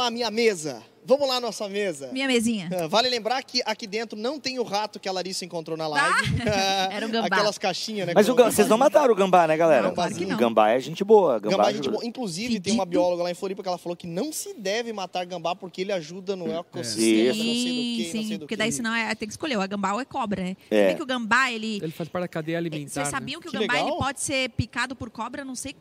lá, 0.00 0.10
minha 0.10 0.30
mesa. 0.30 0.82
Vamos 1.02 1.26
lá, 1.26 1.40
nossa 1.40 1.66
mesa. 1.66 2.10
Minha 2.12 2.26
mesinha. 2.28 2.68
Ah, 2.78 2.86
Vale 2.86 3.08
lembrar 3.08 3.42
que 3.42 3.62
aqui 3.64 3.86
dentro 3.86 4.18
não 4.18 4.38
tem 4.38 4.58
o 4.58 4.62
rato 4.62 5.00
que 5.00 5.08
a 5.08 5.12
Larissa 5.12 5.46
encontrou 5.46 5.74
na 5.76 5.88
live. 5.88 6.36
Era 6.92 7.06
um 7.06 7.10
gambá. 7.10 7.26
Aquelas 7.26 7.56
caixinhas, 7.56 8.06
né? 8.06 8.12
Mas 8.14 8.28
o 8.28 8.34
gam- 8.34 8.50
vocês 8.50 8.68
não 8.68 8.76
mataram 8.76 9.12
o 9.12 9.16
gambá, 9.16 9.46
né, 9.46 9.56
galera? 9.56 9.82
Não, 9.88 9.94
claro 9.94 10.14
que 10.14 10.26
não. 10.26 10.36
Gambá 10.36 10.70
é 10.72 10.78
gente 10.78 11.02
boa. 11.02 11.38
Gambá, 11.40 11.56
Gambá, 11.56 11.68
ajuda. 11.68 11.82
gente 11.84 11.90
boa. 11.90 12.04
Inclusive, 12.04 12.60
tem 12.60 12.74
uma 12.74 12.84
bióloga 12.84 13.22
lá 13.22 13.30
em 13.30 13.34
Floripa 13.34 13.62
que 13.62 13.68
ela 13.68 13.78
falou 13.78 13.96
que 13.96 14.06
não 14.06 14.30
se 14.30 14.52
deve 14.52 14.92
matar 14.92 15.24
gambá 15.24 15.56
porque 15.56 15.80
ele 15.80 15.90
ajuda 15.90 16.36
no 16.36 16.52
ecossistema, 16.52 17.30
Isso. 17.32 17.38
não 17.38 17.54
sei 17.54 17.54
do 17.54 17.62
Sim, 17.62 17.96
que, 17.96 18.02
não 18.04 18.10
sim, 18.22 18.28
sei 18.28 18.36
do 18.36 18.40
porque 18.40 18.54
que. 18.54 18.58
daí 18.58 18.70
senão 18.70 18.94
é, 18.94 19.14
tem 19.14 19.26
que 19.26 19.32
escolher, 19.32 19.58
é 19.58 19.66
gambá 19.66 19.94
ou 19.94 20.00
é 20.00 20.04
cobra, 20.04 20.42
né? 20.42 20.56
É. 20.70 20.88
Bem 20.88 20.96
que 20.96 21.02
o 21.02 21.06
gambá, 21.06 21.50
ele... 21.50 21.78
Ele 21.82 21.92
faz 21.92 22.10
parte 22.10 22.24
da 22.24 22.28
cadeia 22.28 22.58
alimentar. 22.58 22.90
Vocês 22.90 23.06
né? 23.06 23.10
sabiam 23.10 23.40
que 23.40 23.48
o 23.48 23.50
Que 23.50 23.58
gambá 23.58 23.72
legal. 23.72 23.88
ele 23.88 23.96
pode 23.96 24.20
ser 24.20 24.50
picado 24.50 24.94
por 24.94 25.08
cobra 25.08 25.44
não 25.46 25.54
sei 25.54 25.74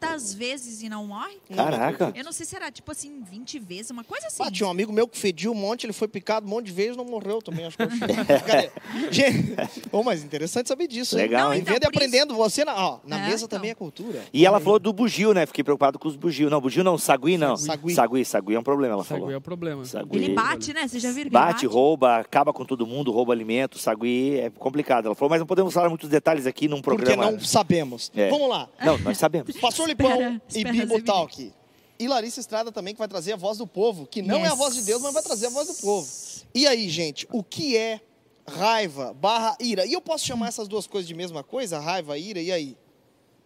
quantas 0.00 0.32
vezes 0.32 0.82
e 0.82 0.88
não 0.88 1.06
morre? 1.06 1.36
Caraca. 1.54 2.12
Eu 2.16 2.24
não 2.24 2.32
sei 2.32 2.46
se 2.46 2.56
era 2.56 2.70
tipo 2.70 2.90
assim, 2.90 3.22
20 3.22 3.58
vezes, 3.58 3.90
uma 3.90 4.02
coisa 4.02 4.26
assim. 4.28 4.42
Ah, 4.42 4.50
tinha 4.50 4.66
um 4.66 4.70
amigo 4.70 4.92
meu 4.92 5.06
que 5.06 5.18
fediu 5.18 5.52
um 5.52 5.54
monte, 5.54 5.84
ele 5.84 5.92
foi 5.92 6.08
picado 6.08 6.46
um 6.46 6.48
monte 6.48 6.66
de 6.66 6.72
vezes 6.72 6.96
não 6.96 7.04
morreu 7.04 7.40
também, 7.42 7.66
acho 7.66 7.76
que 7.76 7.82
eu 7.82 7.88
Cadê? 7.88 8.70
Gente, 9.10 9.54
oh, 9.92 10.02
mas 10.02 10.24
interessante 10.24 10.68
saber 10.68 10.86
disso, 10.86 11.16
hein? 11.16 11.22
Legal, 11.22 11.48
Não, 11.48 11.54
hein? 11.54 11.60
então, 11.60 11.74
Vendo 11.74 11.82
e 11.84 11.86
por 11.86 11.92
isso- 11.92 12.04
aprendendo, 12.04 12.34
você 12.34 12.64
na, 12.64 12.74
ó, 12.74 12.98
na 13.04 13.18
É, 13.18 13.26
mesa 13.26 13.44
então. 13.44 13.58
também 13.58 13.70
é 13.70 13.74
cultura. 13.74 14.22
E 14.32 14.46
ela 14.46 14.58
falou 14.60 14.78
do 14.78 14.92
bugio, 14.92 15.34
né? 15.34 15.44
Fiquei 15.46 15.62
preocupado 15.62 15.98
com 15.98 16.08
os 16.08 16.16
bugios. 16.16 16.50
Não, 16.50 16.60
bugio 16.60 16.82
não, 16.82 16.96
sagui 16.96 17.36
não. 17.36 17.56
Sagui. 17.56 17.94
Sagui, 17.94 18.24
sagui 18.24 18.54
é 18.54 18.58
um 18.58 18.62
problema, 18.62 18.94
ela 18.94 19.04
Sagui 19.04 19.20
falou. 19.20 19.34
é 19.34 19.36
o 19.36 19.40
problema. 19.40 19.84
Sagui. 19.84 20.16
Ele 20.16 20.34
bate, 20.34 20.72
né? 20.72 20.88
Vocês 20.88 21.02
já 21.02 21.10
viram 21.12 21.24
que 21.30 21.34
Bate, 21.34 21.66
ele 21.66 21.72
rouba, 21.72 22.16
acaba 22.16 22.52
com 22.52 22.64
todo 22.64 22.86
mundo, 22.86 23.10
rouba 23.12 23.32
alimento, 23.32 23.78
sagui, 23.78 24.38
é 24.38 24.50
complicado. 24.50 25.06
Ela 25.06 25.14
falou, 25.14 25.30
mas 25.30 25.40
não 25.40 25.46
podemos 25.46 25.72
falar 25.74 25.88
muitos 25.88 26.08
detalhes 26.08 26.46
aqui 26.46 26.68
num 26.68 26.80
Porque 26.80 27.02
programa. 27.04 27.30
não 27.30 27.40
sabemos. 27.40 28.10
É. 28.14 28.28
Vamos 28.30 28.48
lá. 28.48 28.68
Não, 28.84 28.96
nós 28.98 29.18
sabemos. 29.18 29.54
Pastor 29.58 29.89
Espera, 29.90 30.28
Lipão 30.30 30.40
e 30.54 30.64
Bibo 30.64 31.02
Talk. 31.02 31.52
E 31.98 32.08
Larissa 32.08 32.40
Estrada 32.40 32.72
também, 32.72 32.94
que 32.94 32.98
vai 32.98 33.08
trazer 33.08 33.34
a 33.34 33.36
voz 33.36 33.58
do 33.58 33.66
povo, 33.66 34.06
que 34.06 34.22
não 34.22 34.38
é 34.38 34.48
a 34.48 34.50
Yes. 34.50 34.58
voz 34.58 34.74
de 34.74 34.82
Deus, 34.82 35.02
mas 35.02 35.12
vai 35.12 35.22
trazer 35.22 35.46
a 35.46 35.50
voz 35.50 35.68
do 35.68 35.74
povo. 35.74 36.08
E 36.54 36.66
aí, 36.66 36.88
gente, 36.88 37.26
o 37.30 37.42
que 37.44 37.76
é 37.76 38.00
raiva 38.48 39.12
barra 39.12 39.54
ira? 39.60 39.84
E 39.84 39.92
eu 39.92 40.00
posso 40.00 40.24
chamar 40.26 40.48
essas 40.48 40.66
duas 40.66 40.86
coisas 40.86 41.06
de 41.06 41.14
mesma 41.14 41.44
coisa? 41.44 41.78
Raiva, 41.78 42.16
ira, 42.18 42.40
e 42.40 42.50
aí? 42.50 42.76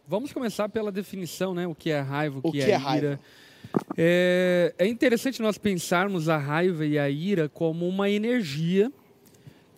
Vamos 0.07 0.33
começar 0.33 0.69
pela 0.69 0.93
definição, 0.93 1.53
né? 1.55 1.67
O 1.67 1.75
que 1.75 1.91
é 1.91 2.01
raiva, 2.01 2.41
o, 2.43 2.49
O 2.49 2.53
que, 2.53 2.59
que 2.59 2.65
é, 2.65 2.71
é 2.71 2.77
raiva? 2.77 3.07
ira. 3.07 3.21
É, 3.97 4.75
é 4.79 4.87
interessante 4.87 5.43
nós 5.43 5.59
pensarmos 5.59 6.29
a 6.29 6.37
raiva 6.37 6.87
e 6.87 6.99
a 6.99 7.11
ira 7.11 7.49
como 7.49 7.89
uma 7.89 8.09
energia 8.09 8.93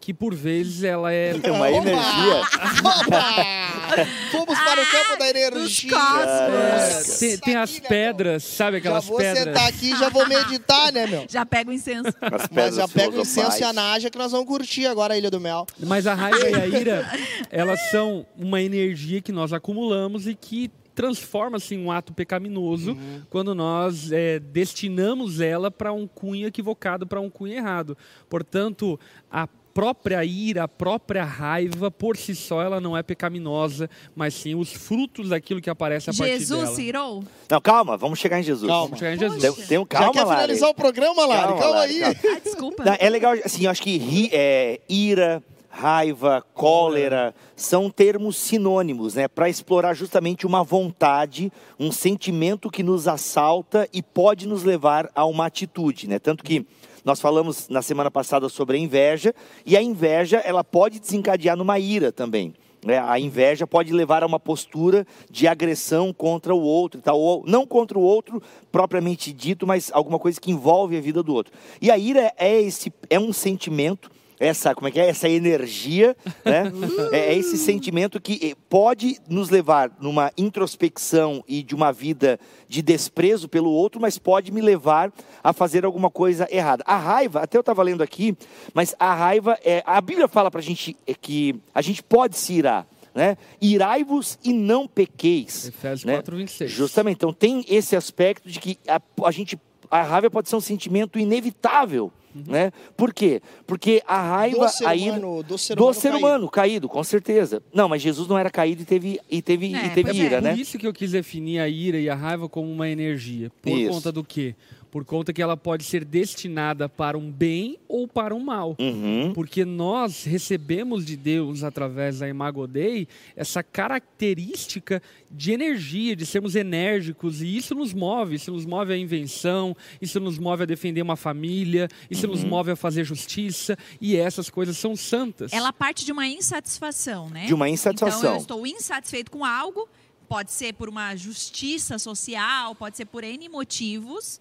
que 0.06 0.14
por 0.14 0.32
vezes 0.36 0.84
ela 0.84 1.12
é 1.12 1.34
É 1.42 1.50
uma 1.50 1.68
energia. 1.68 2.40
Opa! 2.84 4.06
Fomos 4.30 4.56
para 4.56 4.80
o 4.80 4.86
campo 4.86 5.18
da 5.18 5.28
energia. 5.28 5.50
dos 5.50 5.80
cosmos. 5.80 7.18
tem, 7.18 7.38
tem 7.38 7.56
as 7.56 7.80
pedras, 7.80 8.44
sabe 8.44 8.76
Já 8.76 8.78
aquelas 8.78 9.04
vou 9.04 9.16
pedras? 9.16 9.42
sentar 9.44 9.68
aqui 9.68 9.92
e 9.92 9.96
já 9.96 10.08
vou 10.08 10.28
meditar, 10.28 10.92
né, 10.92 11.08
meu? 11.08 11.26
Já 11.28 11.44
pega 11.44 11.70
o 11.70 11.72
incenso. 11.72 12.10
As 12.20 12.30
Mas 12.30 12.46
pedras 12.46 12.74
já 12.76 12.86
pega 12.86 13.16
o 13.16 13.20
incenso 13.20 13.58
e 13.60 13.64
a 13.64 13.72
naja 13.72 14.08
que 14.08 14.16
nós 14.16 14.30
vamos 14.30 14.46
curtir 14.46 14.86
agora 14.86 15.14
a 15.14 15.18
Ilha 15.18 15.28
do 15.28 15.40
Mel. 15.40 15.66
Mas 15.80 16.06
a 16.06 16.14
raiva 16.14 16.48
e 16.50 16.54
a 16.54 16.66
ira, 16.78 17.10
elas 17.50 17.80
são 17.90 18.24
uma 18.36 18.62
energia 18.62 19.20
que 19.20 19.32
nós 19.32 19.52
acumulamos 19.52 20.28
e 20.28 20.36
que 20.36 20.70
transforma-se 20.94 21.74
em 21.74 21.84
um 21.84 21.90
ato 21.90 22.12
pecaminoso 22.14 22.92
Uhum. 22.92 23.22
quando 23.28 23.54
nós 23.56 24.12
é, 24.12 24.38
destinamos 24.38 25.40
ela 25.40 25.68
para 25.68 25.92
um 25.92 26.06
cunho 26.06 26.46
equivocado, 26.46 27.06
para 27.08 27.20
um 27.20 27.28
cunho 27.28 27.54
errado. 27.54 27.98
Portanto, 28.30 28.98
a 29.30 29.48
própria 29.76 30.24
ira, 30.24 30.64
a 30.64 30.68
própria 30.68 31.22
raiva, 31.22 31.90
por 31.90 32.16
si 32.16 32.34
só, 32.34 32.62
ela 32.62 32.80
não 32.80 32.96
é 32.96 33.02
pecaminosa, 33.02 33.90
mas 34.14 34.32
sim 34.32 34.54
os 34.54 34.72
frutos 34.72 35.28
daquilo 35.28 35.60
que 35.60 35.68
aparece 35.68 36.08
a 36.08 36.14
partir 36.14 36.38
Jesus 36.38 36.62
dela. 36.62 36.74
se 36.74 36.82
irou? 36.82 37.22
Não, 37.50 37.60
calma, 37.60 37.94
vamos 37.94 38.18
chegar 38.18 38.40
em 38.40 38.42
Jesus. 38.42 38.66
Calma. 38.70 38.84
Vamos 38.86 38.98
chegar 38.98 39.14
em 39.14 39.18
Jesus. 39.18 39.42
Tem, 39.56 39.66
tem 39.66 39.78
um 39.78 39.82
já 39.82 39.86
calma, 39.86 40.12
quer 40.14 40.24
Lari. 40.24 40.40
finalizar 40.40 40.70
o 40.70 40.74
programa, 40.74 41.26
Lari? 41.26 41.42
Calma, 41.42 41.58
Calma, 41.60 41.76
Lari, 41.80 42.02
aí. 42.04 42.14
calma. 42.14 42.36
Ah, 42.36 42.40
desculpa. 42.42 42.84
Não, 42.84 42.96
É 42.98 43.10
legal, 43.10 43.34
assim, 43.44 43.64
eu 43.66 43.70
acho 43.70 43.82
que 43.82 43.98
ri- 43.98 44.30
é, 44.32 44.80
ira, 44.88 45.42
raiva, 45.68 46.42
cólera 46.54 47.34
são 47.54 47.90
termos 47.90 48.36
sinônimos, 48.38 49.14
né, 49.14 49.28
para 49.28 49.46
explorar 49.50 49.92
justamente 49.92 50.46
uma 50.46 50.64
vontade, 50.64 51.52
um 51.78 51.92
sentimento 51.92 52.70
que 52.70 52.82
nos 52.82 53.06
assalta 53.06 53.86
e 53.92 54.02
pode 54.02 54.48
nos 54.48 54.62
levar 54.64 55.10
a 55.14 55.26
uma 55.26 55.44
atitude, 55.44 56.08
né? 56.08 56.18
Tanto 56.18 56.42
que 56.42 56.66
nós 57.06 57.20
falamos 57.20 57.68
na 57.68 57.82
semana 57.82 58.10
passada 58.10 58.48
sobre 58.48 58.76
a 58.76 58.80
inveja 58.80 59.32
e 59.64 59.76
a 59.76 59.80
inveja 59.80 60.38
ela 60.38 60.64
pode 60.64 60.98
desencadear 60.98 61.56
numa 61.56 61.78
ira 61.78 62.10
também. 62.10 62.52
né? 62.84 62.98
A 62.98 63.20
inveja 63.20 63.64
pode 63.64 63.92
levar 63.92 64.24
a 64.24 64.26
uma 64.26 64.40
postura 64.40 65.06
de 65.30 65.46
agressão 65.46 66.12
contra 66.12 66.52
o 66.52 66.60
outro, 66.60 67.00
tal, 67.00 67.20
ou 67.20 67.44
não 67.46 67.64
contra 67.64 67.96
o 67.96 68.02
outro 68.02 68.42
propriamente 68.72 69.32
dito, 69.32 69.68
mas 69.68 69.88
alguma 69.94 70.18
coisa 70.18 70.40
que 70.40 70.50
envolve 70.50 70.96
a 70.96 71.00
vida 71.00 71.22
do 71.22 71.32
outro. 71.32 71.52
E 71.80 71.92
a 71.92 71.96
ira 71.96 72.34
é 72.36 72.60
esse 72.60 72.92
é 73.08 73.20
um 73.20 73.32
sentimento 73.32 74.10
essa 74.38 74.74
como 74.74 74.88
é 74.88 74.90
que 74.90 75.00
é 75.00 75.08
essa 75.08 75.28
energia 75.28 76.16
né 76.44 76.70
é, 77.12 77.32
é 77.32 77.34
esse 77.34 77.56
sentimento 77.56 78.20
que 78.20 78.38
eh, 78.42 78.54
pode 78.68 79.18
nos 79.28 79.50
levar 79.50 79.90
numa 80.00 80.32
introspecção 80.36 81.42
e 81.48 81.62
de 81.62 81.74
uma 81.74 81.92
vida 81.92 82.38
de 82.68 82.82
desprezo 82.82 83.48
pelo 83.48 83.70
outro 83.70 84.00
mas 84.00 84.18
pode 84.18 84.52
me 84.52 84.60
levar 84.60 85.12
a 85.42 85.52
fazer 85.52 85.84
alguma 85.84 86.10
coisa 86.10 86.46
errada 86.50 86.82
a 86.86 86.96
raiva 86.96 87.40
até 87.40 87.56
eu 87.56 87.60
estava 87.60 87.82
lendo 87.82 88.02
aqui 88.02 88.36
mas 88.74 88.94
a 88.98 89.14
raiva 89.14 89.58
é 89.64 89.82
a 89.86 90.00
Bíblia 90.00 90.28
fala 90.28 90.50
para 90.50 90.60
a 90.60 90.64
gente 90.64 90.96
eh, 91.06 91.14
que 91.14 91.60
a 91.74 91.82
gente 91.82 92.02
pode 92.02 92.36
se 92.36 92.54
irar 92.54 92.86
né? 93.14 93.38
Irai-vos 93.62 94.38
e 94.44 94.52
não 94.52 94.86
pequeis. 94.86 95.68
Efésios 95.68 96.04
né? 96.04 96.12
4, 96.16 96.36
26. 96.36 96.70
Justamente. 96.70 97.16
Então 97.16 97.32
tem 97.32 97.64
esse 97.66 97.96
aspecto 97.96 98.46
de 98.46 98.60
que 98.60 98.78
a, 98.86 99.00
a 99.24 99.30
gente 99.30 99.58
a 99.90 100.02
raiva 100.02 100.30
pode 100.30 100.48
ser 100.48 100.56
um 100.56 100.60
sentimento 100.60 101.18
inevitável, 101.18 102.12
né? 102.46 102.72
Por 102.96 103.12
quê? 103.14 103.40
Porque 103.66 104.02
a 104.06 104.20
raiva 104.20 104.56
Uhum. 104.58 104.64
Do 104.66 104.68
ser 104.72 104.86
a 104.86 104.94
ira- 104.96 105.12
humano, 105.18 105.42
do 105.42 105.58
ser 105.58 105.74
do 105.76 105.82
humano 105.82 105.94
ser 105.94 106.10
caído. 106.10 106.26
humano 106.26 106.48
caído, 106.50 106.88
com 106.88 107.04
certeza. 107.04 107.62
Não, 107.72 107.88
mas 107.88 108.02
Jesus 108.02 108.26
não 108.28 108.36
era 108.38 108.50
caído 108.50 108.82
e 108.82 108.84
teve 108.84 109.20
e 109.30 109.40
teve 109.42 109.74
É, 109.74 109.86
e 109.86 109.90
teve 109.90 110.02
pois 110.04 110.18
é. 110.18 110.22
ira, 110.24 110.36
Por 110.38 110.42
né? 110.44 110.54
isso 110.56 110.78
que 110.78 110.86
eu 110.86 110.92
quis 110.92 111.12
definir 111.12 111.60
a 111.60 111.68
ira 111.68 111.98
e 111.98 112.08
a 112.08 112.14
raiva 112.14 112.48
como 112.48 112.70
uma 112.70 112.88
energia. 112.88 113.50
Por 113.62 113.70
Isso. 113.78 113.90
conta 113.92 114.10
do 114.12 114.24
quê? 114.24 114.54
Por 114.90 115.04
conta 115.04 115.32
que 115.32 115.42
ela 115.42 115.56
pode 115.56 115.84
ser 115.84 116.04
destinada 116.04 116.88
para 116.88 117.18
um 117.18 117.30
bem 117.30 117.78
ou 117.88 118.08
para 118.08 118.34
um 118.34 118.40
mal. 118.40 118.74
Uhum. 118.78 119.32
Porque 119.34 119.64
nós 119.64 120.24
recebemos 120.24 121.04
de 121.04 121.16
Deus, 121.16 121.62
através 121.62 122.20
da 122.20 122.28
Imago 122.28 122.66
Dei, 122.66 123.06
essa 123.36 123.62
característica 123.62 125.02
de 125.30 125.52
energia, 125.52 126.16
de 126.16 126.24
sermos 126.24 126.54
enérgicos, 126.56 127.42
e 127.42 127.56
isso 127.56 127.74
nos 127.74 127.92
move, 127.92 128.36
isso 128.36 128.50
nos 128.52 128.64
move 128.64 128.92
à 128.92 128.96
invenção, 128.96 129.76
isso 130.00 130.18
nos 130.20 130.38
move 130.38 130.62
a 130.62 130.66
defender 130.66 131.02
uma 131.02 131.16
família, 131.16 131.88
isso 132.10 132.26
nos 132.26 132.42
Uhum. 132.42 132.48
move 132.50 132.70
a 132.70 132.76
fazer 132.76 133.04
justiça, 133.04 133.76
e 134.00 134.16
essas 134.16 134.48
coisas 134.48 134.76
são 134.78 134.96
santas. 134.96 135.52
Ela 135.52 135.72
parte 135.72 136.04
de 136.04 136.12
uma 136.12 136.26
insatisfação, 136.26 137.28
né? 137.28 137.46
De 137.46 137.54
uma 137.54 137.66
Então 137.68 137.74
insatisfação. 137.74 138.34
eu 138.34 138.40
estou 138.40 138.66
insatisfeito 138.66 139.30
com 139.30 139.44
algo, 139.44 139.88
pode 140.28 140.50
ser 140.52 140.72
por 140.74 140.88
uma 140.88 141.14
justiça 141.16 141.98
social, 141.98 142.74
pode 142.74 142.96
ser 142.96 143.04
por 143.04 143.22
N 143.24 143.48
motivos, 143.48 144.40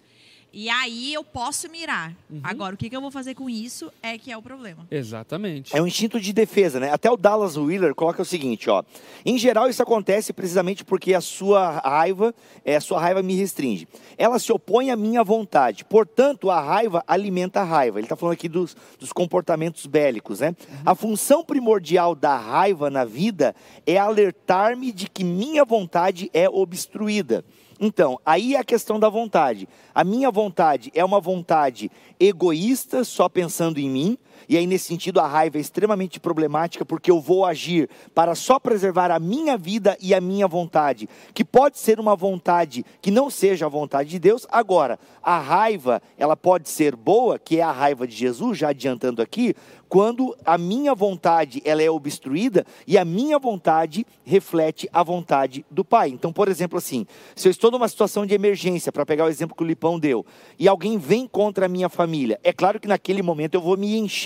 e 0.58 0.70
aí 0.70 1.12
eu 1.12 1.22
posso 1.22 1.70
mirar. 1.70 2.14
Uhum. 2.30 2.40
Agora, 2.42 2.74
o 2.74 2.78
que, 2.78 2.88
que 2.88 2.96
eu 2.96 3.00
vou 3.02 3.10
fazer 3.10 3.34
com 3.34 3.50
isso 3.50 3.92
é 4.02 4.16
que 4.16 4.32
é 4.32 4.36
o 4.38 4.40
problema. 4.40 4.86
Exatamente. 4.90 5.76
É 5.76 5.82
um 5.82 5.86
instinto 5.86 6.18
de 6.18 6.32
defesa, 6.32 6.80
né? 6.80 6.90
Até 6.90 7.10
o 7.10 7.16
Dallas 7.18 7.58
Wheeler 7.58 7.94
coloca 7.94 8.22
o 8.22 8.24
seguinte, 8.24 8.70
ó. 8.70 8.82
Em 9.22 9.36
geral, 9.36 9.68
isso 9.68 9.82
acontece 9.82 10.32
precisamente 10.32 10.82
porque 10.82 11.12
a 11.12 11.20
sua 11.20 11.80
raiva, 11.80 12.34
é, 12.64 12.74
a 12.74 12.80
sua 12.80 12.98
raiva 12.98 13.22
me 13.22 13.34
restringe. 13.34 13.86
Ela 14.16 14.38
se 14.38 14.50
opõe 14.50 14.90
à 14.90 14.96
minha 14.96 15.22
vontade. 15.22 15.84
Portanto, 15.84 16.50
a 16.50 16.58
raiva 16.58 17.04
alimenta 17.06 17.60
a 17.60 17.64
raiva. 17.64 17.98
Ele 17.98 18.06
está 18.06 18.16
falando 18.16 18.32
aqui 18.32 18.48
dos, 18.48 18.74
dos 18.98 19.12
comportamentos 19.12 19.84
bélicos, 19.84 20.40
né? 20.40 20.56
A 20.86 20.94
função 20.94 21.44
primordial 21.44 22.14
da 22.14 22.34
raiva 22.34 22.88
na 22.88 23.04
vida 23.04 23.54
é 23.86 23.98
alertar-me 23.98 24.90
de 24.90 25.06
que 25.10 25.22
minha 25.22 25.66
vontade 25.66 26.30
é 26.32 26.48
obstruída. 26.48 27.44
Então, 27.80 28.18
aí 28.24 28.54
é 28.54 28.58
a 28.58 28.64
questão 28.64 28.98
da 28.98 29.08
vontade. 29.08 29.68
A 29.94 30.02
minha 30.02 30.30
vontade 30.30 30.90
é 30.94 31.04
uma 31.04 31.20
vontade 31.20 31.90
egoísta, 32.18 33.04
só 33.04 33.28
pensando 33.28 33.78
em 33.78 33.90
mim, 33.90 34.18
e 34.48 34.56
aí, 34.56 34.66
nesse 34.66 34.86
sentido, 34.86 35.20
a 35.20 35.26
raiva 35.26 35.58
é 35.58 35.60
extremamente 35.60 36.20
problemática 36.20 36.84
porque 36.84 37.10
eu 37.10 37.20
vou 37.20 37.44
agir 37.44 37.88
para 38.14 38.34
só 38.34 38.58
preservar 38.58 39.10
a 39.10 39.18
minha 39.18 39.56
vida 39.56 39.96
e 40.00 40.14
a 40.14 40.20
minha 40.20 40.46
vontade, 40.46 41.08
que 41.34 41.44
pode 41.44 41.78
ser 41.78 41.98
uma 42.00 42.14
vontade 42.14 42.84
que 43.00 43.10
não 43.10 43.30
seja 43.30 43.66
a 43.66 43.68
vontade 43.68 44.10
de 44.10 44.18
Deus. 44.18 44.46
Agora, 44.50 44.98
a 45.22 45.38
raiva, 45.38 46.00
ela 46.16 46.36
pode 46.36 46.68
ser 46.68 46.94
boa, 46.94 47.38
que 47.38 47.58
é 47.58 47.62
a 47.62 47.72
raiva 47.72 48.06
de 48.06 48.14
Jesus, 48.14 48.58
já 48.58 48.68
adiantando 48.68 49.22
aqui, 49.22 49.54
quando 49.88 50.36
a 50.44 50.58
minha 50.58 50.94
vontade 50.94 51.62
ela 51.64 51.82
é 51.82 51.90
obstruída 51.90 52.66
e 52.86 52.98
a 52.98 53.04
minha 53.04 53.38
vontade 53.38 54.04
reflete 54.24 54.88
a 54.92 55.02
vontade 55.02 55.64
do 55.70 55.84
Pai. 55.84 56.08
Então, 56.08 56.32
por 56.32 56.48
exemplo, 56.48 56.78
assim, 56.78 57.06
se 57.34 57.46
eu 57.48 57.50
estou 57.50 57.70
numa 57.70 57.88
situação 57.88 58.26
de 58.26 58.34
emergência, 58.34 58.90
para 58.90 59.06
pegar 59.06 59.24
o 59.24 59.28
exemplo 59.28 59.56
que 59.56 59.62
o 59.62 59.66
Lipão 59.66 59.98
deu, 59.98 60.24
e 60.58 60.68
alguém 60.68 60.98
vem 60.98 61.26
contra 61.26 61.66
a 61.66 61.68
minha 61.68 61.88
família, 61.88 62.38
é 62.42 62.52
claro 62.52 62.80
que 62.80 62.88
naquele 62.88 63.22
momento 63.22 63.54
eu 63.54 63.60
vou 63.60 63.76
me 63.76 63.96
encher 63.96 64.25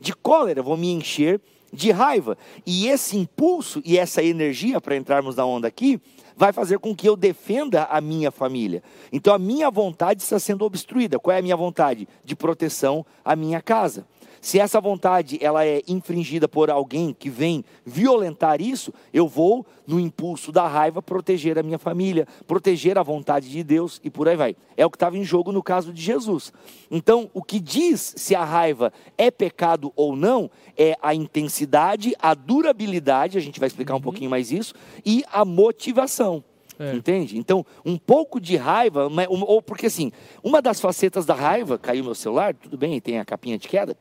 de 0.00 0.14
cólera, 0.14 0.62
vou 0.62 0.76
me 0.76 0.90
encher 0.90 1.40
de 1.72 1.90
raiva. 1.90 2.36
E 2.66 2.88
esse 2.88 3.16
impulso 3.16 3.80
e 3.84 3.98
essa 3.98 4.22
energia, 4.22 4.80
para 4.80 4.96
entrarmos 4.96 5.36
na 5.36 5.44
onda 5.44 5.68
aqui, 5.68 6.00
vai 6.36 6.52
fazer 6.52 6.78
com 6.78 6.94
que 6.94 7.08
eu 7.08 7.16
defenda 7.16 7.84
a 7.84 8.00
minha 8.00 8.30
família. 8.30 8.82
Então 9.12 9.34
a 9.34 9.38
minha 9.38 9.70
vontade 9.70 10.22
está 10.22 10.38
sendo 10.38 10.64
obstruída. 10.64 11.18
Qual 11.18 11.34
é 11.34 11.38
a 11.38 11.42
minha 11.42 11.56
vontade? 11.56 12.08
De 12.24 12.34
proteção 12.34 13.04
à 13.24 13.36
minha 13.36 13.60
casa. 13.60 14.06
Se 14.40 14.58
essa 14.58 14.80
vontade 14.80 15.38
ela 15.42 15.66
é 15.66 15.82
infringida 15.86 16.48
por 16.48 16.70
alguém 16.70 17.14
que 17.18 17.28
vem 17.28 17.62
violentar 17.84 18.60
isso, 18.62 18.92
eu 19.12 19.28
vou 19.28 19.66
no 19.86 20.00
impulso 20.00 20.50
da 20.50 20.66
raiva 20.66 21.02
proteger 21.02 21.58
a 21.58 21.62
minha 21.62 21.78
família, 21.78 22.26
proteger 22.46 22.96
a 22.96 23.02
vontade 23.02 23.50
de 23.50 23.62
Deus 23.62 24.00
e 24.02 24.08
por 24.08 24.28
aí 24.28 24.36
vai. 24.36 24.56
É 24.76 24.86
o 24.86 24.90
que 24.90 24.96
estava 24.96 25.18
em 25.18 25.24
jogo 25.24 25.52
no 25.52 25.62
caso 25.62 25.92
de 25.92 26.00
Jesus. 26.00 26.52
Então, 26.90 27.30
o 27.34 27.42
que 27.42 27.60
diz 27.60 28.14
se 28.16 28.34
a 28.34 28.44
raiva 28.44 28.92
é 29.18 29.30
pecado 29.30 29.92
ou 29.94 30.16
não 30.16 30.50
é 30.76 30.96
a 31.02 31.14
intensidade, 31.14 32.14
a 32.18 32.32
durabilidade, 32.32 33.36
a 33.36 33.40
gente 33.40 33.60
vai 33.60 33.66
explicar 33.66 33.94
um 33.94 33.96
Uhum. 33.96 34.02
pouquinho 34.02 34.30
mais 34.30 34.50
isso, 34.50 34.74
e 35.04 35.22
a 35.30 35.44
motivação. 35.44 36.42
É. 36.80 36.94
Entende? 36.94 37.36
Então, 37.36 37.64
um 37.84 37.98
pouco 37.98 38.40
de 38.40 38.56
raiva, 38.56 39.06
ou 39.28 39.60
porque 39.60 39.84
assim, 39.84 40.10
uma 40.42 40.62
das 40.62 40.80
facetas 40.80 41.26
da 41.26 41.34
raiva, 41.34 41.78
caiu 41.78 42.02
meu 42.02 42.14
celular, 42.14 42.54
tudo 42.54 42.78
bem, 42.78 42.98
tem 43.00 43.18
a 43.18 43.24
capinha 43.24 43.58
de 43.58 43.68
queda. 43.68 43.94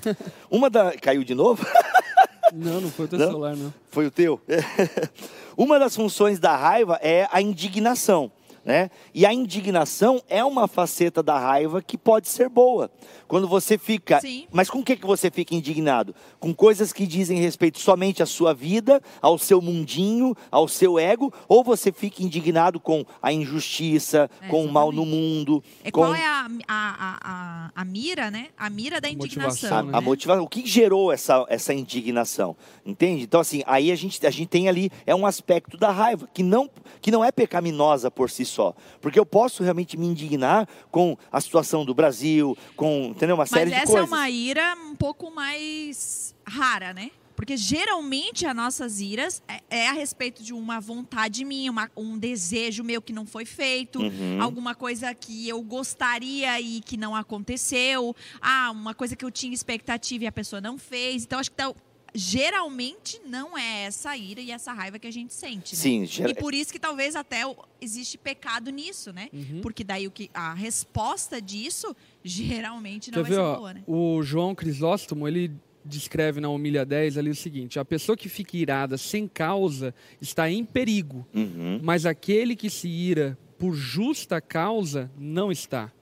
Uma 0.50 0.68
da. 0.68 0.92
Caiu 0.98 1.24
de 1.24 1.34
novo? 1.34 1.64
Não, 2.54 2.80
não 2.80 2.90
foi 2.90 3.06
o 3.06 3.08
teu 3.08 3.18
Não? 3.18 3.26
celular, 3.26 3.56
não. 3.56 3.74
Foi 3.90 4.06
o 4.06 4.10
teu? 4.10 4.40
Uma 5.58 5.80
das 5.80 5.96
funções 5.96 6.38
da 6.38 6.56
raiva 6.56 6.96
é 7.02 7.26
a 7.32 7.42
indignação. 7.42 8.30
Né? 8.66 8.90
E 9.14 9.24
a 9.24 9.32
indignação 9.32 10.20
é 10.28 10.44
uma 10.44 10.66
faceta 10.66 11.22
da 11.22 11.38
raiva 11.38 11.80
que 11.80 11.96
pode 11.96 12.28
ser 12.28 12.48
boa. 12.48 12.90
Quando 13.28 13.46
você 13.46 13.78
fica. 13.78 14.20
Sim. 14.20 14.48
Mas 14.50 14.68
com 14.68 14.80
o 14.80 14.84
que, 14.84 14.96
que 14.96 15.06
você 15.06 15.30
fica 15.30 15.54
indignado? 15.54 16.12
Com 16.40 16.52
coisas 16.52 16.92
que 16.92 17.06
dizem 17.06 17.38
respeito 17.38 17.78
somente 17.78 18.24
à 18.24 18.26
sua 18.26 18.52
vida, 18.52 19.00
ao 19.22 19.38
seu 19.38 19.62
mundinho, 19.62 20.34
ao 20.50 20.66
seu 20.66 20.98
ego, 20.98 21.32
ou 21.46 21.62
você 21.62 21.92
fica 21.92 22.24
indignado 22.24 22.80
com 22.80 23.04
a 23.22 23.32
injustiça, 23.32 24.28
É, 24.42 24.48
com 24.48 24.64
o 24.64 24.72
mal 24.72 24.90
no 24.90 25.02
exatamente. 25.02 25.16
mundo. 25.16 25.64
É, 25.84 25.90
com 25.92 26.00
Qual 26.00 26.14
é 26.14 26.26
a, 26.26 26.48
a, 26.66 27.18
a, 27.22 27.70
a, 27.74 27.84
mira, 27.84 28.32
né? 28.32 28.48
A 28.56 28.68
mira 28.68 29.00
da 29.00 29.08
indignação. 29.08 29.48
Motivação, 29.48 29.78
a, 29.78 29.82
né? 29.84 29.90
a 29.92 30.00
motivação, 30.00 30.44
o 30.44 30.48
que 30.48 30.66
gerou 30.66 31.12
essa, 31.12 31.46
essa 31.48 31.72
indignação, 31.72 32.56
entende? 32.84 33.22
Então 33.22 33.40
assim, 33.40 33.62
aí 33.64 33.92
a 33.92 33.96
gente, 33.96 34.26
a 34.26 34.30
gente 34.30 34.48
tem 34.48 34.68
ali 34.68 34.90
é 35.06 35.14
um 35.14 35.24
aspecto 35.24 35.76
da 35.76 35.92
raiva 35.92 36.28
que 36.34 36.42
não 36.42 36.68
que 37.00 37.10
não 37.12 37.24
é 37.24 37.30
pecaminosa 37.30 38.10
por 38.10 38.28
si 38.28 38.44
só, 38.44 38.55
porque 39.00 39.18
eu 39.18 39.26
posso 39.26 39.62
realmente 39.62 39.96
me 39.96 40.06
indignar 40.06 40.68
com 40.90 41.16
a 41.30 41.40
situação 41.40 41.84
do 41.84 41.94
Brasil, 41.94 42.56
com 42.76 43.08
entendeu 43.10 43.34
uma 43.36 43.42
Mas 43.42 43.50
série 43.50 43.70
de 43.70 43.76
essa 43.76 43.84
é 43.92 43.94
coisas. 43.94 44.08
uma 44.08 44.30
ira 44.30 44.74
um 44.90 44.94
pouco 44.96 45.30
mais 45.30 46.34
rara, 46.46 46.92
né? 46.94 47.10
Porque 47.34 47.54
geralmente 47.54 48.46
as 48.46 48.56
nossas 48.56 48.98
iras 48.98 49.42
é, 49.46 49.60
é 49.84 49.88
a 49.88 49.92
respeito 49.92 50.42
de 50.42 50.54
uma 50.54 50.80
vontade 50.80 51.44
minha, 51.44 51.70
uma- 51.70 51.90
um 51.94 52.16
desejo 52.16 52.82
meu 52.82 53.02
que 53.02 53.12
não 53.12 53.26
foi 53.26 53.44
feito, 53.44 54.00
Uhum. 54.00 54.40
alguma 54.40 54.74
coisa 54.74 55.14
que 55.14 55.46
eu 55.46 55.60
gostaria 55.60 56.58
e 56.60 56.80
que 56.80 56.96
não 56.96 57.14
aconteceu, 57.14 58.16
ah, 58.40 58.70
uma 58.72 58.94
coisa 58.94 59.14
que 59.14 59.22
eu 59.24 59.30
tinha 59.30 59.52
expectativa 59.52 60.24
e 60.24 60.26
a 60.26 60.32
pessoa 60.32 60.62
não 60.62 60.78
fez. 60.78 61.24
Então 61.24 61.38
acho 61.38 61.50
que 61.50 61.56
tá- 61.58 61.74
geralmente 62.14 63.20
não 63.26 63.56
é 63.56 63.84
essa 63.84 64.16
ira 64.16 64.40
e 64.40 64.50
essa 64.50 64.72
raiva 64.72 64.98
que 64.98 65.06
a 65.06 65.10
gente 65.10 65.32
sente. 65.34 65.74
né? 65.74 65.80
Sim, 65.80 66.06
gera- 66.06 66.30
E 66.30 66.34
por 66.34 66.54
isso 66.54 66.72
que 66.72 66.78
talvez 66.78 67.14
até 67.16 67.42
existe 67.80 68.16
pecado 68.18 68.70
nisso, 68.70 69.12
né? 69.12 69.28
Uhum. 69.32 69.60
Porque 69.60 69.84
daí 69.84 70.06
o 70.06 70.10
que 70.10 70.30
a 70.34 70.54
resposta 70.54 71.40
disso 71.40 71.94
geralmente 72.24 73.10
não 73.10 73.16
Quer 73.18 73.22
vai 73.22 73.30
ver, 73.30 73.36
ser 73.36 73.40
ó, 73.42 73.56
boa, 73.56 73.74
né? 73.74 73.82
o 73.86 74.22
João 74.22 74.54
Crisóstomo, 74.54 75.26
ele 75.28 75.52
descreve 75.84 76.40
na 76.40 76.48
Humilha 76.48 76.84
10 76.84 77.16
ali 77.18 77.30
o 77.30 77.34
seguinte: 77.36 77.78
a 77.78 77.84
pessoa 77.84 78.16
que 78.16 78.28
fica 78.28 78.56
irada 78.56 78.98
sem 78.98 79.28
causa 79.28 79.94
está 80.20 80.50
em 80.50 80.64
perigo, 80.64 81.26
Uhum. 81.34 81.80
mas 81.82 82.04
aquele 82.06 82.56
que 82.56 82.68
se 82.70 82.88
ira 82.88 83.38
por 83.58 83.74
justa 83.74 84.40
causa 84.40 85.10
não 85.18 85.50
está. 85.52 85.92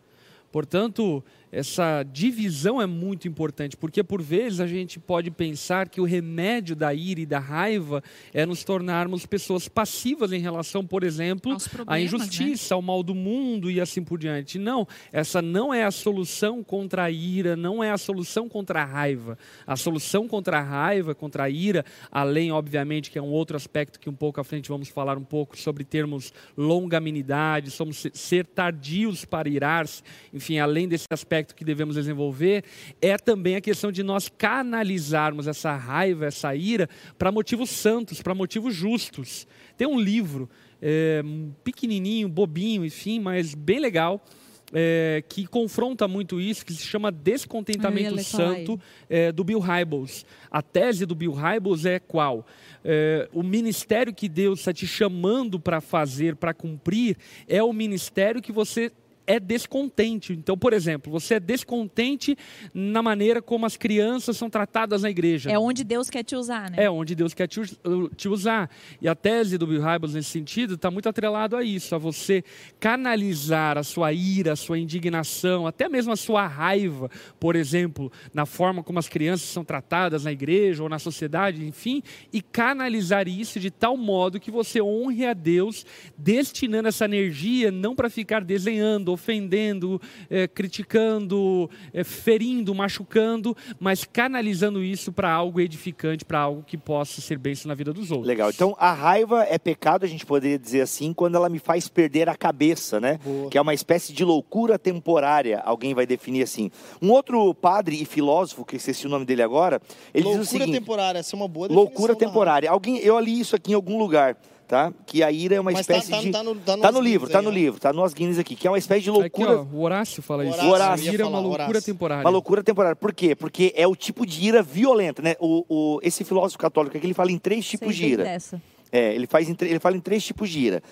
Portanto, 0.50 1.22
essa 1.54 2.02
divisão 2.02 2.82
é 2.82 2.86
muito 2.86 3.28
importante, 3.28 3.76
porque 3.76 4.02
por 4.02 4.20
vezes 4.20 4.58
a 4.60 4.66
gente 4.66 4.98
pode 4.98 5.30
pensar 5.30 5.88
que 5.88 6.00
o 6.00 6.04
remédio 6.04 6.74
da 6.74 6.92
ira 6.92 7.20
e 7.20 7.26
da 7.26 7.38
raiva 7.38 8.02
é 8.32 8.44
nos 8.44 8.64
tornarmos 8.64 9.24
pessoas 9.26 9.68
passivas 9.68 10.32
em 10.32 10.40
relação, 10.40 10.84
por 10.84 11.04
exemplo, 11.04 11.52
à 11.86 11.94
né? 11.94 12.02
injustiça, 12.02 12.74
ao 12.74 12.82
mal 12.82 13.02
do 13.02 13.14
mundo 13.14 13.70
e 13.70 13.80
assim 13.80 14.02
por 14.02 14.18
diante. 14.18 14.58
Não, 14.58 14.86
essa 15.12 15.40
não 15.40 15.72
é 15.72 15.84
a 15.84 15.90
solução 15.90 16.62
contra 16.64 17.04
a 17.04 17.10
ira, 17.10 17.54
não 17.54 17.84
é 17.84 17.90
a 17.90 17.98
solução 17.98 18.48
contra 18.48 18.82
a 18.82 18.84
raiva. 18.84 19.38
A 19.66 19.76
solução 19.76 20.26
contra 20.26 20.58
a 20.58 20.62
raiva, 20.62 21.14
contra 21.14 21.44
a 21.44 21.50
ira, 21.50 21.84
além, 22.10 22.50
obviamente, 22.50 23.10
que 23.10 23.18
é 23.18 23.22
um 23.22 23.30
outro 23.30 23.56
aspecto 23.56 24.00
que 24.00 24.08
um 24.10 24.14
pouco 24.14 24.40
à 24.40 24.44
frente 24.44 24.68
vamos 24.68 24.88
falar 24.88 25.16
um 25.18 25.24
pouco 25.24 25.56
sobre 25.58 25.84
termos 25.84 26.32
longanimidade, 26.56 27.70
somos 27.70 27.98
se- 27.98 28.10
ser 28.14 28.46
tardios 28.46 29.24
para 29.24 29.48
irar-se, 29.48 30.02
enfim, 30.32 30.58
além 30.58 30.88
desse 30.88 31.06
aspecto 31.10 31.44
que 31.52 31.64
devemos 31.64 31.96
desenvolver, 31.96 32.64
é 33.02 33.17
também 33.17 33.56
a 33.56 33.61
questão 33.61 33.91
de 33.91 34.02
nós 34.02 34.29
canalizarmos 34.29 35.49
essa 35.49 35.75
raiva, 35.75 36.26
essa 36.26 36.55
ira, 36.55 36.88
para 37.19 37.32
motivos 37.32 37.70
santos, 37.70 38.23
para 38.23 38.35
motivos 38.35 38.75
justos. 38.75 39.46
Tem 39.76 39.87
um 39.87 39.99
livro 39.99 40.49
é, 40.81 41.23
pequenininho, 41.64 42.29
bobinho, 42.29 42.85
enfim, 42.85 43.19
mas 43.19 43.55
bem 43.55 43.81
legal, 43.81 44.25
é, 44.73 45.23
que 45.29 45.46
confronta 45.46 46.08
muito 46.08 46.41
isso, 46.41 46.67
que 46.67 46.73
se 46.73 46.82
chama 46.82 47.12
Descontentamento 47.12 48.11
falar 48.11 48.23
Santo, 48.23 48.81
é, 49.08 49.31
do 49.31 49.44
Bill 49.44 49.61
Hybels. 49.61 50.26
A 50.50 50.61
tese 50.61 51.06
do 51.06 51.14
Bill 51.14 51.32
Hybels 51.32 51.87
é 51.87 51.99
qual? 51.99 52.46
É, 52.85 53.29
o 53.32 53.43
ministério 53.43 54.12
que 54.12 54.29
Deus 54.29 54.58
está 54.58 54.73
te 54.73 54.87
chamando 54.87 55.61
para 55.61 55.81
fazer, 55.81 56.37
para 56.37 56.52
cumprir, 56.52 57.17
é 57.46 57.62
o 57.62 57.73
ministério 57.73 58.43
que 58.43 58.52
você 58.52 58.91
é 59.26 59.40
descontente. 59.40 60.32
Então, 60.32 60.56
por 60.56 60.72
exemplo, 60.72 61.10
você 61.12 61.34
é 61.34 61.40
descontente 61.40 62.36
na 62.72 63.02
maneira 63.02 63.40
como 63.40 63.64
as 63.66 63.76
crianças 63.76 64.36
são 64.36 64.50
tratadas 64.50 65.02
na 65.02 65.10
igreja. 65.10 65.50
É 65.50 65.58
onde 65.58 65.82
Deus 65.84 66.10
quer 66.10 66.22
te 66.22 66.36
usar, 66.36 66.70
né? 66.70 66.84
É 66.84 66.90
onde 66.90 67.14
Deus 67.14 67.32
quer 67.34 67.46
te, 67.46 67.60
us- 67.60 67.78
te 68.16 68.28
usar. 68.28 68.70
E 69.00 69.08
a 69.08 69.14
tese 69.14 69.56
do 69.58 69.66
Bill 69.66 69.80
Hybels 69.82 70.14
nesse 70.14 70.30
sentido 70.30 70.74
está 70.74 70.90
muito 70.90 71.08
atrelado 71.08 71.56
a 71.56 71.62
isso, 71.64 71.94
a 71.94 71.98
você 71.98 72.44
canalizar 72.78 73.78
a 73.78 73.82
sua 73.82 74.12
ira, 74.12 74.52
a 74.52 74.56
sua 74.56 74.78
indignação, 74.78 75.66
até 75.66 75.88
mesmo 75.88 76.12
a 76.12 76.16
sua 76.16 76.46
raiva, 76.46 77.10
por 77.40 77.56
exemplo, 77.56 78.12
na 78.32 78.44
forma 78.46 78.82
como 78.82 78.98
as 78.98 79.08
crianças 79.08 79.48
são 79.48 79.64
tratadas 79.64 80.24
na 80.24 80.32
igreja 80.32 80.82
ou 80.82 80.88
na 80.88 80.98
sociedade, 80.98 81.64
enfim, 81.66 82.02
e 82.32 82.42
canalizar 82.42 83.26
isso 83.26 83.58
de 83.58 83.70
tal 83.70 83.96
modo 83.96 84.38
que 84.38 84.50
você 84.50 84.82
honre 84.82 85.24
a 85.26 85.32
Deus, 85.32 85.86
destinando 86.16 86.88
essa 86.88 87.06
energia 87.06 87.70
não 87.70 87.94
para 87.94 88.10
ficar 88.10 88.44
desenhando, 88.44 89.13
ofendendo, 89.14 90.00
eh, 90.28 90.46
criticando, 90.46 91.70
eh, 91.92 92.04
ferindo, 92.04 92.74
machucando, 92.74 93.56
mas 93.80 94.04
canalizando 94.04 94.82
isso 94.82 95.12
para 95.12 95.32
algo 95.32 95.60
edificante, 95.60 96.24
para 96.24 96.40
algo 96.40 96.62
que 96.62 96.76
possa 96.76 97.20
ser 97.20 97.38
bênção 97.38 97.68
na 97.68 97.74
vida 97.74 97.92
dos 97.92 98.10
outros. 98.10 98.28
Legal. 98.28 98.50
Então, 98.50 98.76
a 98.78 98.92
raiva 98.92 99.44
é 99.48 99.58
pecado, 99.58 100.04
a 100.04 100.08
gente 100.08 100.26
poderia 100.26 100.58
dizer 100.58 100.82
assim, 100.82 101.12
quando 101.12 101.36
ela 101.36 101.48
me 101.48 101.58
faz 101.58 101.88
perder 101.88 102.28
a 102.28 102.34
cabeça, 102.34 103.00
né? 103.00 103.18
Boa. 103.24 103.50
Que 103.50 103.58
é 103.58 103.60
uma 103.60 103.74
espécie 103.74 104.12
de 104.12 104.24
loucura 104.24 104.78
temporária, 104.78 105.60
alguém 105.64 105.94
vai 105.94 106.06
definir 106.06 106.42
assim. 106.42 106.70
Um 107.00 107.10
outro 107.10 107.54
padre 107.54 108.00
e 108.00 108.04
filósofo, 108.04 108.64
que 108.64 108.76
esqueci 108.76 109.06
o 109.06 109.10
nome 109.10 109.24
dele 109.24 109.42
agora, 109.42 109.80
ele 110.12 110.24
Loucura 110.24 110.44
diz 110.44 110.48
o 110.48 110.58
seguinte: 110.58 110.78
temporária, 110.78 111.18
essa 111.18 111.34
é 111.34 111.36
uma 111.36 111.48
boa 111.48 111.68
definição 111.68 111.84
loucura 111.84 112.16
temporária. 112.16 112.70
Alguém, 112.70 112.98
eu 112.98 113.18
li 113.18 113.40
isso 113.40 113.54
aqui 113.56 113.72
em 113.72 113.74
algum 113.74 113.98
lugar, 113.98 114.36
tá? 114.66 114.92
Que 115.06 115.22
a 115.22 115.30
ira 115.30 115.56
é 115.56 115.60
uma 115.60 115.70
Mas 115.70 115.86
tá- 115.86 115.96
espécie 115.96 116.10
tá- 116.10 116.20
de 116.20 116.30
tá 116.30 116.42
no- 116.42 116.54
tá 116.56 116.76
Tá 116.76 116.90
nos 116.90 116.94
no 116.94 117.00
livro, 117.00 117.28
tá 117.30 117.42
no 117.42 117.50
livro, 117.50 117.80
tá 117.80 117.92
no 117.92 118.08
Guinness 118.10 118.38
aqui, 118.38 118.56
que 118.56 118.66
é 118.66 118.70
uma 118.70 118.78
espécie 118.78 119.02
de 119.02 119.10
Aqui, 119.10 119.18
loucura 119.20 119.58
ó, 119.60 119.62
o 119.62 119.80
Horácio 119.82 120.22
fala 120.22 120.44
isso. 120.44 120.54
Horácio, 120.54 120.70
Horácio. 120.72 121.10
A 121.10 121.14
ira 121.14 121.22
é 121.22 121.26
uma 121.26 121.38
loucura 121.40 121.62
Horácio. 121.68 121.92
temporária. 121.92 122.24
Uma 122.24 122.30
loucura 122.30 122.62
temporária. 122.64 122.96
Por 122.96 123.12
quê? 123.14 123.34
Porque 123.34 123.72
é 123.76 123.86
o 123.86 123.94
tipo 123.94 124.26
de 124.26 124.44
ira 124.44 124.62
violenta, 124.62 125.22
né? 125.22 125.34
O, 125.38 125.64
o- 125.68 126.00
esse 126.02 126.24
filósofo 126.24 126.58
católico 126.58 126.96
aqui, 126.96 127.06
ele 127.06 127.14
fala 127.14 127.30
em 127.30 127.38
três 127.38 127.66
tipos 127.66 127.94
de 127.94 128.06
ira. 128.06 128.24
Dessa. 128.24 128.60
É, 128.92 129.12
ele, 129.14 129.26
faz 129.26 129.48
em 129.48 129.56
ele 129.62 129.80
fala 129.80 129.96
em 129.96 130.00
três 130.00 130.24
tipos 130.24 130.48
de 130.48 130.60
ira. 130.60 130.82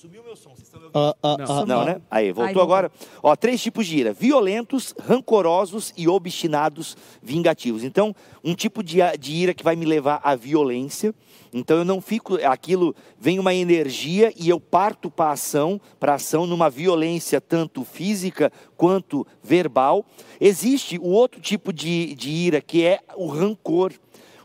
Sumiu 0.00 0.22
meu 0.24 0.34
som, 0.34 0.50
vocês 0.50 0.62
estão 0.62 0.80
me 0.80 0.86
ouvindo? 0.86 0.98
Ah, 0.98 1.16
ah, 1.22 1.36
Não. 1.36 1.58
ah, 1.58 1.66
Não, 1.66 1.84
né? 1.84 2.00
Aí, 2.10 2.32
voltou 2.32 2.62
agora. 2.62 2.90
Ó, 3.22 3.36
três 3.36 3.62
tipos 3.62 3.86
de 3.86 3.98
ira: 3.98 4.12
violentos, 4.14 4.94
rancorosos 4.98 5.92
e 5.96 6.08
obstinados 6.08 6.96
vingativos. 7.22 7.84
Então, 7.84 8.14
um 8.42 8.54
tipo 8.54 8.82
de, 8.82 8.98
de 9.18 9.32
ira 9.32 9.52
que 9.52 9.62
vai 9.62 9.76
me 9.76 9.84
levar 9.84 10.20
à 10.24 10.34
violência. 10.34 11.14
Então 11.52 11.78
eu 11.78 11.84
não 11.84 12.00
fico, 12.00 12.36
aquilo 12.46 12.94
vem 13.18 13.40
uma 13.40 13.52
energia 13.52 14.32
e 14.36 14.48
eu 14.48 14.60
parto 14.60 15.10
para 15.10 15.32
ação, 15.32 15.80
para 15.98 16.14
ação 16.14 16.46
numa 16.46 16.70
violência 16.70 17.40
tanto 17.40 17.84
física 17.84 18.52
quanto 18.76 19.26
verbal. 19.42 20.06
Existe 20.40 20.96
o 20.96 21.08
outro 21.08 21.40
tipo 21.40 21.72
de, 21.72 22.14
de 22.14 22.30
ira 22.30 22.60
que 22.60 22.84
é 22.84 23.00
o 23.16 23.26
rancor. 23.26 23.92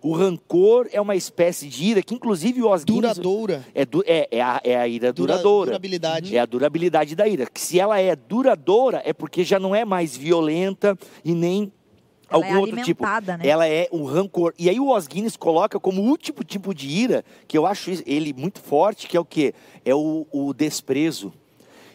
O 0.08 0.12
rancor 0.14 0.88
é 0.92 1.02
uma 1.02 1.16
espécie 1.16 1.68
de 1.68 1.84
ira 1.84 2.04
que, 2.04 2.14
inclusive, 2.14 2.62
o 2.62 2.70
Osguinness... 2.70 3.16
Duradoura. 3.18 3.66
É, 3.74 3.84
du- 3.86 4.04
é, 4.06 4.28
é, 4.30 4.40
a, 4.40 4.62
é 4.64 4.76
a 4.78 4.88
ira 4.88 5.12
Dura- 5.12 5.34
duradoura. 5.34 5.66
durabilidade. 5.72 6.38
É 6.38 6.40
a 6.40 6.46
durabilidade 6.46 7.16
da 7.16 7.28
ira. 7.28 7.48
Que 7.48 7.60
se 7.60 7.80
ela 7.80 8.00
é 8.00 8.16
duradoura, 8.16 9.02
é 9.04 9.12
porque 9.14 9.44
já 9.44 9.58
não 9.58 9.74
é 9.74 9.84
mais 9.84 10.16
violenta 10.16 10.96
e 11.24 11.34
nem 11.34 11.72
Ela 12.30 12.46
algum 12.46 12.56
é 12.56 12.60
outro 12.60 12.84
tipo. 12.84 13.04
né? 13.04 13.40
Ela 13.42 13.68
é 13.68 13.88
o 13.90 14.04
rancor. 14.04 14.54
E 14.60 14.70
aí 14.70 14.80
o 14.80 14.96
Os 14.96 15.08
Guinness 15.08 15.36
coloca 15.36 15.80
como 15.80 16.04
último 16.04 16.44
tipo 16.44 16.72
de 16.72 16.88
ira, 16.88 17.26
que 17.48 17.58
eu 17.58 17.66
acho 17.66 17.90
ele 18.06 18.32
muito 18.32 18.60
forte, 18.62 19.08
que 19.08 19.18
é 19.18 19.20
o 19.20 19.26
quê? 19.26 19.56
É 19.84 19.96
o, 19.96 20.28
o 20.32 20.54
desprezo. 20.54 21.34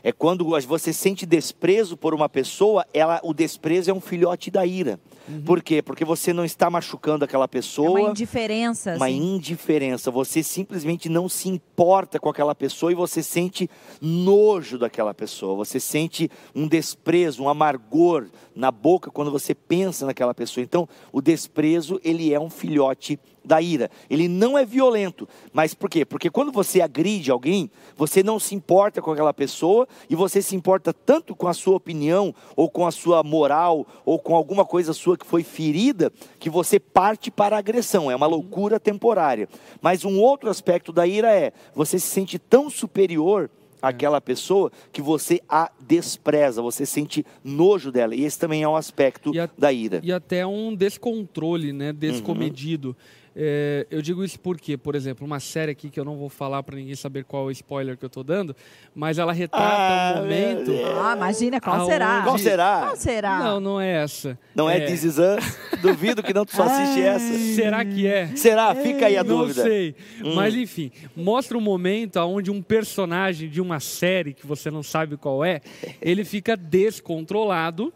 É 0.03 0.11
quando 0.11 0.45
você 0.67 0.93
sente 0.93 1.25
desprezo 1.27 1.97
por 1.97 2.13
uma 2.13 2.29
pessoa, 2.29 2.85
ela, 2.93 3.21
o 3.23 3.33
desprezo 3.33 3.89
é 3.91 3.95
um 3.95 4.01
filhote 4.01 4.51
da 4.51 4.67
ira. 4.67 4.99
Por 5.45 5.63
quê? 5.63 5.83
Porque 5.83 6.05
você 6.05 6.33
não 6.33 6.45
está 6.45 6.69
machucando 6.71 7.25
aquela 7.25 7.45
É 7.45 7.49
pessoa. 7.49 7.91
uma 7.91 8.11
indiferença, 8.11 8.97
Uma 8.97 9.07
assim. 9.07 9.35
indiferença. 9.37 10.11
Você 10.11 10.43
simplesmente 10.43 11.09
não 11.09 11.29
se 11.29 11.49
importa 11.49 12.19
com 12.19 12.29
aquela 12.29 12.55
pessoa 12.55 12.93
e 12.93 12.95
você 12.95 13.23
sente 13.23 13.69
nojo 14.01 14.79
daquela 14.79 15.15
pessoa. 15.15 15.55
Você 15.57 15.79
sente 15.81 16.31
um 16.55 16.67
desprezo, 16.67 17.43
um 17.43 17.49
amargor 17.49 18.27
na 18.55 18.71
boca 18.71 19.11
quando 19.11 19.31
você 19.31 19.55
pensa 19.55 20.07
naquela 20.07 20.35
pessoa. 20.35 20.63
Então, 20.65 20.89
o 21.13 21.21
desprezo, 21.21 22.01
ele 22.05 22.33
é 22.33 22.41
um 22.41 22.51
filhote 22.51 23.19
da 23.43 23.61
ira. 23.63 23.91
Ele 24.11 24.29
não 24.29 24.59
é 24.59 24.67
violento. 24.67 25.27
Mas 25.53 25.73
por 25.73 25.89
quê? 25.89 26.05
Porque 26.05 26.29
quando 26.29 26.53
você 26.53 26.83
agride 26.83 27.31
alguém, 27.31 27.71
você 27.97 28.23
não 28.23 28.39
se 28.39 28.55
importa 28.55 29.01
com 29.01 29.11
aquela 29.13 29.33
pessoa 29.33 29.89
e 30.11 30.15
você 30.15 30.43
se 30.43 30.55
importa 30.55 30.93
tanto 30.93 31.35
com 31.35 31.49
a 31.49 31.55
sua 31.55 31.77
opinião 31.77 32.35
ou 32.55 32.69
com 32.69 32.87
a 32.87 32.91
sua 32.91 33.23
moral 33.23 33.87
ou 34.05 34.19
com 34.19 34.35
alguma 34.37 34.65
coisa 34.67 34.93
sua 34.93 35.17
que 35.21 35.27
foi 35.27 35.43
ferida 35.45 36.11
que 36.39 36.49
você 36.51 36.81
parte 36.81 37.31
para 37.31 37.55
a 37.55 37.59
agressão. 37.59 38.11
É 38.11 38.17
uma 38.17 38.27
loucura 38.27 38.81
temporária. 38.81 39.49
Mas 39.81 40.05
um 40.05 40.19
outro 40.19 40.49
aspecto 40.51 40.93
da 40.93 41.07
ira 41.07 41.31
é 41.33 41.53
você 41.75 41.99
se 41.99 42.07
sente 42.09 42.39
tão 42.39 42.69
superior 42.71 43.49
àquela 43.83 44.21
pessoa 44.21 44.71
que 44.93 45.01
você 45.01 45.41
a 45.49 45.71
despreza, 45.81 46.61
você 46.61 46.85
sente 46.85 47.25
nojo 47.45 47.91
dela. 47.93 48.15
E 48.15 48.25
esse 48.25 48.39
também 48.39 48.63
é 48.63 48.69
um 48.69 48.77
aspecto 48.77 49.31
a- 49.39 49.49
da 49.57 49.73
ira. 49.73 50.01
E 50.03 50.13
até 50.13 50.47
um 50.47 50.75
descontrole, 50.75 51.73
né? 51.73 51.93
Descomedido. 51.93 52.97
É, 53.35 53.87
eu 53.91 54.03
digo 54.03 54.25
isso 54.25 54.39
porque, 54.41 54.77
por 54.77 54.95
exemplo, 54.95 55.25
uma 55.25 55.39
série 55.39 55.71
aqui 55.73 55.89
que 55.89 55.99
eu 56.01 56.05
não 56.05 56.17
vou 56.17 56.29
falar 56.29 56.63
para 56.63 56.77
ninguém 56.77 56.95
saber 56.97 57.25
qual 57.25 57.45
é 57.45 57.47
o 57.47 57.51
spoiler 57.53 57.97
que 57.97 58.05
eu 58.05 58.11
tô 58.11 58.23
dando, 58.25 58.55
mas 58.95 59.19
ela 59.19 59.33
retrata 59.33 59.65
Ah, 59.67 60.15
um 60.17 60.23
momento. 60.23 60.73
Ah, 61.01 61.15
imagina, 61.17 61.61
qual 61.61 61.77
Aonde- 61.77 61.93
será? 61.93 62.23
Qual 62.23 62.39
será? 62.39 62.81
Qual 62.87 62.97
será? 62.97 63.39
Não, 63.39 63.61
não 63.61 63.81
é 63.81 64.03
essa. 64.03 64.39
Não 64.55 64.69
é, 64.69 64.81
This 64.81 65.05
Is 65.05 65.17
Us? 65.19 65.59
Duvido 65.81 66.23
que 66.23 66.35
não 66.35 66.45
tu 66.45 66.55
só 66.57 66.65
assiste 66.65 67.01
essa. 67.03 67.39
Será 67.55 67.85
que 67.85 68.07
é? 68.07 68.27
Será? 68.37 68.75
Fica 68.75 69.07
aí 69.07 69.17
a 69.17 69.23
não 69.25 69.39
dúvida. 69.39 69.61
Hum. 69.63 69.65
sei. 69.65 69.95
Mas 70.35 70.55
enfim, 70.55 70.91
mostra 71.17 71.57
um 71.57 71.61
momento 71.61 72.17
onde 72.21 72.51
um 72.51 72.61
personagem 72.61 73.49
de 73.49 73.61
uma 73.61 73.79
série 73.81 74.35
que 74.35 74.47
você 74.47 74.71
não 74.71 74.83
sabe 74.83 75.17
qual 75.17 75.45
é, 75.45 75.61
ele 76.03 76.25
fica 76.25 76.57
descontrolado 76.57 77.93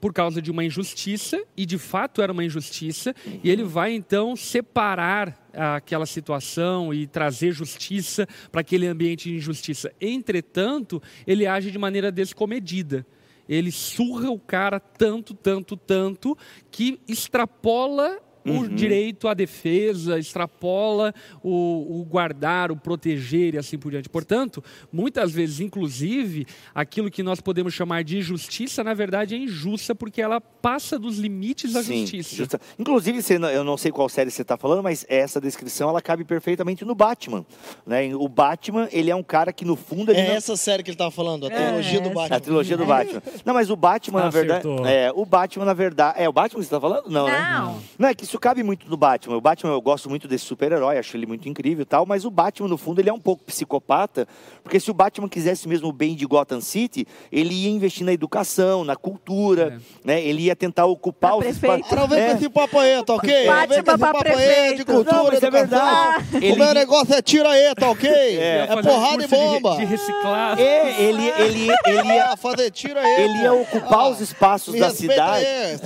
por 0.00 0.12
causa 0.12 0.40
de 0.40 0.50
uma 0.50 0.64
injustiça, 0.64 1.42
e 1.56 1.66
de 1.66 1.76
fato 1.76 2.22
era 2.22 2.32
uma 2.32 2.44
injustiça, 2.44 3.14
e 3.44 3.50
ele 3.50 3.62
vai 3.62 3.92
então 3.92 4.34
separar 4.34 5.48
aquela 5.52 6.06
situação 6.06 6.94
e 6.94 7.06
trazer 7.06 7.52
justiça 7.52 8.26
para 8.50 8.62
aquele 8.62 8.86
ambiente 8.86 9.28
de 9.28 9.36
injustiça. 9.36 9.92
Entretanto, 10.00 11.02
ele 11.26 11.46
age 11.46 11.70
de 11.70 11.78
maneira 11.78 12.10
descomedida. 12.10 13.06
Ele 13.48 13.72
surra 13.72 14.30
o 14.30 14.38
cara 14.38 14.78
tanto, 14.78 15.34
tanto, 15.34 15.76
tanto, 15.76 16.38
que 16.70 17.00
extrapola 17.08 18.18
o 18.44 18.68
direito 18.68 19.28
à 19.28 19.34
defesa, 19.34 20.18
extrapola 20.18 21.14
o, 21.42 22.00
o 22.00 22.04
guardar, 22.04 22.70
o 22.72 22.76
proteger 22.76 23.54
e 23.54 23.58
assim 23.58 23.78
por 23.78 23.90
diante. 23.90 24.08
Portanto, 24.08 24.62
muitas 24.92 25.32
vezes, 25.32 25.60
inclusive, 25.60 26.46
aquilo 26.74 27.10
que 27.10 27.22
nós 27.22 27.40
podemos 27.40 27.74
chamar 27.74 28.02
de 28.04 28.20
justiça, 28.22 28.82
na 28.84 28.94
verdade, 28.94 29.34
é 29.34 29.38
injusta 29.38 29.94
porque 29.94 30.20
ela 30.22 30.40
passa 30.40 30.98
dos 30.98 31.18
limites 31.18 31.72
da 31.72 31.82
Sim, 31.82 32.00
justiça. 32.00 32.34
justa. 32.36 32.60
Inclusive, 32.78 33.20
eu 33.52 33.64
não 33.64 33.76
sei 33.76 33.90
qual 33.92 34.08
série 34.08 34.30
você 34.30 34.42
está 34.42 34.56
falando, 34.56 34.82
mas 34.82 35.04
essa 35.08 35.40
descrição 35.40 35.88
ela 35.88 36.00
cabe 36.00 36.24
perfeitamente 36.24 36.84
no 36.84 36.94
Batman. 36.94 37.44
Né? 37.86 38.14
O 38.14 38.28
Batman, 38.28 38.88
ele 38.92 39.10
é 39.10 39.16
um 39.16 39.22
cara 39.22 39.52
que 39.52 39.64
no 39.64 39.76
fundo 39.76 40.10
ele 40.12 40.20
É 40.20 40.28
não- 40.28 40.34
essa 40.34 40.56
série 40.56 40.82
que 40.82 40.90
ele 40.90 40.96
tava 40.96 41.10
falando, 41.10 41.46
a 41.46 41.50
É, 41.52 41.66
trilogia 41.66 42.00
do 42.00 42.06
essa. 42.06 42.14
Batman. 42.14 42.36
a 42.36 42.40
trilogia 42.40 42.76
do 42.76 42.86
Batman. 42.86 43.22
Não, 43.44 43.54
mas 43.54 43.70
o 43.70 43.76
Batman, 43.76 44.20
Ah, 44.20 44.24
na 44.24 44.30
verdade. 44.30 44.66
acertou. 44.66 44.86
É, 44.86 45.12
o 45.14 45.24
Batman, 45.24 45.64
na 45.64 45.74
verdade. 45.74 46.20
É 46.22 46.28
o 46.28 46.32
Batman 46.32 46.60
que 46.60 46.66
você 46.66 46.74
está 46.74 46.80
falando? 46.80 47.08
Não, 47.08 47.26
né? 47.26 47.50
Não. 47.60 47.80
Não, 47.98 48.08
é 48.08 48.14
que 48.14 48.26
isso 48.30 48.38
cabe 48.38 48.62
muito 48.62 48.88
no 48.88 48.96
Batman. 48.96 49.36
O 49.36 49.40
Batman, 49.40 49.72
eu 49.72 49.80
gosto 49.80 50.08
muito 50.08 50.28
desse 50.28 50.44
super-herói, 50.44 50.96
acho 50.98 51.16
ele 51.16 51.26
muito 51.26 51.48
incrível 51.48 51.82
e 51.82 51.84
tal, 51.84 52.06
mas 52.06 52.24
o 52.24 52.30
Batman, 52.30 52.68
no 52.68 52.78
fundo, 52.78 53.00
ele 53.00 53.10
é 53.10 53.12
um 53.12 53.18
pouco 53.20 53.42
psicopata, 53.44 54.26
porque 54.62 54.78
se 54.78 54.90
o 54.90 54.94
Batman 54.94 55.28
quisesse 55.28 55.66
mesmo 55.68 55.88
o 55.88 55.92
bem 55.92 56.14
de 56.14 56.24
Gotham 56.26 56.60
City, 56.60 57.06
ele 57.32 57.52
ia 57.54 57.70
investir 57.70 58.04
na 58.06 58.12
educação, 58.12 58.84
na 58.84 58.94
cultura, 58.96 59.80
né? 60.04 60.22
Ele 60.22 60.42
ia 60.42 60.54
tentar 60.56 60.86
ocupar 60.86 61.36
os 61.36 61.44
espaços. 61.46 61.90
Não 61.90 62.06
vem 62.06 62.24
com 62.30 62.36
esse 62.36 62.48
papo 62.48 62.78
aí, 62.78 63.04
tá 63.04 63.14
ok? 63.14 63.46
Batman 63.46 63.82
pra 63.82 63.98
papo 63.98 64.28
aí 64.38 64.76
de 64.76 64.84
cultura, 64.84 65.12
Não, 65.16 65.24
mas 65.24 65.42
é 65.42 65.46
educação. 65.46 65.68
verdade. 65.68 66.24
O 66.34 66.36
Ele- 66.44 66.56
meu 66.56 66.74
negócio 66.74 67.14
é 67.14 67.22
tira 67.22 67.48
aí, 67.50 67.74
tá 67.74 67.90
ok? 67.90 68.10
É, 68.40 68.68
um 68.74 68.82
porrada 68.82 69.24
e 69.24 69.28
curso 69.28 69.44
de 69.54 69.60
bomba. 69.60 69.76
De, 69.76 69.84
reciclagem. 69.84 70.64
É, 70.64 71.02
ele, 71.02 71.28
ele, 71.28 71.68
ele 71.86 72.08
ia, 72.14 72.36
fazer 72.38 72.70
tira 72.70 73.00
aí. 73.00 73.22
ele 73.24 73.42
ia 73.42 73.52
ocupar 73.52 74.00
Ah, 74.00 74.08
os 74.08 74.20
espaços 74.20 74.72
me 74.74 74.80
da 74.80 74.90
cidade. 74.90 75.44
Aí. 75.44 75.78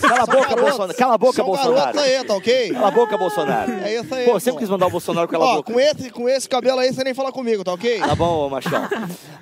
Cala 0.00 0.22
a 0.22 0.26
boca. 0.26 0.56
Bolsonaro. 0.56 0.94
Cala 0.94 1.14
a 1.14 1.18
boca, 1.18 1.42
Bolsonaro. 1.52 1.74
garotos 1.74 2.02
aí, 2.02 2.24
tá 2.24 2.34
ok? 2.34 2.70
Cala 2.72 2.88
a 2.88 2.90
boca, 2.90 3.18
Bolsonaro. 3.18 3.72
É 3.72 3.94
isso 4.00 4.14
aí. 4.14 4.24
Pô, 4.24 4.32
pô. 4.32 4.40
sempre 4.40 4.60
quis 4.60 4.68
mandar 4.68 4.86
o 4.86 4.90
Bolsonaro 4.90 5.28
calar 5.28 5.48
a 5.48 5.52
Ó, 5.52 5.56
boca. 5.56 5.72
com 5.72 5.80
esse, 5.80 6.10
com 6.10 6.28
esse 6.28 6.48
cabelo 6.48 6.78
aí, 6.78 6.92
você 6.92 7.02
nem 7.04 7.14
fala 7.14 7.32
comigo, 7.32 7.62
tá 7.64 7.72
ok? 7.72 7.98
Tá 8.00 8.14
bom, 8.14 8.48
machão. 8.48 8.88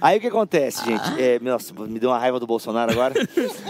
Aí 0.01 0.19
o 0.19 0.21
que 0.21 0.27
acontece, 0.29 0.85
gente? 0.85 1.21
É, 1.21 1.39
nossa, 1.41 1.73
me 1.75 1.99
deu 1.99 2.11
uma 2.11 2.19
raiva 2.19 2.39
do 2.41 2.47
Bolsonaro 2.47 2.91
agora. 2.93 3.15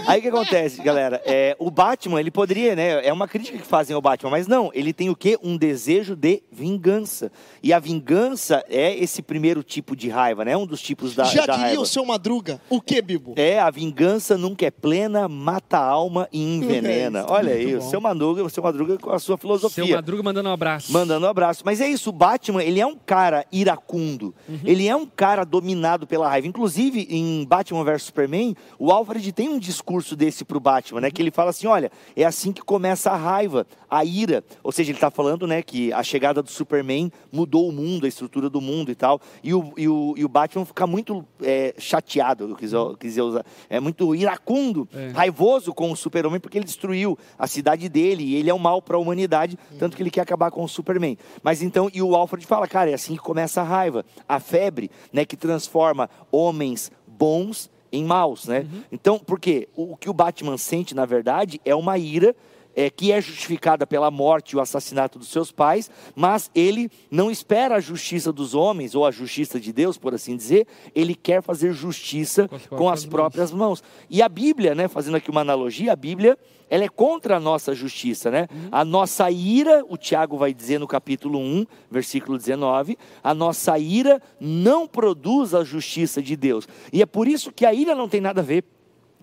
Aí 0.06 0.18
o 0.18 0.22
que 0.22 0.28
acontece, 0.28 0.82
galera? 0.82 1.20
É, 1.24 1.56
o 1.58 1.70
Batman, 1.70 2.20
ele 2.20 2.30
poderia, 2.30 2.74
né? 2.76 3.04
É 3.06 3.12
uma 3.12 3.26
crítica 3.26 3.58
que 3.58 3.66
fazem 3.66 3.94
ao 3.94 4.00
Batman, 4.02 4.30
mas 4.30 4.46
não, 4.46 4.70
ele 4.74 4.92
tem 4.92 5.10
o 5.10 5.16
quê? 5.16 5.38
Um 5.42 5.56
desejo 5.56 6.14
de 6.14 6.42
vingança. 6.50 7.30
E 7.62 7.72
a 7.72 7.78
vingança 7.78 8.64
é 8.68 8.94
esse 8.96 9.22
primeiro 9.22 9.62
tipo 9.62 9.96
de 9.96 10.08
raiva, 10.08 10.44
né? 10.44 10.56
Um 10.56 10.66
dos 10.66 10.80
tipos 10.80 11.14
da, 11.14 11.24
Já 11.24 11.44
da 11.46 11.52
diria 11.54 11.66
raiva. 11.68 11.82
o 11.82 11.86
seu 11.86 12.04
Madruga. 12.04 12.60
O 12.70 12.80
que, 12.80 13.00
Bibo? 13.02 13.34
É, 13.36 13.58
a 13.58 13.70
vingança 13.70 14.36
nunca 14.38 14.64
é 14.66 14.70
plena, 14.70 15.28
mata 15.28 15.78
a 15.78 15.84
alma 15.84 16.28
e 16.32 16.42
envenena. 16.56 17.20
É 17.20 17.22
isso, 17.22 17.32
Olha 17.32 17.52
aí, 17.54 17.74
o 17.76 17.82
seu 17.82 18.00
Madruga, 18.00 18.29
o 18.32 18.48
seu 18.50 18.62
Madruga 18.62 18.98
com 18.98 19.10
a 19.10 19.18
sua 19.18 19.34
Seu 19.34 19.38
filosofia. 19.38 19.96
Madruga 19.96 20.22
mandando 20.22 20.48
um 20.48 20.52
abraço. 20.52 20.92
Mandando 20.92 21.26
um 21.26 21.28
abraço. 21.28 21.62
Mas 21.64 21.80
é 21.80 21.88
isso, 21.88 22.10
o 22.10 22.12
Batman, 22.12 22.62
ele 22.62 22.80
é 22.80 22.86
um 22.86 22.96
cara 22.96 23.44
iracundo. 23.52 24.34
Ele 24.64 24.86
é 24.86 24.94
um 24.96 25.06
cara 25.06 25.44
dominado 25.44 26.06
pela 26.06 26.28
raiva. 26.28 26.46
Inclusive, 26.46 27.06
em 27.10 27.44
Batman 27.46 27.84
vs 27.84 28.02
Superman, 28.04 28.54
o 28.78 28.90
Alfred 28.90 29.32
tem 29.32 29.48
um 29.48 29.58
discurso 29.58 30.14
desse 30.16 30.44
pro 30.44 30.60
Batman, 30.60 31.00
né? 31.02 31.10
Que 31.10 31.22
ele 31.22 31.30
fala 31.30 31.50
assim, 31.50 31.66
olha, 31.66 31.90
é 32.16 32.24
assim 32.24 32.52
que 32.52 32.62
começa 32.62 33.10
a 33.10 33.16
raiva, 33.16 33.66
a 33.88 34.04
ira. 34.04 34.44
Ou 34.62 34.72
seja, 34.72 34.90
ele 34.92 34.98
tá 34.98 35.10
falando, 35.10 35.46
né, 35.46 35.62
que 35.62 35.92
a 35.92 36.02
chegada 36.02 36.42
do 36.42 36.50
Superman 36.50 37.10
mudou 37.32 37.68
o 37.68 37.72
mundo, 37.72 38.04
a 38.04 38.08
estrutura 38.08 38.48
do 38.50 38.60
mundo 38.60 38.90
e 38.90 38.94
tal. 38.94 39.20
E 39.42 39.52
o, 39.54 39.72
e 39.76 39.88
o, 39.88 40.14
e 40.16 40.24
o 40.24 40.28
Batman 40.28 40.64
fica 40.64 40.86
muito 40.86 41.24
é, 41.42 41.74
chateado, 41.78 42.48
eu 42.48 42.56
quis, 42.56 42.72
eu 42.72 42.96
quis 42.96 43.16
usar. 43.18 43.44
É 43.68 43.80
muito 43.80 44.14
iracundo, 44.14 44.88
É. 44.94 45.08
raivoso 45.14 45.72
com 45.72 45.90
o 45.90 45.96
Super-Homem, 45.96 46.40
porque 46.40 46.58
ele 46.58 46.64
destruiu 46.64 47.18
a 47.38 47.46
cidade 47.46 47.88
dele 47.88 48.19
e 48.20 48.36
ele 48.36 48.50
é 48.50 48.54
um 48.54 48.58
mal 48.58 48.80
para 48.80 48.96
a 48.96 49.00
humanidade, 49.00 49.58
tanto 49.78 49.96
que 49.96 50.02
ele 50.02 50.10
quer 50.10 50.20
acabar 50.20 50.50
com 50.50 50.62
o 50.62 50.68
Superman. 50.68 51.16
Mas 51.42 51.62
então, 51.62 51.90
e 51.92 52.02
o 52.02 52.14
Alfred 52.14 52.46
fala, 52.46 52.68
cara, 52.68 52.90
é 52.90 52.94
assim 52.94 53.14
que 53.14 53.22
começa 53.22 53.60
a 53.60 53.64
raiva, 53.64 54.04
a 54.28 54.38
febre, 54.38 54.90
né, 55.12 55.24
que 55.24 55.36
transforma 55.36 56.08
homens 56.30 56.90
bons 57.06 57.70
em 57.92 58.04
maus, 58.04 58.46
né? 58.46 58.66
Então, 58.92 59.18
por 59.18 59.40
quê? 59.40 59.68
O, 59.74 59.92
o 59.92 59.96
que 59.96 60.08
o 60.08 60.14
Batman 60.14 60.56
sente, 60.56 60.94
na 60.94 61.04
verdade, 61.04 61.60
é 61.64 61.74
uma 61.74 61.98
ira 61.98 62.34
é, 62.80 62.88
que 62.88 63.12
é 63.12 63.20
justificada 63.20 63.86
pela 63.86 64.10
morte 64.10 64.52
e 64.52 64.56
o 64.56 64.60
assassinato 64.60 65.18
dos 65.18 65.28
seus 65.28 65.52
pais, 65.52 65.90
mas 66.14 66.50
ele 66.54 66.90
não 67.10 67.30
espera 67.30 67.76
a 67.76 67.80
justiça 67.80 68.32
dos 68.32 68.54
homens 68.54 68.94
ou 68.94 69.04
a 69.04 69.10
justiça 69.10 69.60
de 69.60 69.72
Deus, 69.72 69.98
por 69.98 70.14
assim 70.14 70.34
dizer, 70.36 70.66
ele 70.94 71.14
quer 71.14 71.42
fazer 71.42 71.72
justiça 71.72 72.48
Com 72.48 72.56
as 72.56 72.66
com 72.66 72.88
as 72.88 73.06
próprias 73.06 73.52
mãos. 73.52 73.80
mãos. 73.80 73.84
E 74.08 74.22
a 74.22 74.28
Bíblia, 74.28 74.74
né, 74.74 74.88
fazendo 74.88 75.16
aqui 75.16 75.30
uma 75.30 75.42
analogia, 75.42 75.92
a 75.92 75.96
Bíblia, 75.96 76.38
ela 76.70 76.84
é 76.84 76.88
contra 76.88 77.36
a 77.36 77.40
nossa 77.40 77.74
justiça, 77.74 78.30
né? 78.30 78.46
A 78.70 78.84
nossa 78.84 79.28
ira, 79.30 79.84
o 79.88 79.96
Tiago 79.96 80.38
vai 80.38 80.54
dizer 80.54 80.78
no 80.78 80.86
capítulo 80.86 81.38
1, 81.38 81.66
versículo 81.90 82.38
19, 82.38 82.96
a 83.22 83.34
nossa 83.34 83.76
ira 83.76 84.22
não 84.40 84.86
produz 84.86 85.52
a 85.52 85.64
justiça 85.64 86.22
de 86.22 86.36
Deus. 86.36 86.68
E 86.92 87.02
é 87.02 87.06
por 87.06 87.26
isso 87.26 87.52
que 87.52 87.66
a 87.66 87.74
ira 87.74 87.94
não 87.94 88.08
tem 88.08 88.20
nada 88.20 88.40
a 88.40 88.44
ver 88.44 88.64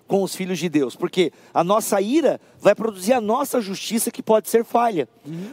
com 0.07 0.23
os 0.23 0.33
filhos 0.35 0.57
de 0.57 0.69
Deus, 0.69 0.95
porque 0.95 1.31
a 1.53 1.63
nossa 1.63 1.99
ira 2.01 2.39
vai 2.59 2.73
produzir 2.73 3.13
a 3.13 3.21
nossa 3.21 3.59
justiça 3.61 4.09
que 4.09 4.23
pode 4.23 4.49
ser 4.49 4.63
falha. 4.63 5.07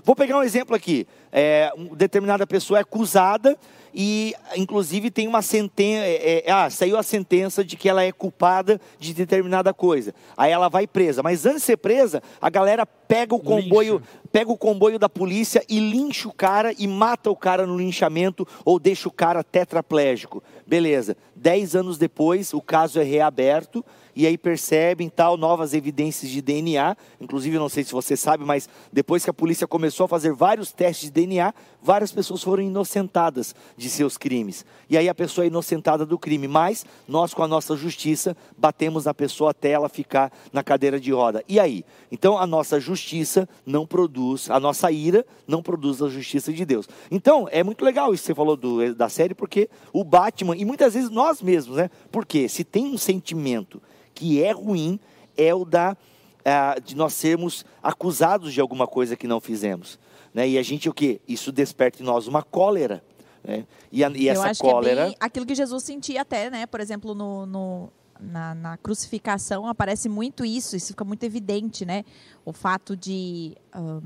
Vou 0.04 0.14
pegar 0.14 0.38
um 0.38 0.42
exemplo 0.42 0.74
aqui. 0.76 1.06
É, 1.32 1.72
um- 1.76 1.94
determinada 1.96 2.46
pessoa 2.46 2.78
é 2.78 2.82
acusada 2.82 3.58
e, 3.92 4.32
inclusive, 4.56 5.10
tem 5.10 5.26
uma 5.26 5.42
sentença. 5.42 6.04
ah, 6.48 6.70
saiu 6.70 6.96
a 6.96 7.02
sentença 7.02 7.64
de 7.64 7.76
que 7.76 7.88
ela 7.88 8.02
é 8.04 8.12
culpada 8.12 8.80
de 9.00 9.12
determinada 9.12 9.74
coisa. 9.74 10.14
Aí 10.36 10.52
ela 10.52 10.68
vai 10.68 10.86
presa. 10.86 11.22
Mas 11.22 11.44
antes 11.44 11.60
de 11.60 11.66
ser 11.66 11.76
presa, 11.76 12.22
a 12.40 12.48
galera 12.48 12.86
pega 12.86 13.34
o 13.34 13.40
comboio, 13.40 13.94
Lincha. 13.96 14.08
pega 14.32 14.52
o 14.52 14.56
comboio 14.56 14.98
da 14.98 15.08
polícia 15.08 15.64
e 15.68 15.78
lincha 15.80 16.28
o 16.28 16.32
cara 16.32 16.72
e 16.78 16.86
mata 16.86 17.30
o 17.30 17.36
cara 17.36 17.66
no 17.66 17.76
linchamento 17.76 18.46
ou 18.64 18.78
deixa 18.78 19.08
o 19.08 19.12
cara 19.12 19.42
tetraplégico. 19.42 20.42
Beleza. 20.66 21.16
Dez 21.34 21.74
anos 21.74 21.98
depois, 21.98 22.54
o 22.54 22.60
caso 22.60 23.00
é 23.00 23.02
reaberto 23.02 23.84
e 24.16 24.26
aí 24.26 24.38
percebem 24.38 25.08
tal 25.08 25.36
novas 25.36 25.74
evidências 25.74 26.30
de 26.30 26.40
DNA. 26.40 26.96
Inclusive, 27.20 27.58
não 27.58 27.68
sei 27.68 27.84
se 27.84 27.92
você 27.92 28.16
sabe, 28.16 28.44
mas 28.44 28.68
depois 28.92 29.24
que 29.24 29.30
a 29.30 29.34
polícia 29.34 29.66
começou 29.66 30.04
a 30.04 30.08
fazer 30.08 30.32
vários 30.32 30.72
testes 30.72 31.06
de 31.06 31.12
DNA, 31.12 31.52
várias 31.82 32.12
pessoas 32.12 32.42
foram 32.42 32.62
inocentadas 32.62 33.54
de 33.76 33.88
seus 33.90 34.16
crimes. 34.16 34.64
E 34.88 34.96
aí 34.96 35.08
a 35.08 35.14
pessoa 35.14 35.44
é 35.44 35.48
inocentada 35.48 36.06
do 36.06 36.18
crime, 36.18 36.48
mas 36.48 36.86
nós 37.08 37.34
com 37.34 37.42
a 37.42 37.48
nossa 37.48 37.76
justiça 37.76 38.36
batemos 38.56 39.04
na 39.04 39.14
pessoa 39.14 39.50
até 39.50 39.70
ela 39.70 39.88
ficar 39.88 40.32
na 40.52 40.62
cadeira 40.62 40.98
de 41.00 41.12
roda. 41.12 41.42
E 41.48 41.58
aí? 41.58 41.84
Então 42.10 42.38
a 42.38 42.46
nossa 42.46 42.78
justiça 42.78 43.48
não 43.66 43.86
produz, 43.86 44.48
a 44.50 44.60
nossa 44.60 44.90
ira 44.90 45.26
não 45.46 45.62
produz 45.62 46.00
a 46.02 46.08
justiça 46.08 46.52
de 46.52 46.64
Deus. 46.64 46.88
Então, 47.10 47.48
é 47.50 47.62
muito 47.62 47.84
legal 47.84 48.14
isso 48.14 48.22
que 48.22 48.26
você 48.28 48.34
falou 48.34 48.56
do, 48.56 48.94
da 48.94 49.08
série, 49.08 49.34
porque 49.34 49.68
o 49.92 50.04
Batman, 50.04 50.56
e 50.56 50.64
muitas 50.64 50.94
vezes 50.94 51.10
nós 51.10 51.42
mesmos, 51.42 51.76
né? 51.76 51.90
Porque 52.10 52.48
se 52.48 52.64
tem 52.64 52.86
um 52.86 52.98
sentimento 52.98 53.80
que 54.14 54.42
é 54.42 54.52
ruim, 54.52 54.98
é 55.36 55.54
o 55.54 55.64
da 55.64 55.96
ah, 56.44 56.76
de 56.78 56.94
nós 56.94 57.14
sermos 57.14 57.64
acusados 57.82 58.52
de 58.52 58.60
alguma 58.60 58.86
coisa 58.86 59.16
que 59.16 59.26
não 59.26 59.40
fizemos. 59.40 59.98
Né? 60.32 60.48
E 60.50 60.58
a 60.58 60.62
gente, 60.62 60.88
o 60.88 60.94
quê? 60.94 61.20
Isso 61.26 61.50
desperta 61.50 62.02
em 62.02 62.06
nós 62.06 62.26
uma 62.26 62.42
cólera. 62.42 63.02
Né? 63.42 63.66
E, 63.90 64.04
a, 64.04 64.10
e 64.10 64.28
essa 64.28 64.54
cólera. 64.62 64.94
que 64.94 65.00
é 65.00 65.04
bem 65.06 65.16
aquilo 65.20 65.46
que 65.46 65.54
Jesus 65.54 65.84
sentia 65.84 66.22
até, 66.22 66.50
né? 66.50 66.66
Por 66.66 66.80
exemplo, 66.80 67.14
no, 67.14 67.46
no- 67.46 67.92
na, 68.20 68.54
na 68.54 68.76
crucificação 68.76 69.66
aparece 69.66 70.08
muito 70.08 70.44
isso, 70.44 70.76
isso 70.76 70.88
fica 70.88 71.04
muito 71.04 71.24
evidente, 71.24 71.84
né? 71.84 72.04
O 72.44 72.52
fato 72.52 72.96
de 72.96 73.56
ahn, 73.72 74.00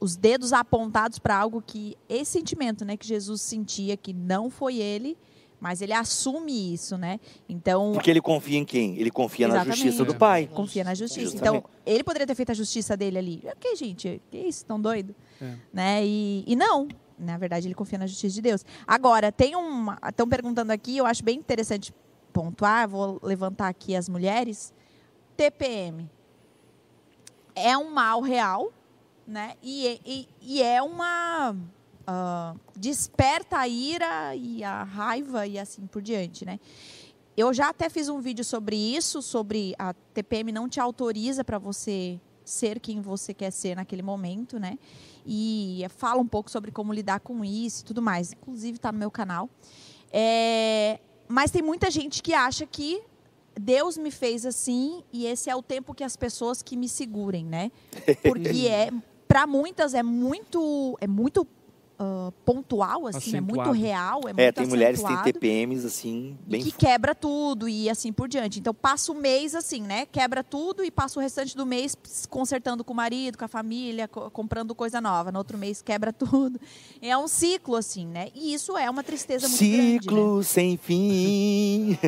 os 0.00 0.16
dedos 0.16 0.52
apontados 0.52 1.18
para 1.18 1.36
algo 1.36 1.62
que 1.64 1.96
esse 2.08 2.32
sentimento, 2.32 2.84
né, 2.84 2.96
que 2.96 3.06
Jesus 3.06 3.40
sentia 3.40 3.96
que 3.96 4.12
não 4.12 4.50
foi 4.50 4.76
ele, 4.76 5.16
mas 5.60 5.80
ele 5.80 5.92
assume 5.92 6.74
isso, 6.74 6.96
né? 6.98 7.18
Então 7.48 7.92
Porque 7.92 8.10
ele 8.10 8.20
confia 8.20 8.58
em 8.58 8.64
quem? 8.64 8.98
Ele 8.98 9.10
confia 9.10 9.48
na 9.48 9.64
justiça 9.64 10.04
do 10.04 10.14
Pai. 10.14 10.48
confia 10.52 10.84
na 10.84 10.94
justiça. 10.94 11.32
Justamente. 11.32 11.58
Então, 11.58 11.70
ele 11.84 12.04
poderia 12.04 12.26
ter 12.26 12.34
feito 12.34 12.50
a 12.52 12.54
justiça 12.54 12.96
dele 12.96 13.18
ali. 13.18 13.42
Ok, 13.44 13.74
gente, 13.76 14.20
que 14.30 14.38
isso, 14.38 14.64
tão 14.64 14.80
doido? 14.80 15.14
É. 15.40 15.54
Né? 15.72 16.06
E, 16.06 16.44
e 16.46 16.54
não, 16.54 16.88
na 17.18 17.38
verdade, 17.38 17.66
ele 17.66 17.74
confia 17.74 17.98
na 17.98 18.06
justiça 18.06 18.34
de 18.34 18.42
Deus. 18.42 18.64
Agora, 18.86 19.32
tem 19.32 19.56
uma. 19.56 19.98
Estão 20.06 20.28
perguntando 20.28 20.72
aqui, 20.72 20.98
eu 20.98 21.06
acho 21.06 21.24
bem 21.24 21.38
interessante 21.38 21.92
pontuar, 22.32 22.88
vou 22.88 23.18
levantar 23.22 23.68
aqui 23.68 23.96
as 23.96 24.08
mulheres. 24.08 24.72
TPM. 25.36 26.10
É 27.54 27.76
um 27.76 27.90
mal 27.90 28.20
real, 28.20 28.70
né? 29.26 29.54
E, 29.62 30.00
e, 30.04 30.28
e 30.42 30.62
é 30.62 30.82
uma. 30.82 31.56
Ah, 32.06 32.54
desperta 32.76 33.58
a 33.58 33.68
ira 33.68 34.34
e 34.36 34.62
a 34.62 34.82
raiva 34.84 35.46
e 35.46 35.58
assim 35.58 35.86
por 35.86 36.00
diante, 36.00 36.44
né? 36.44 36.60
Eu 37.36 37.52
já 37.52 37.68
até 37.68 37.88
fiz 37.90 38.08
um 38.08 38.20
vídeo 38.20 38.44
sobre 38.44 38.76
isso, 38.76 39.20
sobre 39.20 39.74
a 39.78 39.92
TPM 39.92 40.52
não 40.52 40.68
te 40.68 40.80
autoriza 40.80 41.44
para 41.44 41.58
você 41.58 42.18
ser 42.44 42.80
quem 42.80 43.00
você 43.00 43.34
quer 43.34 43.50
ser 43.50 43.74
naquele 43.74 44.02
momento, 44.02 44.58
né? 44.58 44.78
E 45.26 45.84
fala 45.96 46.20
um 46.20 46.26
pouco 46.26 46.50
sobre 46.50 46.70
como 46.70 46.92
lidar 46.92 47.20
com 47.20 47.44
isso 47.44 47.82
e 47.82 47.84
tudo 47.84 48.00
mais. 48.00 48.32
Inclusive 48.32 48.76
está 48.76 48.90
no 48.92 48.98
meu 48.98 49.10
canal. 49.10 49.50
É, 50.10 51.00
mas 51.28 51.50
tem 51.50 51.60
muita 51.60 51.90
gente 51.90 52.22
que 52.22 52.32
acha 52.32 52.64
que 52.64 53.02
Deus 53.60 53.98
me 53.98 54.10
fez 54.10 54.46
assim 54.46 55.02
e 55.12 55.26
esse 55.26 55.50
é 55.50 55.56
o 55.56 55.62
tempo 55.62 55.92
que 55.92 56.04
as 56.04 56.16
pessoas 56.16 56.62
que 56.62 56.76
me 56.76 56.88
segurem, 56.88 57.44
né? 57.44 57.70
Porque 58.22 58.68
é 58.68 58.90
para 59.26 59.46
muitas 59.46 59.92
é 59.92 60.02
muito 60.02 60.96
é 61.00 61.06
muito 61.06 61.46
ah, 61.98 62.30
pontual 62.44 63.06
assim, 63.06 63.36
é 63.36 63.40
muito 63.40 63.60
Acentuado. 63.60 63.72
real, 63.72 64.20
é 64.24 64.32
muito 64.32 64.40
É, 64.40 64.52
tem 64.52 64.66
mulheres 64.66 65.00
que 65.00 65.06
têm 65.06 65.14
acentuado 65.14 65.32
TPMs 65.38 65.86
assim, 65.86 66.36
e 66.46 66.50
bem 66.50 66.62
que 66.62 66.70
quebra 66.72 67.14
tudo 67.14 67.68
e 67.68 67.88
assim 67.88 68.12
por 68.12 68.28
diante. 68.28 68.58
Então 68.60 68.74
passa 68.74 69.10
o 69.12 69.14
mês 69.14 69.54
assim, 69.54 69.80
né? 69.82 70.06
Quebra 70.06 70.44
tudo 70.44 70.84
e 70.84 70.90
passa 70.90 71.18
o 71.18 71.22
restante 71.22 71.56
do 71.56 71.64
mês 71.64 71.96
consertando 72.28 72.84
com 72.84 72.92
o 72.92 72.96
marido, 72.96 73.38
com 73.38 73.44
a 73.44 73.48
família, 73.48 74.06
co- 74.08 74.30
comprando 74.30 74.74
coisa 74.74 75.00
nova. 75.00 75.32
No 75.32 75.38
outro 75.38 75.56
mês 75.56 75.80
quebra 75.82 76.12
tudo. 76.14 76.60
É 77.00 77.16
um 77.16 77.26
ciclo 77.28 77.76
assim, 77.76 78.06
né? 78.06 78.28
E 78.34 78.52
isso 78.52 78.76
é 78.76 78.88
uma 78.90 79.02
tristeza 79.02 79.48
muito 79.48 79.58
grande. 79.60 79.92
né? 79.94 80.00
Ciclo 80.02 80.42
sem 80.44 80.76
fim. 80.76 81.96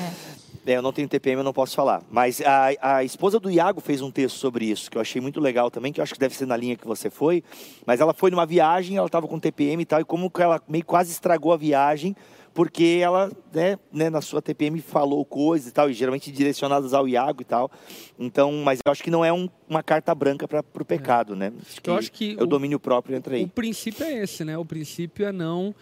É, 0.00 0.34
eu 0.66 0.82
não 0.82 0.92
tenho 0.92 1.08
TPM, 1.08 1.38
eu 1.40 1.44
não 1.44 1.52
posso 1.52 1.74
falar. 1.76 2.02
Mas 2.10 2.40
a, 2.40 2.96
a 2.98 3.04
esposa 3.04 3.38
do 3.38 3.50
Iago 3.50 3.80
fez 3.80 4.00
um 4.00 4.10
texto 4.10 4.36
sobre 4.36 4.64
isso, 4.66 4.90
que 4.90 4.96
eu 4.96 5.00
achei 5.02 5.20
muito 5.20 5.40
legal 5.40 5.70
também, 5.70 5.92
que 5.92 6.00
eu 6.00 6.02
acho 6.02 6.14
que 6.14 6.20
deve 6.20 6.34
ser 6.34 6.46
na 6.46 6.56
linha 6.56 6.76
que 6.76 6.86
você 6.86 7.10
foi. 7.10 7.42
Mas 7.86 8.00
ela 8.00 8.14
foi 8.14 8.30
numa 8.30 8.46
viagem, 8.46 8.96
ela 8.96 9.06
estava 9.06 9.28
com 9.28 9.38
TPM 9.38 9.82
e 9.82 9.86
tal, 9.86 10.00
e 10.00 10.04
como 10.04 10.30
ela 10.38 10.60
meio 10.68 10.84
quase 10.84 11.10
estragou 11.12 11.52
a 11.52 11.56
viagem, 11.56 12.16
porque 12.54 13.00
ela, 13.02 13.30
né, 13.52 13.76
né, 13.92 14.08
na 14.08 14.20
sua 14.20 14.40
TPM 14.40 14.80
falou 14.80 15.24
coisas 15.24 15.68
e 15.68 15.72
tal, 15.72 15.90
e 15.90 15.92
geralmente 15.92 16.30
direcionadas 16.30 16.94
ao 16.94 17.06
Iago 17.08 17.42
e 17.42 17.44
tal. 17.44 17.68
Então, 18.18 18.52
mas 18.64 18.78
eu 18.84 18.92
acho 18.92 19.02
que 19.02 19.10
não 19.10 19.24
é 19.24 19.32
um- 19.32 19.48
uma 19.68 19.82
carta 19.82 20.14
branca 20.14 20.46
para 20.46 20.60
o 20.60 20.84
pecado, 20.84 21.34
né? 21.34 21.52
Acho 21.60 21.80
Eu 21.84 21.96
acho 21.96 22.12
que 22.12 22.36
é 22.38 22.40
o 22.40 22.44
o- 22.44 22.46
domínio 22.46 22.78
próprio 22.78 23.16
entra 23.16 23.34
O 23.34 23.36
aí. 23.36 23.46
princípio 23.46 24.04
é 24.06 24.22
esse, 24.22 24.44
né? 24.44 24.56
O 24.56 24.64
princípio 24.64 25.26
é 25.26 25.32
não 25.32 25.74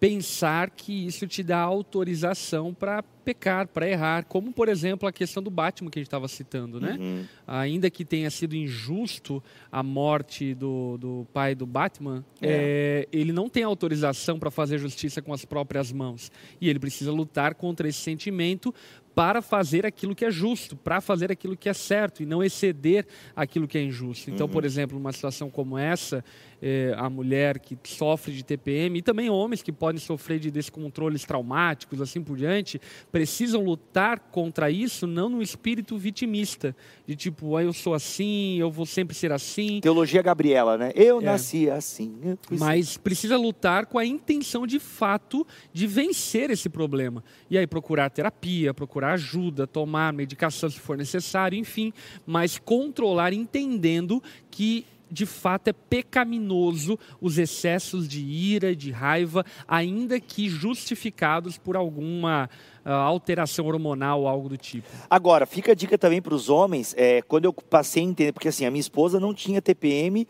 pensar 0.00 0.70
que 0.70 1.06
isso 1.06 1.26
te 1.26 1.42
dá 1.42 1.58
autorização 1.58 2.72
para 2.72 3.02
pecar, 3.22 3.68
para 3.68 3.86
errar, 3.86 4.24
como 4.24 4.50
por 4.50 4.66
exemplo 4.70 5.06
a 5.06 5.12
questão 5.12 5.42
do 5.42 5.50
Batman 5.50 5.90
que 5.90 5.98
a 5.98 6.00
gente 6.00 6.06
estava 6.08 6.26
citando, 6.26 6.80
né? 6.80 6.96
Uhum. 6.98 7.24
Ainda 7.46 7.90
que 7.90 8.02
tenha 8.02 8.30
sido 8.30 8.56
injusto 8.56 9.42
a 9.70 9.82
morte 9.82 10.54
do, 10.54 10.96
do 10.96 11.26
pai 11.34 11.54
do 11.54 11.66
Batman, 11.66 12.24
É. 12.40 13.06
é, 13.12 13.16
ele 13.16 13.30
não 13.30 13.48
tem 13.48 13.62
autorização 13.62 14.38
para 14.38 14.50
fazer 14.50 14.78
justiça 14.78 15.20
com 15.20 15.34
as 15.34 15.44
próprias 15.44 15.92
mãos 15.92 16.32
e 16.58 16.68
ele 16.70 16.78
precisa 16.78 17.12
lutar 17.12 17.54
contra 17.54 17.86
esse 17.86 17.98
sentimento 17.98 18.74
para 19.14 19.42
fazer 19.42 19.84
aquilo 19.84 20.14
que 20.14 20.24
é 20.24 20.30
justo, 20.30 20.76
para 20.76 21.00
fazer 21.00 21.30
aquilo 21.30 21.56
que 21.56 21.68
é 21.68 21.74
certo 21.74 22.22
e 22.22 22.26
não 22.26 22.42
exceder 22.42 23.06
aquilo 23.36 23.68
que 23.68 23.76
é 23.76 23.82
injusto. 23.82 24.30
Então, 24.30 24.48
por 24.48 24.64
exemplo, 24.64 24.96
numa 24.96 25.12
situação 25.12 25.50
como 25.50 25.76
essa, 25.76 26.24
eh, 26.62 26.94
a 26.96 27.08
mulher 27.08 27.58
que 27.58 27.76
sofre 27.84 28.32
de 28.32 28.42
TPM 28.44 28.98
e 28.98 29.02
também 29.02 29.30
homens 29.30 29.62
que 29.62 29.72
podem 29.72 30.00
sofrer 30.00 30.38
de 30.38 30.50
descontroles 30.50 31.24
traumáticos, 31.24 32.00
assim 32.00 32.22
por 32.22 32.36
diante, 32.36 32.80
precisam 33.10 33.62
lutar 33.64 34.18
contra 34.30 34.70
isso 34.70 35.06
não 35.06 35.28
no 35.28 35.42
espírito 35.42 35.96
vitimista, 35.96 36.74
de 37.06 37.16
tipo, 37.16 37.56
ah, 37.56 37.62
eu 37.62 37.72
sou 37.72 37.94
assim, 37.94 38.58
eu 38.58 38.70
vou 38.70 38.86
sempre 38.86 39.14
ser 39.16 39.32
assim, 39.32 39.80
Teologia 39.80 40.22
Gabriela, 40.22 40.76
né? 40.76 40.92
Eu 40.94 41.20
É. 41.20 41.24
nasci 41.24 41.70
assim. 41.70 42.36
fui 42.42 42.58
mas 42.58 42.96
precisa 42.96 43.36
lutar 43.36 43.86
com 43.86 43.98
a 43.98 44.04
intenção 44.04 44.66
de 44.66 44.78
fato 44.78 45.46
de 45.72 45.86
vencer 45.86 46.50
esse 46.50 46.68
problema. 46.68 47.22
E 47.50 47.56
aí 47.58 47.66
procurar 47.66 48.10
terapia, 48.10 48.72
procurar 48.74 49.12
ajuda, 49.14 49.66
tomar 49.66 50.12
medicação 50.12 50.68
se 50.70 50.78
for 50.78 50.96
necessário, 50.96 51.58
enfim, 51.58 51.92
mas 52.26 52.58
controlar 52.58 53.32
entendendo 53.32 54.22
que 54.50 54.84
de 55.10 55.26
fato 55.26 55.68
é 55.68 55.72
pecaminoso 55.72 56.98
os 57.20 57.38
excessos 57.38 58.08
de 58.08 58.20
ira, 58.20 58.74
de 58.74 58.90
raiva, 58.90 59.44
ainda 59.66 60.20
que 60.20 60.48
justificados 60.48 61.58
por 61.58 61.76
alguma 61.76 62.48
ah, 62.84 62.94
alteração 62.94 63.66
hormonal 63.66 64.22
ou 64.22 64.28
algo 64.28 64.48
do 64.48 64.56
tipo. 64.56 64.86
Agora, 65.08 65.44
fica 65.46 65.72
a 65.72 65.74
dica 65.74 65.98
também 65.98 66.22
para 66.22 66.34
os 66.34 66.48
homens, 66.48 66.94
é, 66.96 67.22
quando 67.22 67.44
eu 67.44 67.52
passei 67.52 68.02
a 68.02 68.06
entender, 68.06 68.32
porque 68.32 68.48
assim, 68.48 68.64
a 68.64 68.70
minha 68.70 68.80
esposa 68.80 69.20
não 69.20 69.34
tinha 69.34 69.60
TPM, 69.60 70.26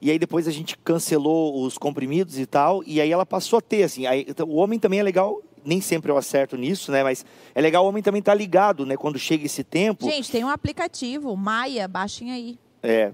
e 0.00 0.10
aí 0.10 0.18
depois 0.18 0.48
a 0.48 0.50
gente 0.50 0.76
cancelou 0.78 1.64
os 1.64 1.78
comprimidos 1.78 2.38
e 2.38 2.46
tal, 2.46 2.82
e 2.84 3.00
aí 3.00 3.12
ela 3.12 3.24
passou 3.24 3.58
a 3.58 3.62
ter, 3.62 3.84
assim, 3.84 4.06
aí, 4.06 4.24
então, 4.26 4.48
o 4.48 4.56
homem 4.56 4.78
também 4.78 4.98
é 4.98 5.02
legal, 5.02 5.40
nem 5.64 5.80
sempre 5.80 6.10
eu 6.10 6.16
acerto 6.16 6.56
nisso, 6.56 6.90
né, 6.90 7.04
mas 7.04 7.24
é 7.54 7.60
legal 7.60 7.84
o 7.84 7.88
homem 7.88 8.02
também 8.02 8.18
estar 8.18 8.34
ligado, 8.34 8.84
né, 8.84 8.96
quando 8.96 9.16
chega 9.18 9.46
esse 9.46 9.62
tempo, 9.62 10.10
Gente, 10.10 10.30
tem 10.30 10.42
um 10.42 10.48
aplicativo, 10.48 11.36
Maia, 11.36 11.86
baixem 11.86 12.32
aí. 12.32 12.58
é, 12.82 13.12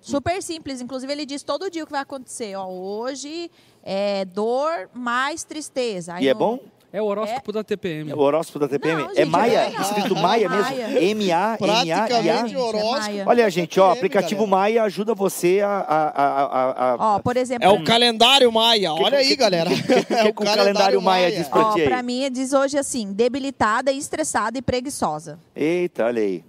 Super 0.00 0.42
simples. 0.42 0.80
Inclusive, 0.80 1.12
ele 1.12 1.26
diz 1.26 1.42
todo 1.42 1.70
dia 1.70 1.82
o 1.82 1.86
que 1.86 1.92
vai 1.92 2.02
acontecer. 2.02 2.54
Ó, 2.56 2.66
hoje 2.68 3.50
é 3.82 4.24
dor 4.24 4.88
mais 4.94 5.44
tristeza. 5.44 6.14
Aí 6.14 6.24
e 6.24 6.28
é 6.28 6.32
no- 6.34 6.38
bom? 6.38 6.58
É 6.92 7.00
o 7.00 7.04
horóscopo 7.04 7.52
da 7.52 7.62
TPM. 7.62 8.12
O 8.12 8.18
horóscopo 8.18 8.58
da 8.58 8.66
TPM? 8.66 9.02
Não, 9.04 9.10
é 9.12 9.14
gente, 9.14 9.28
Maia? 9.28 9.58
é. 9.78 9.80
Escrito 9.80 10.16
Maia 10.16 10.48
mesmo? 10.48 10.74
É 10.80 11.04
horóscopo. 12.58 12.98
Maia. 13.00 13.24
Olha, 13.28 13.48
gente, 13.48 13.78
ó, 13.78 13.90
o 13.90 13.92
aplicativo. 13.92 14.44
Maia 14.44 14.82
ajuda 14.82 15.14
você 15.14 15.60
a... 15.60 15.68
a, 15.68 16.08
a, 16.08 16.44
a, 16.44 16.92
a- 16.94 16.96
Ó, 17.16 17.18
por 17.20 17.36
exemplo, 17.36 17.64
É 17.64 17.68
o 17.68 17.84
calendário 17.84 18.50
Maia. 18.50 18.92
Olha 18.92 19.18
aí, 19.18 19.36
galera. 19.36 19.70
É 20.10 20.24
o 20.28 20.34
calendário 20.34 21.00
Maia 21.00 21.30
diz 21.30 21.46
pra 21.46 21.68
ó, 21.68 21.74
ti 21.74 21.82
aí? 21.82 21.88
pra 21.88 22.02
mim 22.02 22.28
diz 22.30 22.52
hoje 22.52 22.76
assim, 22.76 23.12
debilitada, 23.12 23.92
estressada 23.92 24.58
e 24.58 24.62
preguiçosa. 24.62 25.38
Eita, 25.54 26.06
olha 26.06 26.22
aí. 26.22 26.44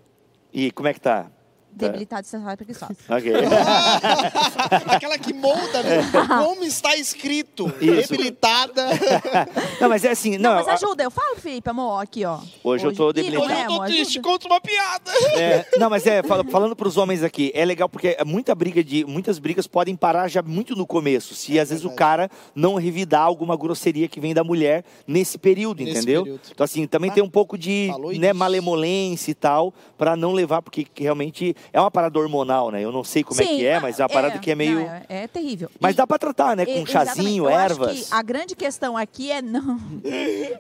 E 0.52 0.72
como 0.72 0.88
é 0.88 0.94
que 0.94 1.00
tá? 1.02 1.28
Debilitada, 1.74 2.22
estressada 2.22 2.54
e 2.54 2.58
preguiçosa. 2.58 2.96
Ok. 3.10 3.32
Aquela 4.88 5.18
que 5.18 5.34
molda, 5.34 5.84
né? 5.84 6.02
Como 6.28 6.64
está 6.64 6.96
escrito. 6.96 7.68
Isso. 7.82 8.12
Debilitada. 8.12 8.88
Não, 9.80 9.90
mas 9.90 10.04
é 10.06 10.12
assim, 10.12 10.38
não, 10.38 10.52
Não, 10.52 10.58
mas 10.58 10.68
a- 10.68 10.74
ajuda. 10.74 11.04
Eu 11.04 11.12
falo, 11.12 11.36
Felipe, 11.38 11.70
amor, 11.70 12.00
aqui, 12.02 12.24
ó. 12.26 12.40
Hoje 12.64 12.86
eu 12.86 12.94
tô 12.94 13.06
Ih, 13.06 13.06
não 13.08 13.14
debilitado. 13.14 13.52
é, 13.52 13.56
Hoje 13.56 13.62
eu 13.64 13.68
tô 13.68 13.74
amor? 13.74 13.86
triste, 13.88 14.20
Ajuda. 14.20 14.30
conta 14.30 14.48
uma 14.48 14.62
piada. 14.62 15.12
É, 15.40 15.66
não, 15.78 15.90
mas 15.90 16.06
é, 16.06 16.22
fala- 16.24 16.44
falando 16.46 16.76
para 16.76 16.88
os 16.88 16.98
homens 16.98 17.24
aqui, 17.24 17.52
é 17.56 17.66
legal 17.66 17.90
porque 17.90 18.16
é 18.20 18.24
muita 18.24 18.54
briga 18.54 18.84
de, 18.84 19.04
muitas 19.06 19.40
brigas 19.40 19.66
podem 19.68 19.96
parar 19.96 20.28
já 20.28 20.42
muito 20.42 20.76
no 20.76 20.86
começo, 20.86 21.34
se 21.34 21.60
às 21.60 21.70
vezes 21.70 21.84
o 21.86 21.92
cara 21.92 22.30
não 22.54 22.76
revidar 22.76 23.22
alguma 23.24 23.56
grosseria 23.58 24.08
que 24.08 24.20
vem 24.20 24.34
da 24.34 24.44
mulher 24.44 24.84
nesse 25.08 25.38
período, 25.38 25.84
Nesse 25.84 25.98
entendeu? 25.98 26.24
período. 26.24 26.42
Então 26.52 26.64
assim, 26.64 26.86
também 26.86 27.10
Ah, 27.10 27.14
tem 27.14 27.24
um 27.24 27.30
pouco 27.30 27.58
de 27.58 27.88
falou 27.92 28.12
né, 28.14 28.34
malemolência 28.34 29.32
e 29.32 29.36
tal, 29.36 29.74
para 29.98 30.16
não 30.16 30.32
levar, 30.34 30.62
porque 30.62 30.84
que 30.84 31.04
realmente 31.04 31.56
é 31.74 31.80
uma 31.80 31.92
parada 31.92 32.18
hormonal, 32.20 32.72
né? 32.72 32.84
Eu 32.84 32.92
não 32.92 33.04
sei 33.04 33.24
como 33.24 33.42
é 33.42 33.46
Sim, 33.46 33.58
que 33.58 33.66
é, 33.66 33.80
mas 33.80 34.00
é 34.00 34.04
uma 34.04 34.10
parada 34.10 34.38
que 34.40 34.52
é 34.52 34.56
meio... 34.56 34.80
não, 34.80 34.82
é, 34.90 35.06
é 35.10 35.28
terrível. 35.28 35.70
Mas 35.80 35.94
E- 35.94 35.98
dá 35.98 36.06
para 36.08 36.18
tratar, 36.20 36.56
né? 36.56 36.66
Com 36.66 36.72
E- 36.72 36.88
chazinho, 36.88 37.48
ervas. 37.50 38.08
que 38.10 38.14
a 38.14 38.22
grande 38.22 38.56
questão 38.56 38.96
aqui 38.98 39.32
é 39.32 39.42
não. 39.42 39.80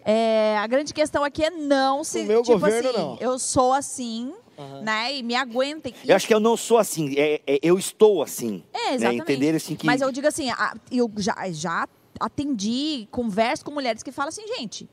É, 0.05 0.57
a 0.57 0.67
grande 0.67 0.93
questão 0.93 1.23
aqui 1.23 1.43
é 1.43 1.49
não 1.49 2.03
se. 2.03 2.21
No 2.21 2.25
meu 2.27 2.41
tipo 2.41 2.53
governo, 2.53 2.89
assim, 2.89 2.97
não. 2.97 3.17
eu 3.19 3.37
sou 3.39 3.73
assim, 3.73 4.33
né? 4.83 5.15
E 5.15 5.23
me 5.23 5.35
aguentem. 5.35 5.93
Eu 6.05 6.15
acho 6.15 6.27
que 6.27 6.33
eu 6.33 6.39
não 6.39 6.55
sou 6.57 6.77
assim, 6.77 7.13
é- 7.17 7.41
é- 7.45 7.59
eu 7.61 7.77
estou 7.77 8.21
assim. 8.23 8.63
É, 8.73 8.77
né? 8.89 8.95
exatamente. 8.95 9.21
Entender 9.21 9.55
assim 9.55 9.75
que... 9.75 9.85
Mas 9.85 10.01
eu 10.01 10.11
digo 10.11 10.27
assim, 10.27 10.49
a- 10.49 10.73
eu 10.91 11.09
já, 11.17 11.35
já 11.51 11.87
atendi, 12.19 13.07
converso 13.11 13.65
com 13.65 13.71
mulheres 13.71 14.03
que 14.03 14.11
falam 14.11 14.29
assim, 14.29 14.43
gente, 14.57 14.87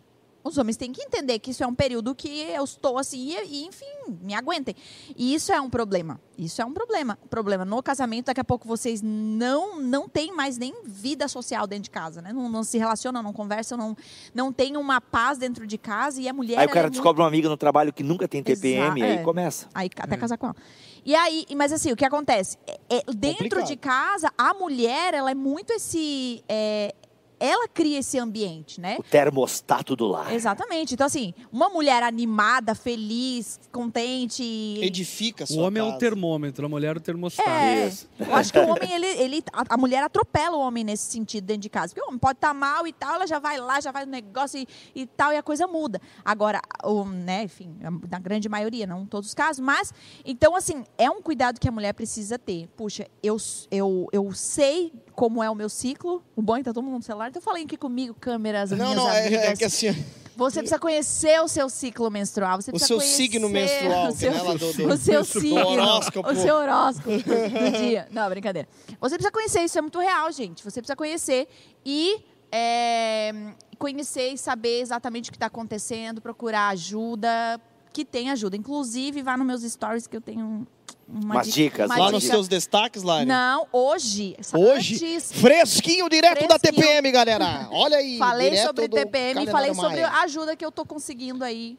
os 0.49 0.59
homens 0.59 0.77
têm 0.77 0.93
que 0.93 1.03
entender 1.03 1.39
que 1.39 1.51
isso 1.51 1.63
é 1.63 1.67
um 1.67 1.75
período 1.75 2.15
que 2.15 2.29
eu 2.29 2.65
estou 2.65 2.99
assim 2.99 3.35
e, 3.37 3.63
e, 3.63 3.67
enfim, 3.67 3.87
me 4.23 4.35
aguentem. 4.35 4.75
E 5.17 5.35
isso 5.35 5.53
é 5.53 5.61
um 5.61 5.71
problema. 5.71 6.21
Isso 6.37 6.61
é 6.63 6.65
um 6.65 6.73
problema. 6.73 7.19
Problema 7.29 7.65
no 7.65 7.83
casamento, 7.83 8.27
daqui 8.27 8.41
a 8.41 8.45
pouco 8.45 8.67
vocês 8.67 9.03
não 9.03 9.81
não 9.81 10.09
têm 10.09 10.33
mais 10.35 10.59
nem 10.59 10.75
vida 10.85 11.29
social 11.29 11.67
dentro 11.67 11.85
de 11.85 11.91
casa, 11.91 12.23
né? 12.23 12.33
Não, 12.33 12.49
não 12.49 12.63
se 12.65 12.79
relacionam, 12.79 13.23
não 13.23 13.33
conversam, 13.33 13.77
não, 13.79 13.97
não 14.35 14.53
tem 14.53 14.77
uma 14.77 15.01
paz 15.01 15.39
dentro 15.39 15.67
de 15.67 15.79
casa 15.79 16.21
e 16.21 16.29
a 16.29 16.33
mulher... 16.33 16.59
Aí 16.59 16.65
o 16.65 16.69
ela 16.69 16.73
cara 16.73 16.87
é 16.87 16.91
descobre 16.91 17.23
uma 17.23 17.29
amiga 17.29 17.49
no 17.49 17.57
trabalho 17.57 17.93
que 17.93 18.03
nunca 18.03 18.27
tem 18.27 18.43
TPM, 18.43 19.01
Exa- 19.01 19.07
aí 19.13 19.19
é. 19.19 19.23
começa. 19.23 19.69
Aí 19.75 19.91
até 19.97 20.17
casar 20.17 20.39
com 20.39 20.47
ela. 20.47 20.57
E 21.05 21.15
aí, 21.15 21.47
mas 21.57 21.73
assim, 21.73 21.91
o 21.93 21.97
que 21.97 22.05
acontece? 22.05 22.57
É, 22.67 22.97
é, 22.97 23.03
dentro 23.15 23.45
Complicado. 23.45 23.67
de 23.67 23.77
casa, 23.77 24.33
a 24.37 24.53
mulher, 24.55 25.15
ela 25.15 25.31
é 25.31 25.35
muito 25.35 25.73
esse. 25.73 26.43
é, 26.49 26.95
ela 27.41 27.69
cria 27.69 27.99
esse 27.99 28.19
ambiente, 28.19 28.81
né? 28.81 28.97
O 28.99 29.03
termostato 29.03 29.95
do 29.95 30.07
lar. 30.07 30.33
Exatamente. 30.33 30.95
Então, 30.95 31.07
assim, 31.07 31.35
uma 31.53 31.69
mulher 31.69 32.03
animada, 32.03 32.75
feliz, 32.75 33.61
contente. 33.71 34.43
Edifica 34.83 35.45
a 35.45 35.47
O 35.47 35.49
sua 35.49 35.67
homem 35.67 35.81
é 35.81 35.85
o 35.85 35.89
casa. 35.89 35.99
termômetro, 35.99 36.67
a 36.67 36.69
mulher 36.69 36.97
é 36.97 36.99
o 36.99 37.01
termostato. 37.01 37.49
É, 37.49 37.89
Isso. 37.89 38.09
eu 38.19 38.35
acho 38.35 38.53
que 38.53 38.59
o 38.59 38.69
homem, 38.69 38.93
ele, 38.93 39.07
ele, 39.07 39.45
a, 39.53 39.77
mulher 39.77 40.03
atropela 40.03 40.57
o 40.57 40.61
homem 40.61 40.85
nesse 40.85 41.11
sentido 41.11 41.45
dentro 41.45 41.63
de 41.63 41.69
casa. 41.69 41.95
Porque 41.95 42.05
o 42.05 42.09
homem 42.09 42.19
pode 42.19 42.39
estar 42.39 42.55
mal 42.55 42.87
e 42.87 42.93
tal, 42.93 43.15
ela 43.15 43.27
já 43.27 43.39
vai 43.39 43.59
lá, 43.59 43.81
já 43.81 43.93
vai 43.93 44.05
no 44.05 44.11
negócio 44.11 44.59
e, 44.61 44.67
e 44.95 45.07
tal, 45.07 45.33
e 45.33 45.37
a 45.37 45.43
coisa 45.43 45.67
muda. 45.67 46.01
Agora, 46.25 46.61
o, 46.85 47.05
né, 47.05 47.45
enfim, 47.45 47.77
na 48.11 48.19
grande 48.19 48.49
maioria, 48.49 48.87
não 48.87 49.03
em 49.03 49.07
todos 49.07 49.29
os 49.29 49.35
casos, 49.35 49.61
mas, 49.61 49.93
então, 50.25 50.57
assim, 50.57 50.85
é 50.97 51.11
um 51.11 51.23
cuidado 51.23 51.61
que 51.61 51.69
a 51.69 51.73
mulher 51.73 51.93
precisa 51.93 52.39
ter. 52.39 52.69
Puxa, 52.77 53.07
eu, 53.23 53.37
eu, 53.71 54.09
eu 54.13 54.33
sei 54.33 54.93
como 55.19 55.43
é 55.43 55.51
o 55.51 55.55
meu 55.55 55.69
ciclo. 55.69 56.23
O 56.37 56.41
bom 56.41 56.55
é 56.55 56.61
que 56.61 56.67
tá 56.67 56.73
todo 56.73 56.85
mundo 56.85 56.99
no 56.99 57.03
celular, 57.03 57.29
então 57.29 57.43
falem 57.43 57.65
aqui 57.65 57.77
comigo, 57.77 58.15
câmeras, 58.21 58.71
Não, 58.71 58.77
minhas 58.77 58.97
não, 58.97 59.11
é, 59.11 59.27
amigas. 59.27 59.45
é 59.47 59.57
que 59.57 59.65
assim, 59.65 60.05
Você 60.37 60.61
precisa 60.61 60.79
conhecer 60.79 61.43
o 61.43 61.49
seu 61.49 61.69
ciclo 61.69 62.09
menstrual. 62.09 62.63
Você 62.63 62.71
o 62.73 62.79
seu 62.79 63.01
signo 63.01 63.49
menstrual, 63.49 64.11
o 64.11 64.13
que 64.13 64.19
seu, 64.19 64.31
né, 64.31 64.39
do, 64.39 64.59
do, 64.59 64.93
o 64.93 64.97
seu 64.97 65.23
do 65.23 65.27
signo, 65.27 65.67
horóscopo. 65.67 66.31
o 66.31 66.37
seu 66.37 66.55
horóscopo 66.55 67.11
do 67.11 67.79
dia. 67.79 68.07
Não, 68.13 68.29
brincadeira. 68.31 68.69
Você 69.01 69.17
precisa 69.17 69.33
conhecer, 69.33 69.65
isso 69.65 69.77
é 69.77 69.83
muito 69.83 69.99
real, 69.99 70.31
gente. 70.31 70.63
Você 70.63 70.81
precisa 70.81 70.95
conhecer 70.95 71.49
e 71.85 72.25
é, 72.53 73.33
conhecer 73.77 74.35
e 74.35 74.39
saber 74.39 74.83
exatamente 74.83 75.31
o 75.31 75.33
que 75.33 75.37
está 75.37 75.47
acontecendo, 75.47 76.23
procurar 76.23 76.69
ajuda, 76.69 77.61
que 77.93 78.05
tem 78.05 78.31
ajuda. 78.31 78.57
Inclusive, 78.57 79.21
vá 79.21 79.37
nos 79.37 79.47
meus 79.49 79.63
stories 79.63 80.07
que 80.07 80.17
eu 80.17 80.21
tenho 80.21 80.65
uma 81.09 81.37
Umas 81.37 81.47
dica- 81.47 81.57
dicas, 81.57 81.87
uma 81.87 81.97
Lá 81.97 82.03
Mas 82.05 82.13
nos 82.13 82.23
dica- 82.23 82.35
seus 82.35 82.49
destaques, 82.49 83.03
Lari. 83.03 83.25
Não, 83.27 83.67
hoje. 83.73 84.37
Hoje, 84.55 84.95
Antes, 85.17 85.33
fresquinho 85.33 86.09
direto 86.09 86.47
da 86.47 86.59
Fresquinho. 86.59 86.83
TPM, 86.87 87.11
galera. 87.11 87.69
Olha 87.71 87.97
aí. 87.97 88.19
falei 88.19 88.51
direto 88.51 88.67
sobre 88.67 88.89
do 88.89 88.97
TPM 88.97 89.45
e 89.45 89.47
falei 89.51 89.75
sobre 89.75 90.03
a 90.03 90.21
ajuda 90.23 90.55
que 90.55 90.65
eu 90.65 90.71
tô 90.71 90.85
conseguindo 90.85 91.43
aí 91.43 91.79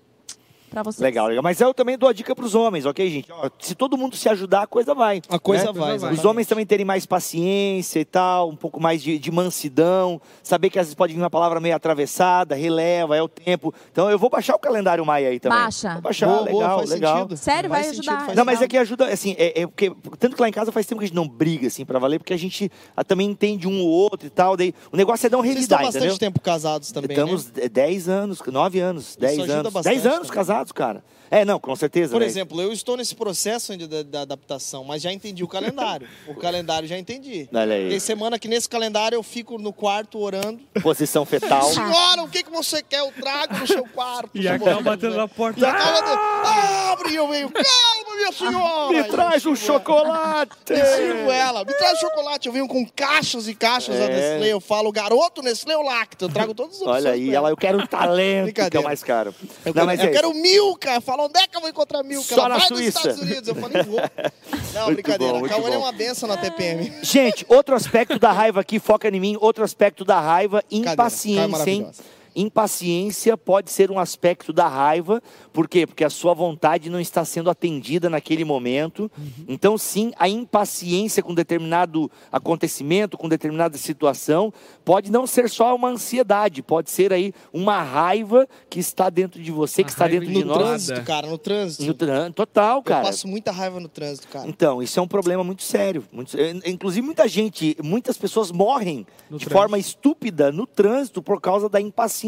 pra 0.70 0.84
vocês. 0.84 1.02
Legal, 1.02 1.28
legal. 1.28 1.44
Mas 1.44 1.60
eu 1.60 1.74
também 1.74 1.98
dou 1.98 2.10
a 2.10 2.14
dica 2.14 2.36
pros 2.36 2.56
homens, 2.56 2.86
ok, 2.86 3.10
gente? 3.10 3.32
Ó, 3.32 3.50
se 3.60 3.76
todo 3.76 3.98
mundo 3.98 4.16
se 4.16 4.30
ajudar, 4.30 4.64
a 4.64 4.68
coisa 4.68 4.94
vai. 4.94 5.22
A 5.30 5.40
coisa 5.40 5.66
né? 5.66 5.72
vai, 5.74 5.90
Os 5.90 5.96
exatamente. 5.96 6.20
Os 6.20 6.26
homens 6.26 6.48
também 6.48 6.66
terem 6.66 6.86
mais 6.86 7.06
paciência 7.06 8.00
e 8.00 8.06
tal, 8.06 8.50
um 8.50 8.56
pouco 8.56 8.80
mais 8.80 9.02
de, 9.02 9.18
de 9.18 9.32
mansidão, 9.32 10.22
saber 10.44 10.70
que 10.70 10.80
às 10.80 10.88
vezes 10.88 10.96
pode 10.96 11.14
vir 11.14 11.20
uma 11.20 11.30
palavra 11.30 11.60
meio 11.60 11.76
atravessada, 11.76 12.56
releva, 12.56 13.16
é 13.16 13.22
o 13.22 13.28
tempo. 13.28 13.74
Então 13.92 14.10
eu 14.10 14.18
vou 14.20 14.30
baixar 14.30 14.56
o 14.56 14.60
calendário 14.60 15.06
Maia 15.06 15.30
aí 15.30 15.40
também. 15.40 15.58
Baixa. 15.60 15.94
Vou 15.94 16.02
baixar, 16.02 16.28
Boa, 16.28 16.38
boa, 16.46 16.52
legal, 16.62 16.78
faz 16.80 16.90
legal. 16.90 17.18
sentido. 17.20 17.38
Sério, 17.38 17.70
vai 17.70 17.84
sentido, 17.84 18.10
ajudar. 18.10 18.36
Não, 18.36 18.46
mas 18.46 18.62
é 18.62 18.68
que 18.68 18.78
ajuda, 18.78 19.08
assim, 19.08 19.36
é, 19.38 19.62
é 19.62 19.68
porque, 19.68 19.92
tanto 20.20 20.36
que 20.36 20.42
lá 20.42 20.50
em 20.50 20.52
casa 20.52 20.72
faz 20.72 20.86
tempo 20.86 21.00
que 21.00 21.06
a 21.06 21.08
gente 21.08 21.16
não 21.16 21.28
briga, 21.28 21.68
assim, 21.68 21.86
pra 21.86 22.00
valer, 22.00 22.20
porque 22.20 22.34
a 22.34 22.38
gente 22.38 22.72
ah, 22.96 23.04
também 23.04 23.28
entende 23.30 23.68
um 23.68 23.82
ou 23.82 23.88
outro 23.90 24.28
e 24.28 24.30
tal, 24.30 24.56
daí 24.58 24.74
o 24.92 24.98
negócio 24.98 25.26
é 25.26 25.30
dar 25.30 25.38
um 25.38 25.42
Vocês 25.44 25.60
estão 25.60 25.78
bastante 25.78 25.98
entendeu? 25.98 26.18
tempo 26.18 26.40
casados 26.42 26.92
também, 26.92 27.10
Estamos 27.12 27.52
né? 27.52 27.70
10 27.70 28.10
anos, 28.10 28.40
9 28.46 28.80
anos, 28.80 29.16
10 29.16 29.40
ajuda 29.40 29.54
anos. 29.54 29.74
bastante 29.74 29.94
10 29.94 30.06
anos 30.06 30.18
também. 30.20 30.32
casados, 30.34 30.59
cara. 30.66 31.04
É, 31.32 31.46
não, 31.46 31.60
com 31.60 31.76
certeza. 31.76 32.12
Por 32.12 32.22
né? 32.22 32.26
exemplo, 32.26 32.60
eu 32.60 32.74
estou 32.74 32.98
nesse 32.98 33.16
processo 33.16 33.72
ainda 33.72 33.88
da, 33.88 34.04
da 34.04 34.22
adaptação, 34.22 34.84
mas 34.84 35.02
já 35.02 35.14
entendi 35.14 35.44
o 35.44 35.48
calendário. 35.48 36.08
o 36.28 36.34
calendário 36.34 36.88
já 36.88 36.98
entendi. 36.98 37.48
Olha 37.54 37.76
aí. 37.76 37.90
Tem 37.90 38.00
semana 38.00 38.40
que 38.40 38.48
nesse 38.48 38.68
calendário 38.68 39.16
eu 39.16 39.22
fico 39.22 39.58
no 39.60 39.72
quarto 39.72 40.20
orando. 40.20 40.60
Posição 40.82 41.26
fetal. 41.26 41.64
Senhora, 41.72 42.24
o 42.24 42.30
que, 42.30 42.44
que 42.44 42.50
você 42.50 42.82
quer? 42.82 43.00
Eu 43.00 43.12
trago 43.12 43.58
no 43.58 43.68
seu 43.68 43.86
quarto. 43.86 44.32
E 44.34 44.48
acaba 44.48 44.82
batendo 44.82 45.12
né? 45.12 45.18
na 45.18 45.28
porta. 45.28 45.60
E 45.60 45.66
acaba 45.66 46.02
de... 46.02 46.50
Abre, 46.50 47.16
eu 47.16 47.28
venho. 47.28 47.52
Calma, 47.52 47.99
minha 48.20 48.32
senhora. 48.32 48.92
Me 48.94 49.04
traz 49.06 49.46
um 49.46 49.56
chocolate! 49.56 50.52
Eu 50.70 50.86
sirvo 50.86 51.32
ela. 51.32 51.66
Me 51.66 51.74
traz 51.74 52.00
chocolate. 52.00 52.48
Eu 52.48 52.54
venho 52.54 52.68
com 52.68 52.86
caixas 52.86 53.48
e 53.48 53.56
caixas 53.56 53.98
da 53.98 54.06
É. 54.06 54.08
Nestlé. 54.10 54.48
Eu 54.54 54.60
falo, 54.60 54.92
garoto 54.92 55.42
Nestlé 55.42 55.76
ou 55.76 55.84
Lacto. 55.84 56.26
Eu 56.26 56.30
trago 56.30 56.52
as 56.54 56.60
opções. 56.60 56.88
Olha 56.90 57.12
aí, 57.12 57.34
ela, 57.34 57.50
eu 57.50 57.58
quero 57.58 57.80
um 57.80 57.86
talento, 57.88 58.54
que 58.54 58.78
é 58.78 58.80
o 58.80 58.84
mais 58.84 59.04
caro. 59.04 59.34
Eu, 59.66 59.74
Não, 59.74 59.88
quero, 59.88 60.02
eu 60.02 60.08
é 60.08 60.12
quero 60.12 60.34
Milka. 60.34 61.02
Fala, 61.02 61.24
onde 61.24 61.40
é 61.40 61.48
que 61.48 61.56
eu 61.56 61.62
vou 61.62 61.70
encontrar 61.70 62.04
Milka? 62.04 62.36
Só 62.36 62.42
ela 62.46 62.50
na 62.50 62.58
vai 62.58 62.68
Suíça. 62.68 62.84
nos 63.00 63.18
Estados 63.18 63.22
Unidos. 63.22 63.48
Eu 63.48 63.56
falei, 63.56 63.84
vou. 63.84 64.00
Não, 64.74 64.86
Muito 64.86 64.96
brincadeira. 64.96 65.34
bom, 65.34 65.38
a 65.38 65.40
muito 65.42 65.56
Cauane 65.56 65.76
é 65.76 65.78
uma 65.78 65.92
benção 65.92 66.30
na 66.30 66.38
TPM. 66.38 66.94
Gente, 67.02 67.46
outro 67.50 67.76
aspecto 67.76 68.20
da 68.20 68.32
raiva 68.32 68.60
aqui, 68.62 68.80
foca 68.80 69.08
em 69.08 69.20
mim, 69.20 69.38
outro 69.40 69.64
aspecto 69.64 70.06
da 70.06 70.20
raiva, 70.20 70.60
é 70.72 70.76
impaciência, 70.76 71.70
hein? 71.70 71.90
Impaciência 72.36 73.38
pode 73.38 73.72
ser 73.72 73.90
um 73.92 74.00
aspecto 74.00 74.52
da 74.52 74.68
raiva, 74.68 75.22
por 75.54 75.68
quê? 75.68 75.86
Porque 75.88 76.04
a 76.04 76.10
sua 76.10 76.34
vontade 76.34 76.90
não 76.90 77.00
está 77.00 77.24
sendo 77.26 77.50
atendida 77.50 78.10
naquele 78.10 78.44
momento. 78.44 79.10
Então, 79.48 79.78
sim, 79.78 80.12
a 80.18 80.28
impaciência 80.28 81.24
com 81.24 81.34
determinado 81.34 82.10
acontecimento, 82.32 83.18
com 83.18 83.30
determinada 83.30 83.78
situação, 83.78 84.54
pode 84.84 85.12
não 85.12 85.26
ser 85.28 85.50
só 85.50 85.76
uma 85.76 85.90
ansiedade, 85.90 86.62
pode 86.62 86.90
ser 86.90 87.14
aí 87.14 87.34
uma 87.54 87.82
raiva 87.82 88.48
que 88.70 88.80
está 88.80 89.10
dentro 89.10 89.42
de 89.42 89.52
você, 89.52 89.84
que 89.84 89.90
está 89.92 90.08
dentro 90.08 90.28
de 90.28 90.40
No 90.44 90.46
nós. 90.48 90.58
trânsito, 90.58 91.02
cara, 91.04 91.28
no 91.28 91.38
trânsito. 91.38 91.86
No 91.86 91.94
tran- 91.94 92.32
Total, 92.32 92.78
Eu 92.78 92.84
cara. 92.84 93.06
passo 93.06 93.28
muita 93.28 93.52
raiva 93.52 93.80
no 93.80 93.88
trânsito, 93.88 94.28
cara. 94.28 94.48
Então, 94.48 94.82
isso 94.82 95.00
é 95.00 95.04
um 95.04 95.08
problema 95.08 95.44
muito 95.44 95.64
sério. 95.64 96.04
muito 96.12 96.36
Inclusive, 96.66 97.06
muita 97.06 97.28
gente, 97.28 97.76
muitas 97.84 98.18
pessoas 98.18 98.52
morrem 98.52 99.06
No 99.30 99.38
de 99.38 99.46
trânsito. 99.46 99.52
forma 99.52 99.78
estúpida 99.78 100.52
no 100.52 100.66
trânsito 100.66 101.22
por 101.22 101.40
causa 101.42 101.68
da 101.70 101.80
impaciência, 101.80 102.19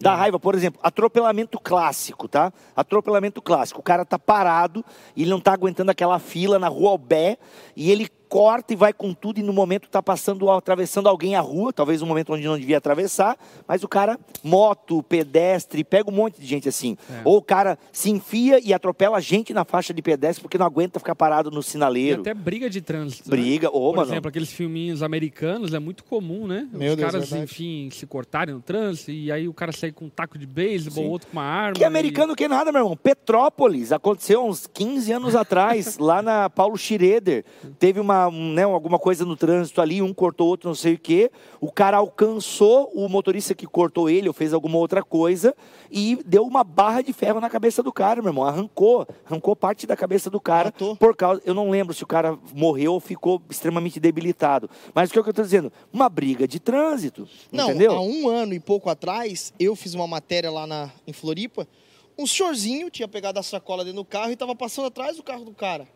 da 0.00 0.14
raiva. 0.14 0.38
Por 0.38 0.54
exemplo, 0.54 0.80
atropelamento 0.82 1.58
clássico, 1.60 2.28
tá? 2.28 2.52
Atropelamento 2.74 3.40
clássico. 3.40 3.80
O 3.80 3.82
cara 3.82 4.04
tá 4.04 4.18
parado 4.18 4.84
e 5.16 5.22
ele 5.22 5.30
não 5.30 5.40
tá 5.40 5.52
aguentando 5.52 5.90
aquela 5.90 6.18
fila 6.18 6.58
na 6.58 6.68
rua 6.68 6.90
Albé 6.90 7.38
e 7.76 7.90
ele 7.90 8.08
corta 8.28 8.72
e 8.72 8.76
vai 8.76 8.92
com 8.92 9.12
tudo 9.14 9.38
e 9.38 9.42
no 9.42 9.52
momento 9.52 9.88
tá 9.88 10.02
passando, 10.02 10.50
atravessando 10.50 11.08
alguém 11.08 11.36
a 11.36 11.40
rua, 11.40 11.72
talvez 11.72 12.02
um 12.02 12.06
momento 12.06 12.32
onde 12.32 12.44
não 12.46 12.58
devia 12.58 12.78
atravessar, 12.78 13.36
mas 13.66 13.82
o 13.84 13.88
cara, 13.88 14.18
moto, 14.42 15.02
pedestre, 15.02 15.84
pega 15.84 16.10
um 16.10 16.14
monte 16.14 16.40
de 16.40 16.46
gente 16.46 16.68
assim. 16.68 16.96
É. 17.10 17.20
Ou 17.24 17.36
o 17.38 17.42
cara 17.42 17.78
se 17.92 18.10
enfia 18.10 18.58
e 18.62 18.72
atropela 18.74 19.20
gente 19.20 19.52
na 19.54 19.64
faixa 19.64 19.92
de 19.94 20.02
pedestre 20.02 20.42
porque 20.42 20.58
não 20.58 20.66
aguenta 20.66 20.98
ficar 20.98 21.14
parado 21.14 21.50
no 21.50 21.60
E 21.60 21.62
sinaleiro. 21.62 22.20
até 22.20 22.34
briga 22.34 22.68
de 22.68 22.80
trânsito. 22.80 23.30
né? 23.30 23.36
Briga, 23.36 23.68
ô, 23.68 23.90
Por 23.90 23.96
mano. 23.96 24.10
exemplo, 24.10 24.28
aqueles 24.28 24.50
filminhos 24.52 25.02
americanos 25.02 25.72
é 25.74 25.78
muito 25.78 26.04
comum, 26.04 26.46
né? 26.46 26.68
Meu 26.72 26.90
Os 26.92 26.96
Deus, 26.96 27.10
caras, 27.12 27.28
verdade. 27.30 27.44
enfim, 27.52 27.88
se 27.92 28.06
cortarem 28.06 28.54
no 28.54 28.60
trânsito 28.60 29.10
e 29.10 29.30
aí 29.30 29.46
o 29.48 29.54
cara 29.54 29.72
sai 29.72 29.92
com 29.92 30.06
um 30.06 30.10
taco 30.10 30.38
de 30.38 30.46
beisebol, 30.46 31.04
outro 31.10 31.28
com 31.28 31.36
uma 31.38 31.44
arma. 31.44 31.74
Que 31.74 31.84
americano 31.84 32.34
que 32.34 32.48
nada, 32.48 32.72
meu 32.72 32.80
irmão. 32.82 32.96
Petrópolis, 32.96 33.92
aconteceu 33.92 34.44
uns 34.44 34.66
15 34.66 35.12
anos 35.12 35.34
atrás, 35.36 35.98
lá 35.98 36.22
na 36.22 36.48
Paulo 36.50 36.76
Schroeder. 36.76 37.44
Teve 37.78 38.00
uma, 38.00 38.23
uma, 38.28 38.36
um, 38.36 38.52
né, 38.52 38.62
alguma 38.62 38.98
coisa 38.98 39.24
no 39.24 39.36
trânsito 39.36 39.80
ali, 39.80 40.02
um 40.02 40.12
cortou 40.12 40.48
outro, 40.48 40.68
não 40.68 40.74
sei 40.74 40.94
o 40.94 40.98
quê. 40.98 41.30
O 41.60 41.70
cara 41.70 41.96
alcançou 41.96 42.90
o 42.94 43.08
motorista 43.08 43.54
que 43.54 43.66
cortou 43.66 44.08
ele 44.08 44.28
ou 44.28 44.34
fez 44.34 44.52
alguma 44.52 44.78
outra 44.78 45.02
coisa 45.02 45.54
e 45.90 46.18
deu 46.26 46.44
uma 46.44 46.64
barra 46.64 47.02
de 47.02 47.12
ferro 47.12 47.40
na 47.40 47.50
cabeça 47.50 47.82
do 47.82 47.92
cara, 47.92 48.20
meu 48.20 48.30
irmão. 48.30 48.44
Arrancou, 48.44 49.06
arrancou 49.24 49.54
parte 49.54 49.86
da 49.86 49.96
cabeça 49.96 50.30
do 50.30 50.40
cara 50.40 50.66
Matou. 50.66 50.96
por 50.96 51.16
causa. 51.16 51.42
Eu 51.44 51.54
não 51.54 51.70
lembro 51.70 51.94
se 51.94 52.02
o 52.02 52.06
cara 52.06 52.38
morreu 52.54 52.94
ou 52.94 53.00
ficou 53.00 53.40
extremamente 53.48 54.00
debilitado. 54.00 54.68
Mas 54.94 55.10
o 55.10 55.12
que 55.12 55.18
eu 55.18 55.28
estou 55.28 55.44
dizendo? 55.44 55.72
Uma 55.92 56.08
briga 56.08 56.46
de 56.46 56.58
trânsito. 56.58 57.28
Não, 57.50 57.70
entendeu? 57.70 57.92
há 57.92 58.00
um 58.00 58.28
ano 58.28 58.54
e 58.54 58.60
pouco 58.60 58.88
atrás, 58.90 59.52
eu 59.58 59.76
fiz 59.76 59.94
uma 59.94 60.06
matéria 60.06 60.50
lá 60.50 60.66
na, 60.66 60.90
em 61.06 61.12
Floripa. 61.12 61.66
Um 62.16 62.26
senhorzinho 62.26 62.90
tinha 62.90 63.08
pegado 63.08 63.40
a 63.40 63.42
sacola 63.42 63.84
dentro 63.84 64.00
do 64.00 64.04
carro 64.04 64.30
e 64.30 64.34
estava 64.34 64.54
passando 64.54 64.86
atrás 64.86 65.16
do 65.16 65.22
carro 65.22 65.44
do 65.44 65.52
cara. 65.52 65.88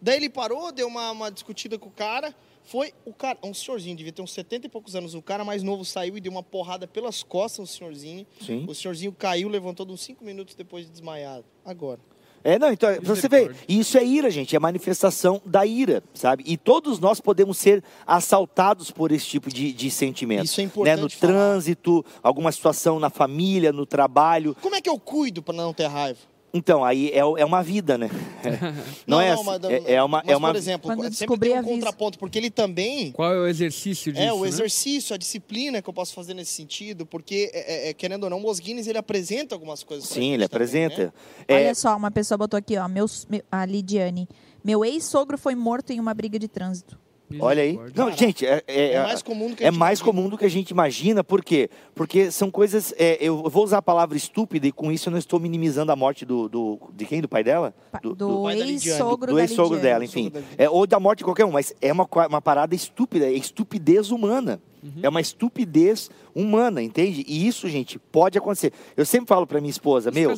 Daí 0.00 0.16
ele 0.16 0.28
parou, 0.28 0.70
deu 0.72 0.86
uma, 0.86 1.10
uma 1.10 1.30
discutida 1.30 1.78
com 1.78 1.88
o 1.88 1.92
cara. 1.92 2.34
Foi 2.64 2.92
o 3.04 3.12
cara, 3.12 3.38
um 3.44 3.54
senhorzinho, 3.54 3.96
devia 3.96 4.12
ter 4.12 4.22
uns 4.22 4.32
70 4.32 4.66
e 4.66 4.68
poucos 4.68 4.96
anos. 4.96 5.14
O 5.14 5.22
cara 5.22 5.44
mais 5.44 5.62
novo 5.62 5.84
saiu 5.84 6.16
e 6.16 6.20
deu 6.20 6.32
uma 6.32 6.42
porrada 6.42 6.86
pelas 6.86 7.22
costas 7.22 7.58
no 7.60 7.66
senhorzinho. 7.66 8.26
Sim. 8.44 8.64
O 8.68 8.74
senhorzinho 8.74 9.12
caiu, 9.12 9.48
levantou 9.48 9.86
de 9.86 9.92
uns 9.92 10.00
5 10.02 10.24
minutos 10.24 10.54
depois 10.56 10.84
de 10.84 10.90
desmaiado. 10.90 11.44
Agora. 11.64 12.00
É, 12.42 12.58
não, 12.60 12.70
então, 12.72 12.88
pra 12.94 13.00
você 13.14 13.28
ver, 13.28 13.48
Misericórdia. 13.48 13.66
isso 13.80 13.98
é 13.98 14.04
ira, 14.04 14.30
gente, 14.30 14.54
é 14.54 14.58
manifestação 14.60 15.42
da 15.44 15.66
ira, 15.66 16.00
sabe? 16.14 16.44
E 16.46 16.56
todos 16.56 17.00
nós 17.00 17.20
podemos 17.20 17.58
ser 17.58 17.82
assaltados 18.06 18.90
por 18.90 19.10
esse 19.10 19.26
tipo 19.26 19.48
de, 19.50 19.72
de 19.72 19.90
sentimento. 19.90 20.44
Isso 20.44 20.60
é 20.60 20.64
né? 20.64 20.68
importante 20.68 21.00
No 21.02 21.10
falar. 21.10 21.32
trânsito, 21.32 22.04
alguma 22.22 22.52
situação 22.52 23.00
na 23.00 23.10
família, 23.10 23.72
no 23.72 23.84
trabalho. 23.84 24.56
Como 24.60 24.76
é 24.76 24.80
que 24.80 24.88
eu 24.88 24.98
cuido 24.98 25.42
para 25.42 25.54
não 25.56 25.72
ter 25.74 25.86
raiva? 25.86 26.20
Então, 26.56 26.82
aí 26.82 27.10
é, 27.10 27.18
é 27.18 27.44
uma 27.44 27.62
vida, 27.62 27.98
né? 27.98 28.08
Não, 29.06 29.20
é, 29.20 29.32
assim, 29.32 29.44
mas- 29.44 29.64
é, 29.64 29.92
é 29.94 30.02
uma, 30.02 30.22
mas, 30.24 30.32
é 30.32 30.36
uma 30.36 30.48
por 30.48 30.56
exemplo, 30.56 30.88
Quando 30.88 31.02
sempre 31.02 31.10
descobrir, 31.10 31.50
tem 31.50 31.58
um 31.58 31.62
contraponto, 31.64 32.18
porque 32.18 32.38
ele 32.38 32.50
também 32.50 33.12
Qual 33.12 33.30
é 33.30 33.38
o 33.38 33.46
exercício 33.46 34.10
disso? 34.10 34.24
É, 34.24 34.32
o 34.32 34.40
né? 34.42 34.48
exercício, 34.48 35.14
a 35.14 35.18
disciplina 35.18 35.82
que 35.82 35.88
eu 35.88 35.92
posso 35.92 36.14
fazer 36.14 36.32
nesse 36.32 36.52
sentido, 36.52 37.04
porque, 37.04 37.50
é, 37.52 37.90
é, 37.90 37.94
querendo 37.94 38.24
ou 38.24 38.30
não, 38.30 38.42
o 38.42 38.54
Guinness 38.54 38.86
ele 38.86 38.96
apresenta 38.96 39.54
algumas 39.54 39.82
coisas. 39.82 40.08
Sim, 40.08 40.32
ele 40.32 40.48
também, 40.48 40.66
apresenta. 40.66 41.04
né? 41.06 41.12
É, 41.46 41.54
Olha 41.56 41.74
só, 41.74 41.94
uma 41.94 42.10
pessoa 42.10 42.38
botou 42.38 42.56
aqui, 42.56 42.78
ó, 42.78 42.88
meus, 42.88 43.26
meu- 43.28 43.42
a 43.52 43.66
Lidiane. 43.66 44.26
Meu 44.64 44.82
ex-sogro 44.82 45.36
foi 45.36 45.54
morto 45.54 45.92
em 45.92 46.00
uma 46.00 46.14
briga 46.14 46.38
de 46.38 46.48
trânsito. 46.48 46.98
Olha 47.40 47.62
aí. 47.62 47.78
Não, 47.94 48.10
gente, 48.12 48.46
é, 48.46 48.62
é- 48.66 48.92
É 48.92 49.02
mais 49.02 49.22
comum 49.22 49.48
do 49.50 49.56
que 49.56 49.64
a 49.64 49.66
é 49.66 49.70
gente 49.70 49.78
mais 49.78 49.98
imagina. 50.00 50.04
comum 50.16 50.28
do 50.28 50.38
que 50.38 50.44
a 50.44 50.48
gente 50.50 50.70
imagina, 50.70 51.24
por 51.24 51.42
quê? 51.44 51.68
Porque 51.94 52.30
são 52.30 52.50
coisas. 52.50 52.94
é, 52.98 53.18
eu 53.20 53.48
vou 53.50 53.64
usar 53.64 53.78
a 53.78 53.82
palavra 53.82 54.16
estúpida 54.16 54.66
e 54.66 54.72
com 54.72 54.90
isso 54.92 55.08
eu 55.08 55.10
não 55.10 55.18
estou 55.18 55.40
minimizando 55.40 55.90
a 55.92 55.96
morte 55.96 56.24
do. 56.24 56.48
do- 56.48 56.78
de 56.94 57.04
quem? 57.04 57.20
Do 57.20 57.28
pai 57.28 57.42
dela? 57.44 57.74
Do- 58.02 58.14
Do, 58.14 58.48
Lidiane, 58.48 58.72
ex-sogro 58.72 59.32
do 59.32 59.38
ex-sogro 59.40 59.78
dela, 59.80 60.04
enfim. 60.04 60.32
É, 60.56 60.68
ou 60.68 60.86
da 60.86 61.00
morte 61.00 61.18
de 61.18 61.24
qualquer 61.24 61.44
um, 61.44 61.52
mas 61.52 61.74
é 61.80 61.92
uma, 61.92 62.08
uma 62.28 62.40
parada 62.42 62.74
estúpida, 62.74 63.26
é 63.26 63.32
estupidez 63.32 64.10
humana. 64.10 64.60
É 65.02 65.08
uma 65.08 65.20
estupidez 65.20 66.10
humana, 66.34 66.82
entende? 66.82 67.24
E 67.26 67.46
isso, 67.46 67.68
gente, 67.68 67.98
pode 67.98 68.36
acontecer. 68.36 68.72
Eu 68.96 69.06
sempre 69.06 69.26
falo 69.28 69.46
pra 69.46 69.60
minha 69.60 69.70
esposa, 69.70 70.10
Os 70.10 70.14
meu, 70.16 70.28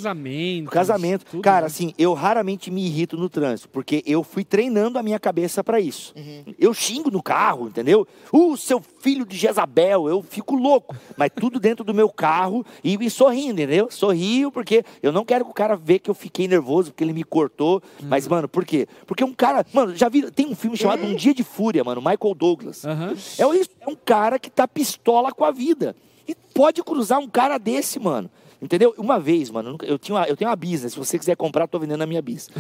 casamento, 0.71 1.25
tudo, 1.27 1.43
cara, 1.43 1.63
né? 1.63 1.67
assim, 1.67 1.93
eu 1.99 2.15
raramente 2.15 2.71
me 2.71 2.87
irrito 2.87 3.17
no 3.17 3.29
trânsito, 3.29 3.69
porque 3.69 4.03
eu 4.07 4.23
fui 4.23 4.45
treinando 4.45 4.99
a 4.99 5.03
minha 5.03 5.19
cabeça 5.19 5.65
pra 5.65 5.81
isso. 5.81 6.15
Eu 6.59 6.73
xingo 6.73 7.11
no 7.11 7.23
carro, 7.23 7.67
entendeu? 7.69 8.07
Uh, 8.33 8.57
seu 8.57 8.81
filho 8.81 9.27
de 9.27 9.37
Jezabel, 9.37 10.09
eu 10.09 10.23
fico 10.23 10.55
louco, 10.55 10.95
mas 11.17 11.31
tudo 11.35 11.59
dentro 11.59 11.85
do 11.85 11.93
meu 11.93 12.09
carro 12.09 12.65
e, 12.85 12.97
e 13.01 13.11
sorrindo, 13.11 13.61
entendeu? 13.61 13.89
Sorrio 13.91 14.53
porque 14.53 14.85
eu 15.03 15.11
não 15.13 15.25
quero 15.25 15.45
que 15.45 15.51
o 15.51 15.55
cara 15.55 15.75
veja 15.77 15.99
que 16.01 16.11
eu 16.11 16.15
fiquei 16.15 16.47
nervoso 16.47 16.91
porque 16.93 17.03
ele 17.03 17.13
me 17.13 17.25
cortou, 17.25 17.83
mas 18.03 18.29
mano, 18.29 18.49
por 18.49 18.65
quê? 18.65 18.87
Porque 19.07 19.25
um 19.25 19.33
cara, 19.35 19.67
mano, 19.73 19.97
já 19.97 20.09
vi, 20.09 20.31
tem 20.31 20.47
um 20.47 20.55
filme 20.55 20.77
chamado 20.77 21.03
Um 21.05 21.15
Dia 21.17 21.35
de 21.35 21.43
Fúria, 21.43 21.83
mano, 21.83 22.01
Michael 22.01 22.35
Douglas. 22.37 22.85
Aham. 22.85 23.15
É 23.37 23.47
o- 23.47 23.53
é 23.78 23.78
um 23.88 23.96
cara 23.96 24.38
que 24.38 24.51
tá 24.51 24.68
pistola 24.68 25.33
com 25.33 25.44
a 25.44 25.51
vida. 25.51 25.96
E 26.27 26.35
pode 26.35 26.83
cruzar 26.83 27.18
um 27.18 27.29
cara 27.29 27.59
desse, 27.59 27.98
mano. 27.98 28.31
Entendeu? 28.61 28.92
Uma 28.98 29.20
vez, 29.20 29.51
mano, 29.51 29.79
eu 29.83 29.98
tinha 29.98 30.16
uma, 30.16 30.27
eu 30.27 30.37
tenho 30.37 30.51
uma 30.51 30.57
business. 30.57 30.92
Se 30.92 30.98
você 30.98 31.18
quiser 31.18 31.37
comprar, 31.37 31.68
tô 31.68 31.79
vendendo 31.79 32.03
a 32.03 32.07
minha 32.07 32.20
bis. 32.20 32.51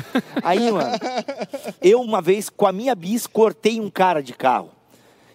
Aí, 0.42 0.70
mano, 0.70 0.96
eu 1.82 2.00
uma 2.00 2.22
vez, 2.22 2.48
com 2.48 2.66
a 2.66 2.72
minha 2.72 2.94
bis, 2.94 3.26
cortei 3.26 3.80
um 3.80 3.90
cara 3.90 4.22
de 4.22 4.32
carro. 4.32 4.70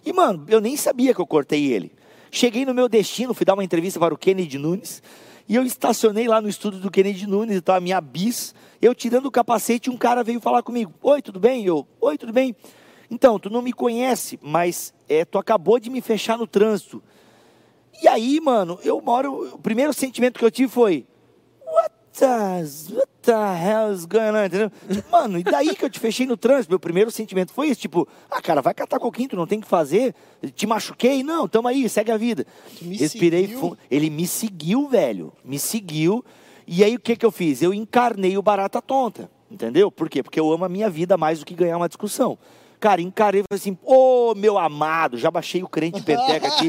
E, 0.04 0.12
mano, 0.12 0.44
eu 0.48 0.60
nem 0.60 0.76
sabia 0.76 1.14
que 1.14 1.20
eu 1.20 1.26
cortei 1.26 1.70
ele. 1.70 1.92
Cheguei 2.30 2.64
no 2.64 2.74
meu 2.74 2.88
destino, 2.88 3.34
fui 3.34 3.44
dar 3.44 3.54
uma 3.54 3.62
entrevista 3.62 4.00
para 4.00 4.12
o 4.12 4.18
Kennedy 4.18 4.58
Nunes. 4.58 5.02
E 5.46 5.54
eu 5.54 5.62
estacionei 5.62 6.26
lá 6.26 6.40
no 6.40 6.48
estúdio 6.48 6.80
do 6.80 6.90
Kennedy 6.90 7.26
Nunes, 7.26 7.56
então 7.56 7.74
a 7.74 7.80
minha 7.80 8.00
bis. 8.00 8.54
Eu 8.80 8.94
tirando 8.94 9.26
o 9.26 9.30
capacete, 9.30 9.90
um 9.90 9.96
cara 9.96 10.24
veio 10.24 10.40
falar 10.40 10.62
comigo. 10.62 10.92
Oi, 11.02 11.20
tudo 11.20 11.38
bem? 11.38 11.64
Eu, 11.64 11.86
oi, 12.00 12.16
tudo 12.16 12.32
bem? 12.32 12.56
Então, 13.14 13.38
tu 13.38 13.48
não 13.48 13.62
me 13.62 13.72
conhece, 13.72 14.40
mas 14.42 14.92
é, 15.08 15.24
tu 15.24 15.38
acabou 15.38 15.78
de 15.78 15.88
me 15.88 16.00
fechar 16.00 16.36
no 16.36 16.48
trânsito. 16.48 17.00
E 18.02 18.08
aí, 18.08 18.40
mano, 18.40 18.76
eu 18.82 19.00
moro. 19.00 19.54
O 19.54 19.58
primeiro 19.58 19.92
sentimento 19.92 20.36
que 20.36 20.44
eu 20.44 20.50
tive 20.50 20.68
foi. 20.68 21.06
What 21.64 21.94
the, 22.18 22.96
what 22.96 23.08
the 23.22 23.32
hell 23.32 23.92
is 23.92 24.04
going 24.04 24.32
on? 24.32 24.46
Entendeu? 24.46 24.72
Tipo, 24.88 25.12
Mano, 25.12 25.38
e 25.38 25.44
daí 25.44 25.76
que 25.76 25.84
eu 25.84 25.88
te 25.90 26.00
fechei 26.00 26.26
no 26.26 26.36
trânsito? 26.36 26.72
Meu 26.72 26.80
primeiro 26.80 27.08
sentimento 27.12 27.52
foi 27.52 27.68
isso: 27.68 27.82
tipo, 27.82 28.08
ah, 28.28 28.42
cara, 28.42 28.60
vai 28.60 28.74
catar 28.74 28.98
coquinho, 28.98 29.28
tu 29.28 29.36
não 29.36 29.46
tem 29.46 29.60
o 29.60 29.62
que 29.62 29.68
fazer. 29.68 30.12
Te 30.52 30.66
machuquei? 30.66 31.22
Não, 31.22 31.46
tamo 31.46 31.68
aí, 31.68 31.88
segue 31.88 32.10
a 32.10 32.16
vida. 32.16 32.44
Me 32.82 32.96
Respirei 32.96 33.46
fundo. 33.46 33.78
Ele 33.88 34.10
me 34.10 34.26
seguiu, 34.26 34.88
velho. 34.88 35.32
Me 35.44 35.60
seguiu. 35.60 36.24
E 36.66 36.82
aí 36.82 36.96
o 36.96 37.00
que, 37.00 37.14
que 37.14 37.24
eu 37.24 37.30
fiz? 37.30 37.62
Eu 37.62 37.72
encarnei 37.72 38.36
o 38.36 38.42
barata 38.42 38.82
tonta. 38.82 39.30
Entendeu? 39.48 39.88
Por 39.92 40.10
quê? 40.10 40.20
Porque 40.20 40.40
eu 40.40 40.50
amo 40.50 40.64
a 40.64 40.68
minha 40.68 40.90
vida 40.90 41.16
mais 41.16 41.38
do 41.38 41.46
que 41.46 41.54
ganhar 41.54 41.76
uma 41.76 41.86
discussão. 41.86 42.36
Cara, 42.84 43.00
encarei 43.00 43.40
e 43.40 43.44
falei 43.48 43.58
assim, 43.58 43.78
ô 43.82 44.34
meu 44.36 44.58
amado, 44.58 45.16
já 45.16 45.30
baixei 45.30 45.62
o 45.62 45.66
crente 45.66 46.02
peteca 46.02 46.48
aqui. 46.48 46.68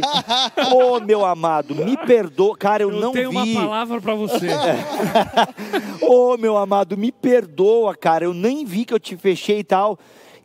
Ô 0.74 0.98
meu 1.02 1.26
amado, 1.26 1.76
me 1.76 1.98
perdoa. 1.98 2.56
Cara, 2.58 2.84
eu, 2.84 2.90
Eu 2.90 3.02
não 3.02 3.12
tenho 3.12 3.32
vi. 3.32 3.36
uma 3.36 3.62
palavra 3.64 4.00
pra 4.00 4.16
você. 4.16 4.48
Ô, 6.02 6.38
meu 6.38 6.56
amado, 6.56 6.96
me 6.96 7.12
perdoa, 7.12 7.94
cara. 7.94 8.24
Eu 8.24 8.34
nem 8.34 8.64
vi 8.64 8.86
que 8.86 8.94
eu 8.94 9.00
te 9.00 9.18
fechei 9.18 9.60
e 9.60 9.64
tal. 9.66 10.00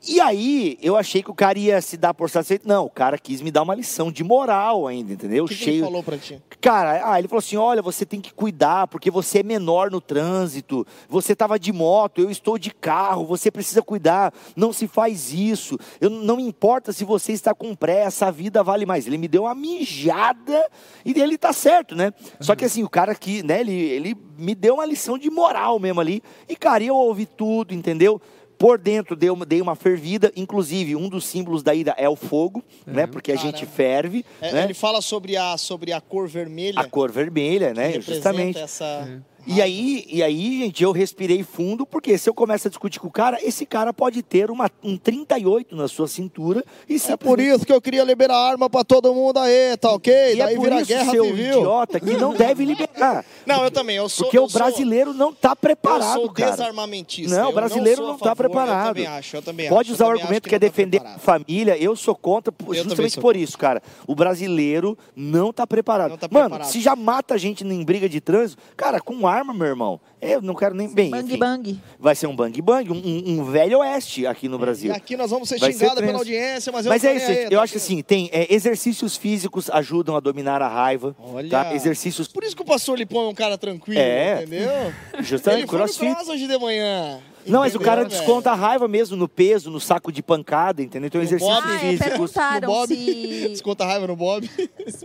E 0.09 0.19
aí, 0.19 0.79
eu 0.81 0.97
achei 0.97 1.23
que 1.23 1.31
o 1.31 1.35
cara 1.35 1.59
ia 1.59 1.81
se 1.83 1.97
dar 1.99 2.15
por 2.15 2.31
satisfeito. 2.31 2.67
Não, 2.67 2.87
o 2.87 2.91
cara 2.91 3.19
quis 3.19 3.43
me 3.43 3.51
dar 3.51 3.63
uma 3.63 3.75
lição 3.75 4.11
de 4.11 4.25
moral 4.25 4.87
ainda, 4.87 5.13
entendeu? 5.13 5.45
O 5.45 5.49
que, 5.49 5.55
que 5.55 5.65
Cheio. 5.65 5.77
ele 5.77 5.85
falou 5.85 6.03
pra 6.03 6.17
ti? 6.17 6.41
Cara, 6.59 7.13
ah, 7.13 7.19
ele 7.19 7.29
falou 7.29 7.41
assim: 7.41 7.57
olha, 7.57 7.83
você 7.83 8.07
tem 8.07 8.19
que 8.19 8.33
cuidar, 8.33 8.87
porque 8.87 9.11
você 9.11 9.41
é 9.41 9.43
menor 9.43 9.91
no 9.91 10.01
trânsito, 10.01 10.87
você 11.07 11.35
estava 11.35 11.59
de 11.59 11.71
moto, 11.71 12.23
eu 12.23 12.31
estou 12.31 12.59
de 12.59 12.71
carro, 12.71 13.27
você 13.27 13.51
precisa 13.51 13.83
cuidar, 13.83 14.33
não 14.57 14.73
se 14.73 14.89
faz 14.89 15.35
isso. 15.35 15.79
Eu, 16.01 16.09
não 16.09 16.41
importa 16.41 16.93
se 16.93 17.05
você 17.05 17.33
está 17.33 17.55
com 17.55 17.75
pressa, 17.75 18.27
a 18.27 18.31
vida 18.31 18.63
vale 18.63 18.87
mais. 18.87 19.07
Ele 19.07 19.19
me 19.19 19.29
deu 19.29 19.43
uma 19.43 19.55
mijada 19.55 20.67
e 21.05 21.19
ele 21.21 21.37
tá 21.37 21.53
certo, 21.53 21.95
né? 21.95 22.13
Só 22.41 22.57
que 22.57 22.65
assim, 22.65 22.83
o 22.83 22.89
cara 22.89 23.13
aqui, 23.13 23.43
né, 23.43 23.61
ele, 23.61 23.75
ele 23.75 24.17
me 24.39 24.55
deu 24.55 24.75
uma 24.75 24.87
lição 24.87 25.19
de 25.19 25.29
moral 25.29 25.79
mesmo 25.79 26.01
ali. 26.01 26.23
E, 26.49 26.57
cara, 26.57 26.83
eu 26.83 26.97
ouvi 26.97 27.27
tudo, 27.27 27.75
entendeu? 27.75 28.21
Por 28.61 28.77
dentro 28.77 29.17
dei 29.17 29.31
uma, 29.31 29.47
dei 29.47 29.63
uma 29.63 29.75
fervida, 29.75 30.31
inclusive 30.37 30.95
um 30.95 31.09
dos 31.09 31.25
símbolos 31.25 31.63
da 31.63 31.75
ira 31.75 31.95
é 31.97 32.07
o 32.07 32.15
fogo, 32.15 32.63
né? 32.87 33.07
Porque 33.07 33.33
a 33.33 33.37
gente 33.37 33.65
ferve, 33.65 34.23
É, 34.39 34.53
né? 34.53 34.65
Ele 34.65 34.75
fala 34.75 35.01
sobre 35.01 35.35
a, 35.35 35.57
sobre 35.57 35.95
a 35.95 36.01
cor 36.01 36.29
vermelha. 36.29 36.79
A 36.79 36.85
cor 36.85 37.11
vermelha, 37.11 37.73
né? 37.73 37.99
Justamente. 38.03 38.59
Essa... 38.59 39.23
E 39.53 39.61
aí, 39.61 40.05
e 40.09 40.23
aí, 40.23 40.59
gente, 40.61 40.83
eu 40.83 40.93
respirei 40.93 41.43
fundo, 41.43 41.85
porque 41.85 42.17
se 42.17 42.29
eu 42.29 42.35
começo 42.35 42.69
a 42.69 42.71
discutir 42.71 43.01
com 43.01 43.09
o 43.09 43.11
cara, 43.11 43.39
esse 43.43 43.67
cara 43.67 43.93
pode 43.93 44.23
ter 44.23 44.51
uma, 44.51 44.71
um 44.83 44.97
38 44.97 45.75
na 45.75 45.89
sua 45.89 46.07
cintura 46.07 46.65
e 46.89 46.97
É 47.09 47.17
por 47.17 47.41
isso 47.41 47.67
que 47.67 47.73
eu 47.73 47.81
queria 47.81 48.05
liberar 48.05 48.37
arma 48.37 48.71
pra 48.71 48.85
todo 48.85 49.13
mundo 49.15 49.39
aí, 49.39 49.77
tá 49.77 49.91
ok? 49.93 50.13
E 50.13 50.41
é 50.41 50.45
Daí 50.45 50.55
por 50.57 50.63
vira 50.65 50.77
isso, 50.77 50.87
guerra 50.87 51.11
seu 51.11 51.25
civil. 51.25 51.47
idiota, 51.59 51.99
que 52.01 52.13
não 52.17 52.33
deve 52.35 52.65
liberar. 52.65 53.25
Não, 53.47 53.65
eu 53.65 53.71
também. 53.71 53.97
Eu 53.97 54.09
sou, 54.09 54.27
Porque 54.27 54.39
eu 54.39 54.45
o 54.45 54.49
sou- 54.49 54.61
brasileiro 54.61 55.13
não 55.15 55.31
está 55.31 55.51
eu 55.51 55.57
preparado, 55.57 56.15
sou 56.21 56.31
cara. 56.31 56.51
desarmamentista. 56.53 57.35
Não, 57.37 57.45
Eu 57.47 57.51
o 57.51 57.55
brasileiro 57.55 57.97
sou 57.97 58.05
a 58.05 58.09
não 58.09 58.15
está 58.17 58.27
favor, 58.27 58.37
preparado. 58.37 58.87
Eu 58.89 58.95
também 58.95 59.07
acho, 59.07 59.37
eu 59.37 59.43
também 59.43 59.69
Pode 59.69 59.89
acho. 59.89 59.95
usar 59.95 60.05
eu 60.05 60.09
o 60.09 60.11
também 60.11 60.23
argumento 60.23 60.45
acho 60.45 60.49
que 60.51 60.55
é 60.55 60.59
não 60.59 60.61
tá 60.61 60.67
defender 60.69 61.03
a 61.05 61.19
família. 61.19 61.77
Eu 61.79 61.97
sou 61.97 62.15
contra, 62.15 62.53
também 62.53 62.75
justamente 62.83 63.15
sou 63.15 63.21
por 63.23 63.29
contra. 63.33 63.41
isso, 63.43 63.59
cara. 63.59 63.83
O 64.07 64.15
brasileiro 64.15 64.97
não 65.17 65.51
está 65.51 65.67
preparado. 65.67 66.11
Não 66.11 66.19
tá 66.19 66.29
Mano, 66.31 66.49
preparado. 66.51 66.71
se 66.71 66.81
já 66.81 66.95
mata 66.95 67.35
a 67.35 67.39
gente 67.39 67.65
em 67.65 67.85
briga 67.85 68.09
de 68.09 68.21
trânsito, 68.21 68.63
cara, 68.77 69.01
com 69.01 69.27
arma, 69.27 69.40
meu 69.45 69.67
irmão, 69.67 70.01
eu 70.21 70.43
não 70.43 70.55
quero 70.55 70.75
nem 70.75 70.89
bem. 70.93 71.11
Bang 71.11 71.27
enfim. 71.27 71.39
bang. 71.39 71.81
Vai 71.99 72.15
ser 72.15 72.27
um 72.27 72.37
bang 72.37 72.61
bang, 72.63 72.91
um, 72.91 72.95
um- 72.97 73.41
um 73.41 73.45
velho 73.45 73.79
oeste 73.79 74.27
aqui 74.27 74.49
no 74.49 74.59
Brasil. 74.59 74.93
E 74.93 74.97
aqui 74.97 75.17
nós 75.17 75.31
vamos 75.31 75.49
ser 75.49 75.59
Vai 75.59 75.73
ser 75.73 75.79
xingados 75.79 76.01
pela 76.05 76.19
audiência, 76.19 76.73
mas 76.73 76.87
eu 76.87 76.91
Mas 76.91 77.03
não 77.03 77.11
é 77.11 77.17
isso, 77.17 77.31
aí, 77.31 77.45
eu 77.45 77.51
tá 77.51 77.63
acho 77.63 77.73
que 77.73 77.79
assim, 77.79 78.03
tem 78.03 78.29
é, 78.33 78.53
exercícios 78.55 79.17
físicos 79.17 79.69
ajudam 79.71 80.17
a 80.17 80.21
dominar 80.21 80.61
a 80.63 80.69
raiva. 80.69 81.15
Olha. 81.19 81.49
Tá? 81.49 81.75
Exercícios. 81.75 82.29
Por 82.29 82.45
isso 82.45 82.55
que 82.57 82.63
o 82.63 82.65
pastor 82.67 82.99
Lipão 82.99 83.27
é 83.27 83.29
um 83.29 83.35
cara 83.35 83.57
tranquilo, 83.59 84.01
É. 84.01 84.43
entendeu? 84.43 84.71
Justamente, 85.21 85.63
Ele 85.63 85.69
foi 85.69 85.79
no 85.79 85.85
crossfit. 85.87 86.31
hoje 86.31 86.47
de 86.47 86.59
manhã. 86.59 87.19
Não, 87.47 87.61
mas 87.61 87.75
o 87.75 87.81
cara 87.81 88.03
entendeu, 88.03 88.19
desconta 88.19 88.51
a 88.51 88.55
raiva 88.55 88.87
mesmo 88.87 89.17
no 89.17 89.27
peso, 89.27 89.71
no 89.71 89.81
saco 89.81 90.13
de 90.13 90.23
pancada, 90.23 90.83
entendeu? 90.83 91.07
Então, 91.07 91.19
No 91.23 91.27
exercícios 91.27 91.57
Bob. 91.59 91.67
Ah, 91.67 91.75
é, 91.77 91.79
físicos. 91.97 92.33
velho? 92.35 92.61
No 92.61 92.67
Bob. 92.67 92.89
se... 92.95 93.49
Desconta 93.49 93.85
a 93.85 93.87
raiva 93.87 94.07
no 94.07 94.15
Bob. 94.15 94.51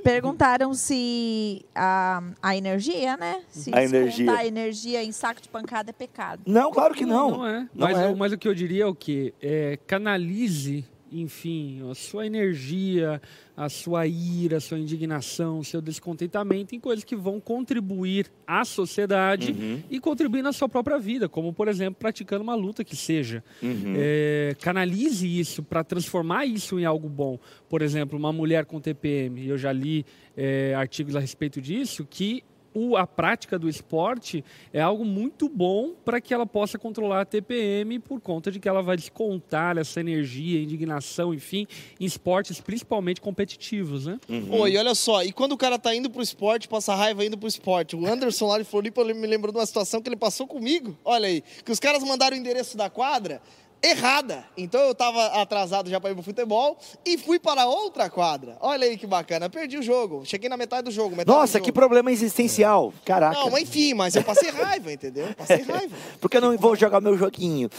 Perguntaram 0.03 0.73
se 0.73 1.65
a, 1.73 2.21
a 2.43 2.55
energia, 2.57 3.15
né? 3.15 3.41
Se 3.49 3.71
A 3.73 3.83
energia. 3.83 4.31
a 4.33 4.45
energia 4.45 5.01
em 5.05 5.11
saco 5.11 5.41
de 5.41 5.47
pancada 5.49 5.89
é 5.91 5.93
pecado. 5.93 6.41
Não, 6.45 6.71
claro 6.71 6.93
que 6.93 7.05
não. 7.05 7.31
Não 7.31 7.47
é. 7.47 7.59
Não 7.61 7.69
mas, 7.87 7.97
é. 7.97 8.07
o- 8.07 8.17
mas 8.17 8.31
o 8.33 8.37
que 8.37 8.47
eu 8.47 8.53
diria 8.55 8.83
é 8.83 8.87
o 8.87 8.95
quê? 8.95 9.33
É, 9.41 9.77
canalize 9.87 10.83
enfim, 11.11 11.79
a 11.89 11.95
sua 11.95 12.25
energia, 12.25 13.21
a 13.55 13.69
sua 13.69 14.05
ira, 14.05 14.57
a 14.57 14.59
sua 14.59 14.77
indignação, 14.77 15.59
o 15.59 15.63
seu 15.63 15.79
descontentamento 15.81 16.75
em 16.75 16.79
coisas 16.79 17.05
que 17.05 17.15
vão 17.15 17.39
contribuir 17.39 18.29
à 18.45 18.65
sociedade 18.65 19.53
Uhum. 19.53 19.81
e 19.89 19.97
contribuir 19.99 20.41
na 20.41 20.51
sua 20.51 20.67
própria 20.67 20.99
vida, 20.99 21.29
como, 21.29 21.53
por 21.53 21.69
exemplo, 21.69 21.95
praticando 21.97 22.43
uma 22.43 22.55
luta 22.55 22.83
que 22.83 22.97
seja. 22.97 23.41
Uhum. 23.63 23.93
É, 23.95 24.57
canalize 24.59 25.25
isso 25.25 25.63
para 25.63 25.85
transformar 25.85 26.45
isso 26.47 26.77
em 26.79 26.83
algo 26.85 27.07
bom. 27.07 27.39
Por 27.69 27.81
exemplo, 27.81 28.17
uma 28.19 28.33
mulher 28.33 28.65
com 28.65 28.81
TPM, 28.81 29.47
eu 29.47 29.57
já 29.57 29.71
li 29.71 30.05
é, 30.35 30.73
artigos 30.75 31.15
a 31.15 31.19
respeito 31.21 31.61
disso, 31.61 32.05
que 32.09 32.43
o- 32.75 32.95
a 32.97 33.07
prática 33.07 33.57
do 33.57 33.69
esporte 33.69 34.43
é 34.73 34.81
algo 34.81 35.05
muito 35.05 35.47
bom 35.49 35.93
para 36.03 36.19
que 36.19 36.33
ela 36.33 36.45
possa 36.45 36.77
controlar 36.77 37.21
a 37.21 37.25
TPM 37.25 37.97
por 37.99 38.19
conta 38.19 38.51
de 38.51 38.59
que 38.59 38.67
ela 38.67 38.81
vai 38.83 38.97
descontar 38.97 39.77
essa 39.77 39.99
energia, 40.01 40.61
indignação, 40.61 41.33
enfim, 41.33 41.65
em 41.99 42.05
esportes 42.05 42.59
principalmente 42.59 43.21
competitivos, 43.21 44.05
né? 44.05 44.19
Uhum. 44.29 44.59
Oi, 44.61 44.77
olha 44.77 44.93
só, 44.93 45.23
e 45.23 45.31
quando 45.31 45.53
o 45.53 45.57
cara 45.57 45.79
tá 45.79 45.95
indo 45.95 46.09
pro 46.09 46.21
esporte, 46.21 46.67
passa 46.67 46.93
raiva 46.93 47.23
indo 47.25 47.37
pro 47.37 47.47
esporte. 47.47 47.95
O 47.95 48.05
Anderson 48.05 48.47
lá 48.47 48.57
de 48.57 48.65
Floripa 48.65 49.01
ele 49.01 49.13
me 49.13 49.25
lembrou 49.25 49.51
de 49.53 49.57
uma 49.59 49.65
situação 49.65 50.01
que 50.01 50.09
ele 50.09 50.17
passou 50.17 50.45
comigo. 50.45 50.97
Olha 51.05 51.27
aí, 51.27 51.41
que 51.63 51.71
os 51.71 51.79
caras 51.79 52.03
mandaram 52.03 52.35
o 52.35 52.39
endereço 52.39 52.75
da 52.75 52.89
quadra 52.89 53.41
errada. 53.89 54.43
Então 54.57 54.81
eu 54.81 54.95
tava 54.95 55.25
atrasado 55.41 55.89
já 55.89 55.99
para 55.99 56.11
ir 56.11 56.13
pro 56.13 56.23
futebol 56.23 56.77
e 57.05 57.17
fui 57.17 57.39
para 57.39 57.65
outra 57.65 58.09
quadra. 58.09 58.57
Olha 58.59 58.85
aí 58.87 58.97
que 58.97 59.05
bacana, 59.07 59.49
perdi 59.49 59.77
o 59.77 59.83
jogo. 59.83 60.23
Cheguei 60.25 60.49
na 60.49 60.57
metade 60.57 60.83
do 60.83 60.91
jogo. 60.91 61.15
metade 61.15 61.29
Nossa, 61.37 61.59
do 61.59 61.61
que 61.61 61.67
jogo. 61.69 61.79
problema 61.79 62.11
existencial. 62.11 62.93
Caraca. 63.05 63.35
Não, 63.39 63.49
mas 63.51 63.63
enfim, 63.63 63.93
mas 63.93 64.15
eu 64.15 64.23
passei 64.23 64.49
raiva, 64.49 64.91
entendeu? 64.91 65.27
Passei 65.37 65.61
raiva. 65.63 65.95
Porque 66.19 66.37
eu 66.37 66.41
não 66.41 66.57
vou 66.57 66.75
jogar 66.75 66.99
meu 67.01 67.17
joguinho. 67.17 67.69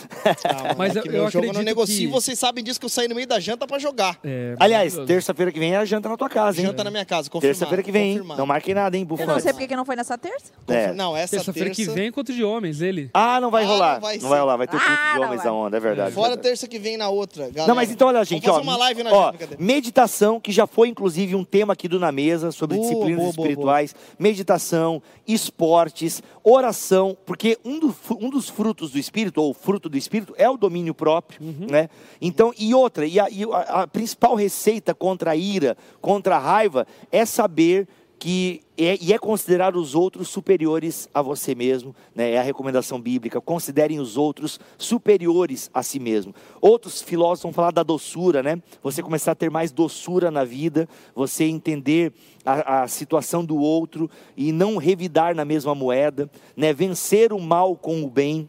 Ah, 0.45 0.75
Mas 0.79 0.95
é 0.95 0.99
eu- 0.99 1.03
que 1.03 1.09
eu 1.09 1.12
meu 1.12 1.31
jogo 1.31 1.45
eu 1.47 1.53
não 1.53 1.61
acredito 1.61 1.64
negocio. 1.64 2.07
que- 2.09 2.12
Vocês 2.12 2.38
sabem 2.38 2.62
disso 2.62 2.79
que 2.79 2.87
eu 2.87 2.90
saí 2.90 3.09
no 3.09 3.14
meio 3.14 3.27
da 3.27 3.40
janta 3.40 3.66
para 3.66 3.79
jogar. 3.79 4.19
É, 4.25 4.55
Aliás, 4.59 4.95
terça-feira 5.07 5.51
que 5.51 5.59
vem 5.59 5.73
é 5.75 5.77
a 5.79 5.85
janta 5.85 6.09
na 6.09 6.16
tua 6.16 6.29
casa, 6.29 6.61
hein? 6.61 6.66
Janta 6.66 6.85
na 6.85 6.90
minha 6.90 7.05
casa, 7.05 7.29
confirmado. 7.31 7.59
Terça-feira 7.59 7.83
que 7.83 7.90
vem, 7.92 8.03
hein? 8.11 8.12
confirmado. 8.19 8.38
Não 8.38 8.47
marquei 8.47 8.75
nada, 8.75 8.97
hein, 8.97 9.03
Eu 9.03 9.07
Bufante? 9.07 9.29
não 9.29 9.40
sei 9.40 9.53
porque 9.53 9.66
que 9.69 9.77
não 9.77 9.85
foi 9.85 9.97
nessa 9.97 10.16
terça. 10.19 10.53
É. 10.69 10.92
Não, 10.92 11.16
essa 11.16 11.37
Terça-feira 11.37 11.71
terça... 11.71 11.83
que 11.90 11.95
vem, 11.95 12.09
encontro 12.09 12.35
de 12.35 12.45
homens, 12.45 12.81
ele. 12.81 13.11
Ah, 13.14 13.40
não 13.40 13.51
vai 13.51 13.64
Ah, 13.64 13.66
rolar. 13.66 13.95
não 13.95 14.01
vai 14.01 14.19
Não 14.19 14.29
vai 14.29 14.40
rolar, 14.40 14.57
vai 14.57 14.66
ter 14.69 14.77
Ah, 14.77 15.12
de 15.14 15.19
não 15.21 15.27
homens 15.27 15.37
vai. 15.42 15.45
da 15.47 15.53
onda, 15.53 15.77
é 15.77 15.81
verdade. 15.81 15.95
Fora 16.11 16.28
verdade. 16.28 16.42
terça 16.42 16.68
que 16.68 16.78
vem 16.78 16.96
na 16.96 17.09
outra, 17.09 17.44
galera. 17.50 17.66
Não, 17.66 17.74
mas 17.74 17.90
então 17.90 18.09
olha, 18.09 18.24
gente, 18.24 18.44
Vamos 18.46 18.61
ó, 18.61 18.62
uma 18.62 18.76
live 18.76 19.02
na 19.02 19.12
ó, 19.12 19.28
brincadeira. 19.30 19.62
meditação, 19.62 20.40
que 20.40 20.52
já 20.52 20.66
foi 20.66 20.88
inclusive 20.88 21.35
um 21.35 21.44
tema 21.44 21.72
aqui 21.72 21.88
do 21.88 21.98
Na 21.98 22.11
Mesa, 22.12 22.50
sobre 22.52 22.76
Boa, 22.76 22.88
disciplinas 22.88 23.18
boa, 23.22 23.32
boa, 23.32 23.44
espirituais, 23.46 23.94
meditação, 24.18 25.02
esportes, 25.26 26.22
oração, 26.42 27.16
porque 27.26 27.59
um, 27.64 27.78
do- 27.78 27.94
um 28.20 28.30
dos 28.30 28.48
frutos 28.48 28.90
do 28.90 28.98
Espírito, 28.98 29.40
ou 29.40 29.52
fruto 29.54 29.88
do 29.88 29.96
Espírito, 29.96 30.35
é 30.37 30.48
o 30.48 30.56
domínio 30.56 30.94
próprio, 30.94 31.40
né? 31.70 31.88
Então, 32.20 32.52
e 32.59 32.74
outra, 32.74 33.06
e, 33.06 33.18
a, 33.20 33.28
e 33.30 33.44
a- 33.44 33.82
a 33.82 33.87
principal 33.87 34.35
receita 34.35 34.94
contra 34.94 35.32
a 35.32 35.37
ira, 35.37 35.76
contra 36.00 36.37
a 36.37 36.38
raiva, 36.38 36.87
é 37.11 37.24
saber 37.24 37.87
que 38.18 38.62
é, 38.79 38.96
e 39.00 39.12
é 39.12 39.18
considerar 39.18 39.76
os 39.76 39.94
outros 39.94 40.29
superiores 40.29 41.09
a 41.12 41.22
você 41.22 41.55
mesmo, 41.55 41.94
né? 42.14 42.33
é 42.33 42.38
a 42.38 42.42
recomendação 42.42 43.00
bíblica. 43.00 43.40
Considerem 43.40 44.00
os 44.00 44.16
outros 44.16 44.61
superiores 44.79 45.70
a 45.72 45.83
si 45.83 45.98
mesmo. 45.98 46.35
Outros 46.61 47.02
filósofos 47.02 47.42
vão 47.42 47.52
falar 47.52 47.70
da 47.70 47.83
doçura, 47.83 48.42
né? 48.42 48.61
Você 48.83 49.02
começar 49.02 49.33
a 49.33 49.35
ter 49.35 49.50
mais 49.50 49.70
doçura 49.70 50.31
na 50.31 50.44
vida, 50.44 50.88
você 51.14 51.44
entender 51.44 52.12
a, 52.44 52.83
a 52.83 52.88
situação 52.88 53.44
do 53.44 53.57
outro 53.57 54.11
e 54.37 54.52
não 54.52 54.76
revidar 54.76 55.35
na 55.35 55.44
mesma 55.44 55.74
moeda, 55.74 56.31
né? 56.57 56.72
Vencer 56.72 57.33
o 57.33 57.40
mal 57.40 57.76
com 57.76 58.02
o 58.02 58.11
bem. 58.11 58.48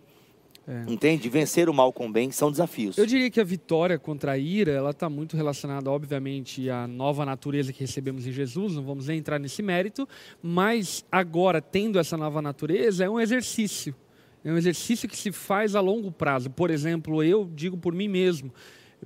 Entende? 0.88 1.30
Vencer 1.30 1.70
o 1.70 1.74
mal 1.74 1.94
com 1.94 2.08
o 2.08 2.12
bem 2.12 2.30
são 2.30 2.52
desafios. 2.52 2.98
Eu 2.98 3.06
diria 3.06 3.32
que 3.32 3.40
a 3.40 3.44
vitória 3.44 3.98
contra 3.98 4.34
a 4.34 4.38
ira, 4.38 4.72
ela 4.72 4.90
está 4.92 5.10
muito 5.10 5.38
relacionada, 5.38 5.90
obviamente, 5.90 6.70
à 6.70 6.86
nova 6.86 7.26
natureza 7.26 7.72
que 7.72 7.80
recebemos 7.80 8.28
em 8.28 8.34
Jesus. 8.34 8.76
Não 8.76 8.84
vamos 8.84 9.08
nem 9.08 9.18
entrar 9.18 9.40
nesse 9.40 9.64
mérito, 9.64 10.08
mas 10.42 11.06
agora 11.10 11.62
tendo 11.62 11.98
essa 11.98 12.18
nova 12.18 12.42
natureza 12.42 13.06
é 13.06 13.10
um 13.10 13.20
exercício. 13.20 13.96
É 14.44 14.52
um 14.52 14.58
exercício 14.58 15.08
que 15.08 15.16
se 15.16 15.32
faz 15.32 15.74
a 15.74 15.80
longo 15.80 16.12
prazo. 16.12 16.50
Por 16.50 16.70
exemplo, 16.70 17.24
eu 17.24 17.50
digo 17.54 17.78
por 17.78 17.94
mim 17.94 18.10
mesmo. 18.10 18.52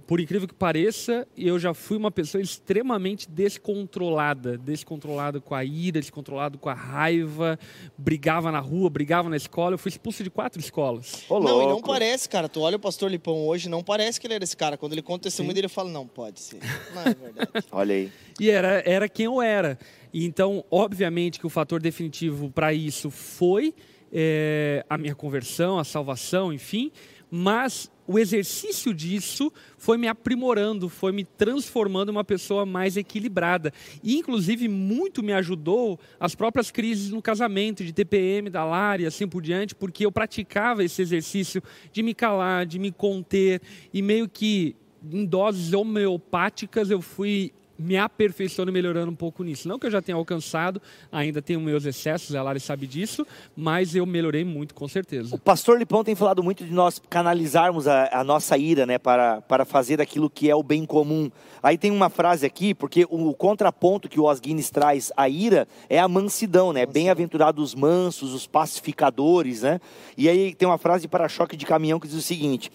Por 0.08 0.21
incrível 0.21 0.47
que 0.47 0.54
pareça, 0.54 1.27
eu 1.38 1.60
já 1.60 1.73
fui 1.73 1.97
uma 1.97 2.10
pessoa 2.10 2.41
extremamente 2.41 3.30
descontrolada, 3.30 4.58
descontrolada 4.58 5.41
com 5.41 5.54
a 5.54 5.65
ira, 5.65 5.99
descontrolado 5.99 6.58
com 6.58 6.69
a 6.69 6.73
raiva, 6.73 7.60
brigava 7.97 8.51
na 8.54 8.60
rua, 8.60 8.89
brigava 8.89 9.30
na 9.30 9.36
escola. 9.36 9.73
Eu 9.73 9.77
fui 9.77 9.89
expulso 9.89 10.23
de 10.23 10.30
quatro 10.30 10.62
escolas. 10.62 11.25
Ô, 11.27 11.41
Não, 11.41 11.62
e 11.62 11.67
não 11.67 11.82
parece, 11.82 12.30
cara. 12.30 12.47
Tu 12.47 12.62
olha 12.62 12.77
o 12.77 12.80
pastor 12.80 13.12
Lipão 13.12 13.45
hoje, 13.45 13.67
não 13.67 13.84
parece 13.84 14.19
que 14.19 14.27
ele 14.27 14.36
era 14.36 14.43
esse 14.45 14.56
cara. 14.56 14.77
Quando 14.77 14.93
ele 14.93 15.01
conta 15.01 15.19
o 15.19 15.23
testemunho 15.23 15.54
dele, 15.54 15.65
eu 15.65 15.69
falo, 15.69 15.89
não, 15.89 16.08
pode 16.08 16.39
ser. 16.39 16.60
Não 16.95 17.01
é 17.01 17.13
verdade. 17.13 17.49
Olha 17.71 17.95
aí. 17.95 18.12
E 18.39 18.49
era, 18.49 18.82
era 18.86 19.10
quem 19.10 19.25
eu 19.25 19.41
era. 19.41 19.77
E 20.13 20.25
Então, 20.25 20.63
obviamente 20.71 21.38
que 21.38 21.45
o 21.45 21.49
fator 21.49 21.82
definitivo 21.82 22.49
para 22.49 22.73
isso 22.73 23.12
foi 23.12 23.73
é, 24.12 24.86
a 24.89 24.97
minha 24.97 25.15
conversão, 25.15 25.80
a 25.80 25.84
salvação, 25.84 26.51
enfim, 26.51 26.91
mas 27.32 27.89
o 28.06 28.20
exercício 28.20 28.94
disso 28.94 29.52
foi 29.78 29.98
me 29.98 30.08
aprimorando, 30.08 30.89
foi 30.89 31.13
me 31.13 31.24
transformando 31.24 32.10
em 32.10 32.12
uma 32.12 32.26
pessoa 32.26 32.65
mais 32.65 32.98
equilibrada. 32.98 33.74
E, 34.04 34.17
inclusive, 34.17 34.67
muito 34.67 35.24
me 35.24 35.32
ajudou 35.32 35.98
as 36.20 36.36
próprias 36.36 36.70
crises 36.70 37.10
no 37.12 37.22
casamento, 37.22 37.86
de 37.86 37.94
TPM, 37.94 38.50
da 38.50 38.65
Lara 38.65 39.04
e 39.04 39.06
assim 39.06 39.28
por 39.28 39.41
diante, 39.41 39.74
porque 39.74 40.06
eu 40.06 40.12
praticava 40.12 40.84
esse 40.84 41.02
exercício 41.02 41.63
de 41.94 42.04
me 42.04 42.13
calar, 42.13 42.65
de 42.65 42.78
me 42.78 42.91
conter, 42.91 43.62
e 43.94 44.02
meio 44.02 44.28
que 44.28 44.76
em 45.10 45.26
doses 45.26 45.72
homeopáticas 45.74 46.91
eu 46.91 47.02
fui 47.02 47.54
me 47.82 47.98
aperfeiçoando 47.98 48.72
e 48.72 48.74
melhorando 48.74 49.12
um 49.12 49.15
pouco 49.15 49.44
nisso. 49.44 49.67
Não 49.67 49.80
que 49.80 49.88
eu 49.88 49.91
já 49.91 50.02
tenha 50.02 50.15
alcançado, 50.15 50.82
ainda 51.12 51.41
tenho 51.41 51.60
meus 51.60 51.86
excessos, 51.86 52.36
a 52.36 52.44
Lari 52.44 52.60
sabe 52.60 52.88
disso, 52.88 53.26
mas 53.56 53.96
eu 53.96 54.06
melhorei 54.06 54.44
muito, 54.44 54.74
com 54.74 54.88
certeza. 54.88 55.36
O 55.36 55.39
pastor 55.39 55.80
Lipão 55.80 56.04
tem 56.04 56.15
falado 56.15 56.44
muito 56.44 56.63
de 56.63 56.72
nós 56.74 57.02
canalizarmos 57.10 57.88
a, 57.88 58.10
a 58.12 58.24
nossa 58.24 58.58
ira, 58.58 58.86
né, 58.86 58.98
para, 58.98 59.41
para 59.41 59.65
fazer 59.65 60.00
aquilo 60.02 60.30
que 60.30 60.50
é 60.50 60.56
o 60.56 60.63
bem 60.63 60.86
comum. 60.86 61.30
Aí 61.63 61.78
tem 61.78 61.91
uma 61.91 62.10
frase 62.10 62.46
aqui, 62.46 62.74
porque 62.74 63.06
o, 63.10 63.30
o 63.30 63.34
contraponto 63.34 64.10
que 64.10 64.20
o 64.20 64.30
Os 64.30 64.39
Guinness 64.39 64.70
traz 64.70 65.12
à 65.15 65.30
ira 65.30 65.67
é 65.89 66.00
a 66.00 66.08
mansidão, 66.08 66.74
né? 66.74 66.86
Bem-aventurados 66.86 67.63
os 67.63 67.76
mansos, 67.76 68.34
os 68.34 68.48
pacificadores, 68.48 69.62
né? 69.62 69.80
E 70.17 70.28
aí 70.28 70.56
tem 70.56 70.67
uma 70.67 70.78
frase 70.78 71.04
de 71.04 71.08
para-choque 71.08 71.56
de 71.56 71.65
caminhão 71.65 72.00
que 72.00 72.08
diz 72.08 72.17
o 72.17 72.22
seguinte: 72.22 72.72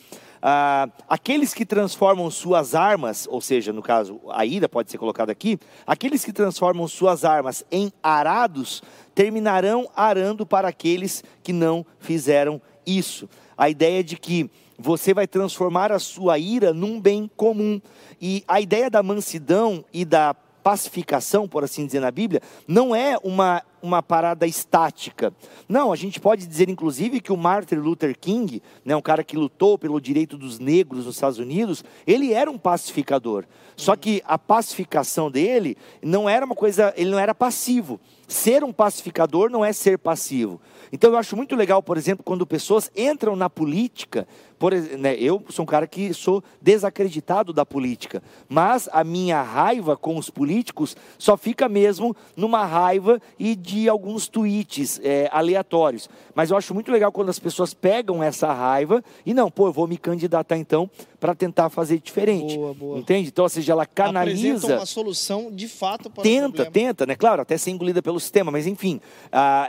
ah, 0.49 0.89
aqueles 1.09 1.53
que 1.53 1.67
transformam 1.67 2.31
suas 2.31 2.73
armas, 2.73 3.27
ou 3.29 3.41
seja, 3.41 3.73
no 3.73 3.83
caso, 3.83 4.21
a 4.31 4.47
ira 4.47 4.69
pode 4.69 4.93
ser 4.93 4.97
colocada 4.97 5.33
aqui, 5.33 5.59
aqueles 5.85 6.25
que 6.25 6.33
transformam 6.33 6.87
suas 6.87 7.25
armas 7.25 7.65
em 7.69 7.93
arados 8.01 8.81
terminarão 9.13 9.91
arando 9.97 10.47
para 10.47 10.69
aqueles 10.69 11.25
que 11.43 11.53
não 11.53 11.85
fizeram 11.99 12.63
isso. 12.87 13.29
A 13.59 13.69
ideia 13.69 14.05
de 14.05 14.17
que 14.17 14.49
você 14.79 15.13
vai 15.13 15.27
transformar 15.27 15.91
a 15.91 15.99
sua 15.99 16.39
ira 16.39 16.73
num 16.73 17.01
bem 17.01 17.29
comum. 17.37 17.81
E 18.23 18.45
a 18.47 18.61
ideia 18.61 18.89
da 18.89 19.03
mansidão 19.03 19.85
e 19.93 20.05
da 20.05 20.33
pacificação, 20.63 21.49
por 21.49 21.65
assim 21.65 21.87
dizer 21.87 21.99
na 21.99 22.13
Bíblia, 22.13 22.41
não 22.69 22.95
é 22.95 23.17
uma, 23.25 23.65
uma 23.87 24.03
parada 24.03 24.47
estática. 24.47 25.33
Não, 25.69 25.93
a 25.93 25.97
gente 25.97 26.21
pode 26.21 26.47
dizer, 26.47 26.69
inclusive, 26.69 27.21
que 27.21 27.33
o 27.33 27.37
Martin 27.37 27.77
Luther 27.77 28.19
King, 28.19 28.61
né, 28.85 28.97
um 28.97 29.03
cara 29.03 29.23
que 29.23 29.37
lutou 29.37 29.79
pelo 29.79 30.01
direito 30.01 30.37
dos 30.37 30.59
negros 30.59 31.07
nos 31.07 31.15
Estados 31.15 31.39
Unidos, 31.39 31.85
ele 32.07 32.33
era 32.33 32.51
um 32.51 32.59
pacificador. 32.59 33.45
Só 33.77 33.95
que 33.95 34.23
a 34.27 34.39
pacificação 34.39 35.31
dele 35.31 35.77
não 36.03 36.29
era 36.29 36.45
uma 36.45 36.55
coisa, 36.55 36.93
ele 36.97 37.11
não 37.11 37.19
era 37.19 37.35
passivo. 37.35 38.01
Ser 38.27 38.65
um 38.65 38.73
pacificador 38.73 39.51
não 39.51 39.65
é 39.65 39.73
ser 39.73 39.99
passivo. 39.99 40.61
Então 40.93 41.11
eu 41.11 41.19
acho 41.19 41.37
muito 41.37 41.55
legal, 41.55 41.83
por 41.83 41.97
exemplo, 41.97 42.25
quando 42.25 42.47
pessoas 42.47 42.91
entram 42.97 43.37
na 43.37 43.51
política, 43.51 44.27
por, 44.59 44.73
né, 44.73 45.15
eu 45.17 45.43
sou 45.51 45.65
um 45.65 45.67
cara 45.67 45.87
que 45.87 46.15
sou 46.15 46.43
desacreditado 46.61 47.53
da 47.53 47.67
política, 47.67 48.23
mas 48.49 48.89
a 48.93 49.05
minha 49.05 49.43
raiva 49.43 49.97
com 49.97 50.17
os 50.17 50.31
políticos 50.31 50.97
só 51.19 51.37
fica 51.37 51.69
mesmo 51.69 52.17
numa 52.35 52.65
raiva 52.65 53.21
e 53.39 53.55
de 53.55 53.89
alguns 53.89 54.29
tweets 54.29 55.01
é, 55.03 55.29
aleatórios. 55.31 56.09
Mas 56.35 56.51
eu 56.51 56.57
acho 56.57 56.73
muito 56.73 56.91
legal 56.91 57.13
quando 57.13 57.29
as 57.29 57.39
pessoas 57.39 57.75
pegam 57.75 58.23
essa 58.23 58.53
raiva 58.53 59.05
e 59.25 59.35
não, 59.35 59.51
pô, 59.51 59.67
eu 59.67 59.73
vou 59.73 59.87
me 59.87 59.99
candidatar 59.99 60.57
então 60.57 60.89
para 61.21 61.35
tentar 61.35 61.69
fazer 61.69 61.99
diferente. 61.99 62.57
Boa, 62.57 62.75
boa. 62.75 62.99
Entende? 62.99 63.29
Então, 63.29 63.45
ou 63.45 63.49
seja, 63.49 63.73
ela 63.73 63.83
Apresenta 63.83 64.07
canaliza 64.07 64.77
uma 64.77 64.87
solução 64.87 65.51
de 65.51 65.69
fato 65.69 66.09
para 66.09 66.23
tenta, 66.23 66.71
tenta, 66.71 67.07
né? 67.07 67.15
Claro, 67.15 67.43
até 67.43 67.57
ser 67.57 67.71
engolida 67.71 68.03
pelo 68.03 68.16
sistema, 68.21 68.51
mas 68.51 68.67
enfim, 68.67 69.01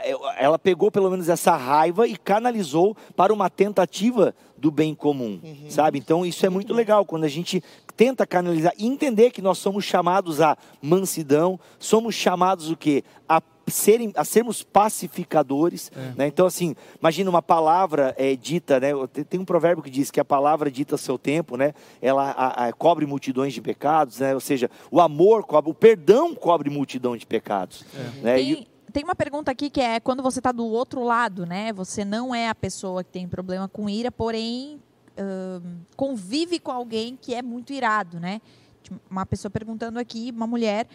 eu- 0.06 0.20
ela 0.36 0.58
pegou 0.58 0.90
pelo 0.90 1.10
menos 1.10 1.28
essa 1.28 1.56
raiva 1.56 2.06
e 2.06 2.16
canalizou 2.16 2.96
para 3.16 3.32
uma 3.32 3.48
tentativa 3.50 4.34
do 4.56 4.70
bem 4.70 4.94
comum, 4.94 5.38
Uhum. 5.42 5.70
sabe? 5.70 5.98
Então 5.98 6.26
isso 6.26 6.44
é 6.44 6.48
muito 6.48 6.74
legal 6.74 7.04
quando 7.04 7.24
a 7.24 7.28
gente 7.28 7.62
tenta 7.96 8.26
canalizar 8.26 8.72
e 8.76 8.86
entender 8.86 9.30
que 9.30 9.40
nós 9.42 9.58
somos 9.58 9.84
chamados 9.84 10.40
a 10.40 10.56
mansidão, 10.82 11.58
somos 11.78 12.14
chamados 12.14 12.70
o 12.70 12.76
quê? 12.76 13.04
A 13.28 13.40
serem, 13.70 14.12
a 14.16 14.24
sermos 14.24 14.62
pacificadores. 14.62 15.90
É. 15.96 16.12
Né? 16.16 16.26
Então, 16.26 16.46
assim, 16.46 16.74
imagina 17.00 17.28
uma 17.30 17.42
palavra 17.42 18.14
é, 18.18 18.34
dita, 18.36 18.78
né? 18.80 18.88
Tem- 19.28 19.40
um 19.40 19.44
provérbio 19.44 19.82
que 19.82 19.90
diz 19.90 20.10
que 20.10 20.20
a 20.20 20.24
palavra 20.24 20.70
dita 20.70 20.94
a 20.94 20.98
seu 20.98 21.18
tempo, 21.18 21.56
né? 21.56 21.72
Ela 22.02 22.30
a- 22.30 22.66
a- 22.68 22.72
cobre 22.72 23.06
multidões 23.06 23.52
de 23.54 23.60
pecados, 23.60 24.18
né? 24.20 24.34
Ou 24.34 24.40
seja, 24.40 24.70
o 24.90 25.00
amor 25.00 25.44
cobre, 25.44 25.70
o 25.70 25.74
perdão 25.74 26.34
cobre 26.34 26.68
multidão 26.70 27.16
de 27.16 27.26
pecados. 27.26 27.84
Né? 28.22 28.40
E- 28.40 28.54
Tem, 28.56 28.66
tem 28.92 29.04
uma 29.04 29.14
pergunta 29.14 29.50
aqui 29.50 29.70
que 29.70 29.80
é 29.80 30.00
quando 30.00 30.22
você 30.22 30.40
está 30.40 30.50
do 30.52 30.66
outro 30.66 31.02
lado, 31.04 31.44
né? 31.46 31.72
Você 31.72 32.04
não 32.04 32.34
é 32.34 32.48
a 32.48 32.54
pessoa 32.54 33.04
que 33.04 33.10
tem 33.10 33.28
problema 33.28 33.68
com 33.68 33.88
ira, 33.88 34.10
porém 34.10 34.80
ahn, 35.16 35.60
convive 35.96 36.58
com 36.58 36.70
alguém 36.70 37.16
que 37.20 37.34
é 37.34 37.42
muito 37.42 37.72
irado, 37.72 38.18
né? 38.20 38.40
Tinha 38.82 38.98
Uma 39.10 39.26
pessoa 39.26 39.50
perguntando 39.50 39.98
aqui, 39.98 40.32
uma 40.34 40.46
mulher, 40.46 40.86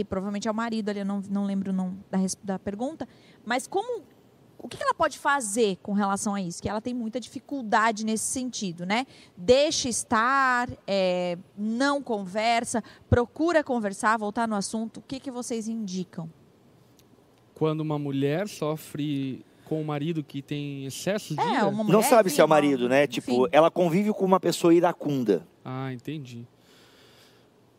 e 0.00 0.04
provavelmente 0.04 0.48
é 0.48 0.50
o 0.50 0.54
marido 0.54 0.88
ali, 0.88 1.00
eu 1.00 1.06
não, 1.06 1.22
não 1.30 1.44
lembro 1.44 1.70
o 1.70 1.74
nome 1.74 1.96
da, 2.10 2.18
da 2.42 2.58
pergunta, 2.58 3.06
mas 3.44 3.66
como. 3.66 4.02
O 4.58 4.66
que 4.66 4.82
ela 4.82 4.94
pode 4.94 5.18
fazer 5.18 5.76
com 5.82 5.92
relação 5.92 6.34
a 6.34 6.40
isso? 6.40 6.62
Que 6.62 6.70
ela 6.70 6.80
tem 6.80 6.94
muita 6.94 7.20
dificuldade 7.20 8.02
nesse 8.02 8.24
sentido, 8.24 8.86
né? 8.86 9.06
Deixa 9.36 9.90
estar, 9.90 10.70
é, 10.86 11.36
não 11.56 12.02
conversa, 12.02 12.82
procura 13.10 13.62
conversar, 13.62 14.16
voltar 14.18 14.48
no 14.48 14.54
assunto. 14.54 15.00
O 15.00 15.02
que, 15.02 15.20
que 15.20 15.30
vocês 15.30 15.68
indicam? 15.68 16.30
Quando 17.54 17.82
uma 17.82 17.98
mulher 17.98 18.48
sofre 18.48 19.44
com 19.66 19.82
o 19.82 19.84
marido 19.84 20.24
que 20.24 20.40
tem 20.40 20.86
excesso 20.86 21.34
de 21.34 21.40
É, 21.42 21.52
ira? 21.56 21.66
uma 21.68 21.84
mulher, 21.84 21.92
não 21.92 22.02
sabe 22.02 22.30
se 22.30 22.40
é 22.40 22.44
o 22.44 22.48
marido, 22.48 22.88
né? 22.88 23.06
Tipo, 23.06 23.32
enfim. 23.32 23.48
ela 23.52 23.70
convive 23.70 24.14
com 24.14 24.24
uma 24.24 24.40
pessoa 24.40 24.72
iracunda. 24.72 25.46
Ah, 25.62 25.92
entendi. 25.92 26.46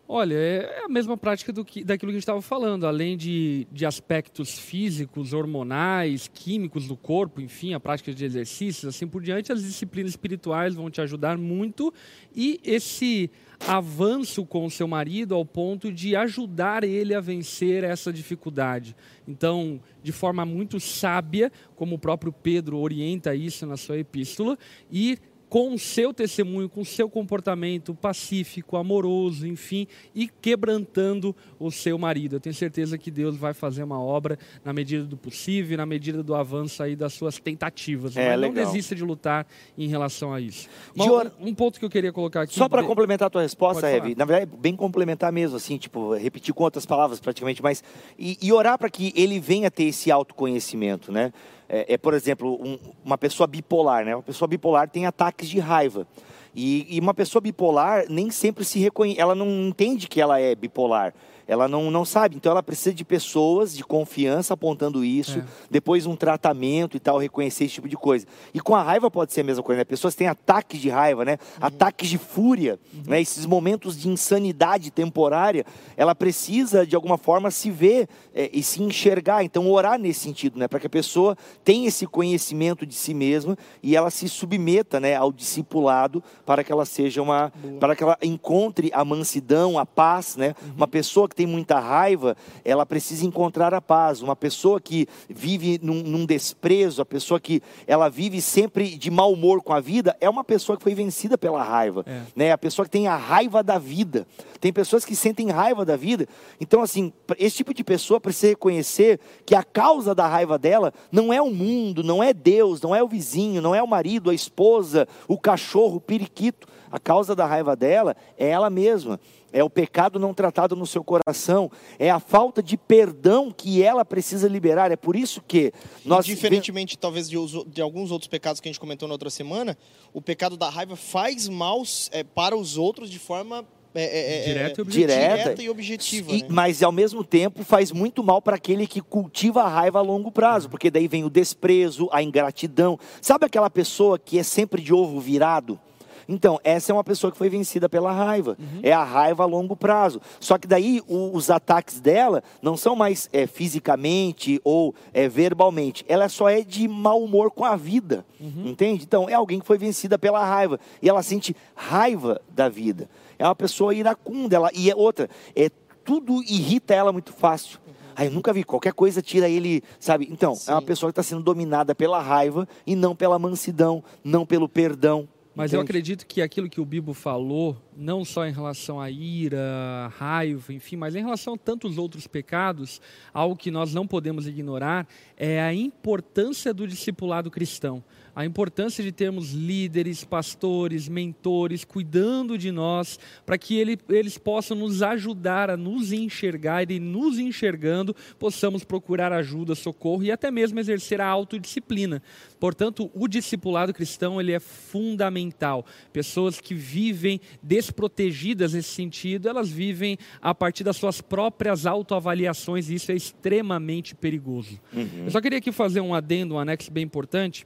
Olha, 0.08 0.36
é 0.36 0.84
a 0.86 0.88
mesma 0.88 1.18
prática 1.18 1.52
do 1.52 1.66
que, 1.66 1.84
daquilo 1.84 2.12
que 2.12 2.18
a 2.18 2.20
gente 2.20 2.24
estava 2.24 2.42
falando, 2.42 2.86
além 2.86 3.18
de, 3.18 3.68
de 3.72 3.88
aspectos 3.88 4.60
físicos, 4.60 5.34
hormonais, 5.34 6.30
químicos 6.32 6.88
do 6.88 6.96
corpo, 6.96 7.42
enfim, 7.42 7.74
a 7.74 7.80
prática 7.80 8.14
de 8.14 8.24
exercícios, 8.24 8.86
assim 8.86 9.08
por 9.08 9.24
diante, 9.24 9.52
as 9.52 9.64
disciplinas 9.64 10.12
espirituais 10.12 10.76
vão 10.76 10.92
te 10.92 11.02
ajudar 11.02 11.40
muito 11.40 11.92
e 12.36 12.62
esse 12.64 13.32
avanço 13.68 14.46
com 14.46 14.66
o 14.66 14.70
seu 14.70 14.88
marido 14.88 15.34
ao 15.34 15.44
ponto 15.44 15.92
de 15.92 16.16
ajudar 16.16 16.84
ele 16.84 17.16
a 17.16 17.20
vencer 17.20 17.84
essa 17.84 18.14
dificuldade. 18.14 18.96
Então, 19.28 19.82
de 20.04 20.12
forma 20.12 20.46
muito 20.46 20.80
sábia, 20.80 21.52
como 21.76 21.96
o 21.96 22.00
próprio 22.00 22.32
Pedro 22.32 22.78
orienta 22.78 23.34
isso 23.34 23.66
na 23.66 23.76
sua 23.76 23.98
epístola, 23.98 24.56
e 24.92 25.18
com 25.56 25.74
o 25.74 25.80
seu 25.80 26.14
testemunho, 26.14 26.68
com 26.68 26.82
o 26.82 26.86
seu 26.86 27.10
comportamento 27.10 27.96
pacífico, 27.96 28.76
amoroso, 28.76 29.48
enfim, 29.48 29.88
e 30.14 30.28
quebrantando 30.28 31.34
o 31.58 31.72
seu 31.72 31.98
marido. 31.98 32.36
Eu 32.36 32.40
tenho 32.42 32.54
certeza 32.54 32.98
que 32.98 33.10
Deus 33.10 33.38
vai 33.38 33.54
fazer 33.54 33.82
uma 33.82 33.98
obra 33.98 34.38
na 34.66 34.74
medida 34.74 35.06
do 35.06 35.16
possível, 35.16 35.78
na 35.78 35.86
medida 35.86 36.22
do 36.22 36.36
avanço 36.36 36.84
aí 36.84 36.94
das 36.94 37.14
suas 37.14 37.40
tentativas. 37.40 38.18
É, 38.18 38.32
Mas 38.32 38.42
não 38.42 38.50
legal. 38.50 38.66
desista 38.66 38.94
de 38.94 39.02
lutar 39.06 39.48
em 39.78 39.88
relação 39.88 40.34
a 40.34 40.42
isso. 40.42 40.68
Or- 40.98 41.32
um, 41.40 41.56
ponto 41.56 41.80
que 41.80 41.86
eu 41.86 41.90
queria 41.90 42.12
colocar 42.12 42.42
aqui. 42.42 42.54
Só 42.54 42.68
para 42.68 42.82
de- 42.82 42.88
complementar 42.90 43.28
a 43.28 43.30
tua 43.30 43.42
resposta, 43.42 43.90
falar. 43.90 44.14
na 44.14 44.26
verdade, 44.26 44.52
bem 44.60 44.76
complementar 44.76 45.32
mesmo, 45.32 45.56
assim, 45.56 45.78
tipo, 45.78 46.16
repetir 46.16 46.54
com 46.54 46.66
outras 46.66 46.86
palavras 46.86 47.22
praticamente, 47.22 47.64
mas. 47.64 47.82
E, 48.20 48.38
e 48.42 48.52
orar 48.52 48.78
para 48.78 48.90
que 48.90 49.14
ele 49.16 49.40
venha 49.40 49.72
ter 49.72 49.86
esse 49.86 50.12
autoconhecimento, 50.12 51.14
né? 51.14 51.32
É, 51.68 51.94
é, 51.94 51.98
por 51.98 52.14
exemplo, 52.14 52.60
um- 52.62 52.78
uma 53.04 53.18
pessoa 53.18 53.48
bipolar, 53.48 54.06
né? 54.06 54.16
Uma 54.16 54.24
pessoa 54.24 54.48
bipolar 54.48 54.90
tem 54.90 55.06
ataques 55.06 55.50
de 55.50 55.60
raiva. 55.60 56.08
E, 56.56 56.96
e 56.96 57.00
uma 57.00 57.14
pessoa 57.14 57.42
bipolar 57.42 58.06
nem 58.10 58.30
sempre 58.32 58.64
se 58.64 58.80
reconhece, 58.80 59.20
ela 59.20 59.36
não 59.36 59.48
entende 59.68 60.08
que 60.08 60.22
ela 60.22 60.40
é 60.40 60.56
bipolar. 60.56 61.14
Ela 61.48 61.68
não, 61.68 61.92
não 61.92 62.04
sabe, 62.04 62.36
então 62.36 62.52
ela 62.52 62.64
precisa 62.64 62.94
de 62.94 63.04
pessoas 63.06 63.76
de 63.76 63.84
confiança 63.84 64.54
apontando 64.54 65.04
isso, 65.04 65.40
É. 65.40 65.44
depois 65.70 66.06
um 66.06 66.16
tratamento 66.16 66.98
e 66.98 67.00
tal, 67.00 67.18
reconhecer 67.18 67.66
esse 67.66 67.76
tipo 67.76 67.88
de 67.88 67.96
coisa. 67.96 68.26
E 68.54 68.60
com 68.60 68.76
a 68.76 68.82
raiva 68.82 69.12
pode 69.12 69.32
ser 69.34 69.42
a 69.42 69.44
mesma 69.44 69.64
coisa, 69.64 69.80
né? 69.80 69.84
Pessoas 69.86 70.16
têm 70.16 70.28
ataques 70.28 70.80
de 70.82 70.90
raiva, 70.90 71.24
né? 71.24 71.38
Ataques 71.62 72.10
de 72.10 72.18
fúria, 72.18 72.80
né? 73.06 73.22
Esses 73.22 73.46
momentos 73.46 73.98
de 74.00 74.08
insanidade 74.10 74.92
temporária, 74.92 75.66
ela 75.96 76.16
precisa 76.16 76.86
de 76.86 76.96
alguma 76.96 77.18
forma 77.18 77.52
se 77.52 77.70
ver 77.70 78.08
é, 78.34 78.50
e 78.52 78.64
se 78.64 78.82
enxergar, 78.82 79.44
então 79.44 79.70
orar 79.70 80.00
nesse 80.00 80.22
sentido, 80.22 80.58
né? 80.58 80.68
Para 80.68 80.80
que 80.80 80.88
a 80.88 80.90
pessoa 80.90 81.38
tenha 81.64 81.88
esse 81.88 82.08
conhecimento 82.08 82.86
de 82.86 82.96
si 82.96 83.14
mesma 83.14 83.58
e 83.84 83.96
ela 83.96 84.10
se 84.10 84.28
submeta, 84.28 85.00
né, 85.00 85.16
ao 85.16 85.32
discipulado 85.32 86.24
para 86.46 86.64
que 86.64 86.72
ela 86.72 86.86
seja 86.86 87.22
uma, 87.22 87.52
para 87.80 87.96
que 87.96 88.04
ela 88.04 88.18
encontre 88.22 88.90
a 88.94 89.04
mansidão, 89.06 89.78
a 89.78 89.86
paz, 89.86 90.36
né? 90.36 90.56
Uma 90.76 90.88
pessoa 90.88 91.28
que 91.28 91.35
tem 91.36 91.46
muita 91.46 91.80
raiva, 91.80 92.36
ela 92.64 92.86
precisa 92.86 93.26
encontrar 93.26 93.74
a 93.74 93.82
paz. 93.82 94.22
Uma 94.22 94.36
pessoa 94.36 94.80
que 94.80 95.08
vive 95.30 95.80
num, 95.84 96.02
num 96.02 96.26
desprezo, 96.26 97.02
a 97.02 97.06
pessoa 97.06 97.40
que 97.40 97.62
ela 97.86 98.10
vive 98.10 98.42
sempre 98.42 98.98
de 98.98 99.12
mau 99.12 99.32
humor 99.34 99.62
com 99.62 99.74
a 99.74 99.80
vida, 99.80 100.16
é 100.22 100.30
uma 100.30 100.44
pessoa 100.44 100.78
que 100.78 100.84
foi 100.84 100.96
vencida 100.96 101.38
pela 101.38 101.62
raiva, 101.64 102.04
É. 102.08 102.22
né? 102.36 102.52
A 102.52 102.58
pessoa 102.58 102.86
que 102.86 102.92
tem 102.92 103.08
a 103.08 103.16
raiva 103.16 103.62
da 103.62 103.78
vida. 103.78 104.26
Tem 104.62 104.72
pessoas 104.74 105.06
que 105.06 105.16
sentem 105.16 105.50
raiva 105.52 105.86
da 105.86 105.96
vida. 105.96 106.28
Então, 106.60 106.82
assim, 106.82 107.12
esse 107.38 107.58
tipo 107.58 107.74
de 107.74 107.84
pessoa 107.84 108.20
precisa 108.20 108.48
reconhecer 108.48 109.20
que 109.46 109.54
a 109.54 109.64
causa 109.64 110.16
da 110.16 110.26
raiva 110.28 110.58
dela 110.58 110.92
não 111.12 111.32
é 111.32 111.42
o 111.42 111.52
mundo, 111.52 112.04
não 112.04 112.24
é 112.24 112.34
Deus, 112.34 112.82
não 112.82 112.96
é 112.96 113.04
o 113.04 113.08
vizinho, 113.08 113.62
não 113.62 113.76
é 113.76 113.84
o 113.84 113.88
marido, 113.88 114.30
a 114.30 114.34
esposa, 114.34 115.08
o 115.28 115.38
cachorro, 115.38 115.98
o 115.98 116.02
periquito. 116.02 116.68
A 116.92 117.00
causa 117.00 117.36
da 117.36 117.46
raiva 117.46 117.76
dela 117.76 118.16
é 118.38 118.48
ela 118.48 118.70
mesma. 118.70 119.20
É 119.56 119.64
o 119.64 119.70
pecado 119.70 120.20
não 120.20 120.34
tratado 120.34 120.76
no 120.76 120.86
seu 120.86 121.02
coração, 121.02 121.72
é 121.98 122.12
a 122.12 122.20
falta 122.20 122.62
de 122.62 122.76
perdão 122.76 123.54
que 123.56 123.82
ela 123.82 124.04
precisa 124.04 124.50
liberar. 124.50 124.92
É 124.92 124.98
por 124.98 125.16
isso 125.16 125.42
que 125.48 125.72
nós 126.04 126.26
Diferentemente, 126.26 126.98
talvez, 126.98 127.30
de, 127.30 127.38
de 127.68 127.82
alguns 127.82 128.12
outros 128.12 128.28
pecados 128.28 128.60
que 128.60 128.68
a 128.68 128.72
gente 128.72 128.82
comentou 128.82 129.08
na 129.08 129.14
outra 129.14 129.30
semana, 129.30 129.78
o 130.14 130.22
pecado 130.22 130.58
da 130.58 130.70
raiva 130.70 130.98
faz 130.98 131.48
mal 131.48 131.84
é, 132.12 132.22
para 132.22 132.54
os 132.54 132.78
outros 132.78 133.10
de 133.10 133.18
forma 133.18 133.66
é, 133.94 134.04
é, 134.04 134.40
é, 134.40 134.44
Direta 134.44 134.82
e 134.82 134.82
é, 134.82 134.82
objetiva. 134.82 135.08
direta, 135.08 135.38
direta 135.38 135.64
e 135.64 135.70
objetiva. 135.70 136.32
E- 136.34 136.42
né? 136.42 136.48
Mas 136.50 136.84
ao 136.84 136.92
mesmo 136.92 137.24
tempo 137.24 137.64
faz 137.64 137.94
muito 137.94 138.22
mal 138.22 138.42
para 138.42 138.58
aquele 138.58 138.86
que 138.86 139.00
cultiva 139.00 139.64
a 139.64 139.70
raiva 139.70 140.00
a 140.00 140.02
longo 140.02 140.34
prazo, 140.34 140.70
porque 140.70 140.92
daí 140.92 141.08
vem 141.08 141.24
o 141.24 141.30
desprezo, 141.30 142.10
a 142.12 142.22
ingratidão. 142.22 143.00
Sabe 143.22 143.46
aquela 143.46 143.70
pessoa 143.70 144.20
que 144.20 144.38
é 144.38 144.44
sempre 144.44 144.82
de 144.82 144.94
ovo 144.94 145.18
virado? 145.22 145.80
Então, 146.28 146.60
essa 146.64 146.92
é 146.92 146.94
uma 146.94 147.04
pessoa 147.04 147.32
que 147.32 147.38
foi 147.38 147.50
vencida 147.50 147.88
pela 147.88 148.12
raiva. 148.12 148.58
É 148.82 148.92
a 148.92 149.04
raiva 149.04 149.44
a 149.44 149.46
longo 149.46 149.76
prazo. 149.76 150.20
Só 150.40 150.58
que 150.58 150.68
daí 150.68 151.02
o- 151.08 151.36
os 151.36 151.50
ataques 151.50 152.00
dela 152.00 152.44
não 152.62 152.76
são 152.76 152.96
mais 152.96 153.30
é, 153.32 153.46
fisicamente 153.46 154.60
ou 154.64 154.94
é, 155.14 155.28
verbalmente. 155.30 156.04
Ela 156.08 156.28
só 156.30 156.50
é 156.50 156.62
de 156.62 156.88
mau 156.88 157.22
humor 157.24 157.52
com 157.52 157.64
a 157.66 157.76
vida. 157.76 158.26
Entende? 158.40 159.04
Então, 159.04 159.30
é 159.30 159.34
alguém 159.34 159.60
que 159.60 159.66
foi 159.68 159.78
vencida 159.78 160.18
pela 160.18 160.44
raiva. 160.44 160.80
E 161.02 161.08
ela 161.10 161.22
sente 161.24 161.56
raiva 161.76 162.42
da 162.50 162.68
vida. 162.70 163.10
É 163.38 163.46
uma 163.46 163.56
pessoa 163.56 163.94
iracunda. 163.94 164.56
Ela, 164.56 164.70
e 164.74 164.90
é 164.90 164.96
outra, 164.96 165.30
é, 165.56 165.70
tudo 166.04 166.42
irrita 166.44 166.94
ela 166.94 167.12
muito 167.12 167.34
fácil. 167.34 167.80
Aí 168.18 168.28
eu 168.28 168.32
nunca 168.32 168.54
vi, 168.54 168.64
qualquer 168.64 168.94
coisa 168.94 169.22
tira 169.22 169.50
ele, 169.50 169.84
sabe? 170.00 170.28
Então, 170.32 170.54
é 170.68 170.72
uma 170.72 170.80
Sim. 170.80 170.86
pessoa 170.88 171.10
que 171.12 171.20
está 171.20 171.24
sendo 171.24 171.44
dominada 171.44 171.94
pela 171.94 172.22
raiva 172.22 172.66
e 172.88 172.96
não 172.96 173.14
pela 173.14 173.38
mansidão, 173.38 174.02
não 174.24 174.46
pelo 174.46 174.70
perdão. 174.70 175.28
Mas 175.56 175.72
eu 175.72 175.80
acredito 175.80 176.28
que 176.28 176.42
aquilo 176.42 176.70
que 176.70 176.82
o 176.82 176.86
Bibo 176.86 177.14
falou, 177.14 177.82
não 177.96 178.26
só 178.26 178.46
em 178.46 178.52
relação 178.52 179.00
à 179.00 179.10
ira, 179.10 180.12
raiva, 180.18 180.74
enfim, 180.74 180.98
mas 180.98 181.16
em 181.16 181.24
relação 181.24 181.54
a 181.54 181.58
tantos 181.58 181.98
outros 181.98 182.28
pecados, 182.28 183.00
algo 183.34 183.56
que 183.56 183.72
nós 183.72 183.94
não 183.94 184.06
podemos 184.06 184.48
ignorar 184.48 185.08
é 185.38 185.62
a 185.62 185.74
importância 185.74 186.74
do 186.74 186.86
discipulado 186.86 187.50
cristão. 187.50 188.04
A 188.36 188.46
importância 188.46 189.02
de 189.02 189.14
termos 189.14 189.54
líderes, 189.54 190.26
pastores, 190.26 191.08
mentores 191.08 191.86
cuidando 191.86 192.58
de 192.58 192.70
nós, 192.70 193.18
para 193.46 193.58
que 193.58 193.78
ele- 193.78 193.98
eles 194.10 194.38
possam 194.38 194.76
nos 194.76 195.02
ajudar 195.02 195.70
a 195.70 195.78
nos 195.78 196.12
enxergar 196.12 196.92
e, 196.92 197.00
nos 197.00 197.40
enxergando, 197.40 198.14
possamos 198.38 198.84
procurar 198.84 199.32
ajuda, 199.32 199.74
socorro 199.74 200.24
e 200.24 200.32
até 200.32 200.52
mesmo 200.52 200.80
exercer 200.80 201.22
a 201.22 201.28
autodisciplina. 201.28 202.22
Portanto, 202.60 203.10
o 203.14 203.28
discipulado 203.28 203.94
cristão 203.94 204.40
ele 204.42 204.52
é 204.52 204.60
fundamental. 204.60 205.86
Pessoas 206.12 206.60
que 206.60 206.74
vivem 206.74 207.40
desprotegidas 207.64 208.74
nesse 208.74 208.90
sentido, 208.90 209.48
elas 209.48 209.70
vivem 209.70 210.18
a 210.42 210.54
partir 210.54 210.84
das 210.84 210.98
suas 210.98 211.22
próprias 211.22 211.86
autoavaliações 211.86 212.90
e 212.90 212.96
isso 212.96 213.12
é 213.12 213.16
extremamente 213.16 214.14
perigoso. 214.14 214.80
Eu 215.26 215.32
só 215.32 215.40
queria 215.40 215.60
aqui 215.60 215.72
fazer 215.72 216.02
um 216.02 216.14
adendo, 216.14 216.56
um 216.56 216.60
anexo 216.60 216.92
bem 216.92 217.04
importante. 217.06 217.66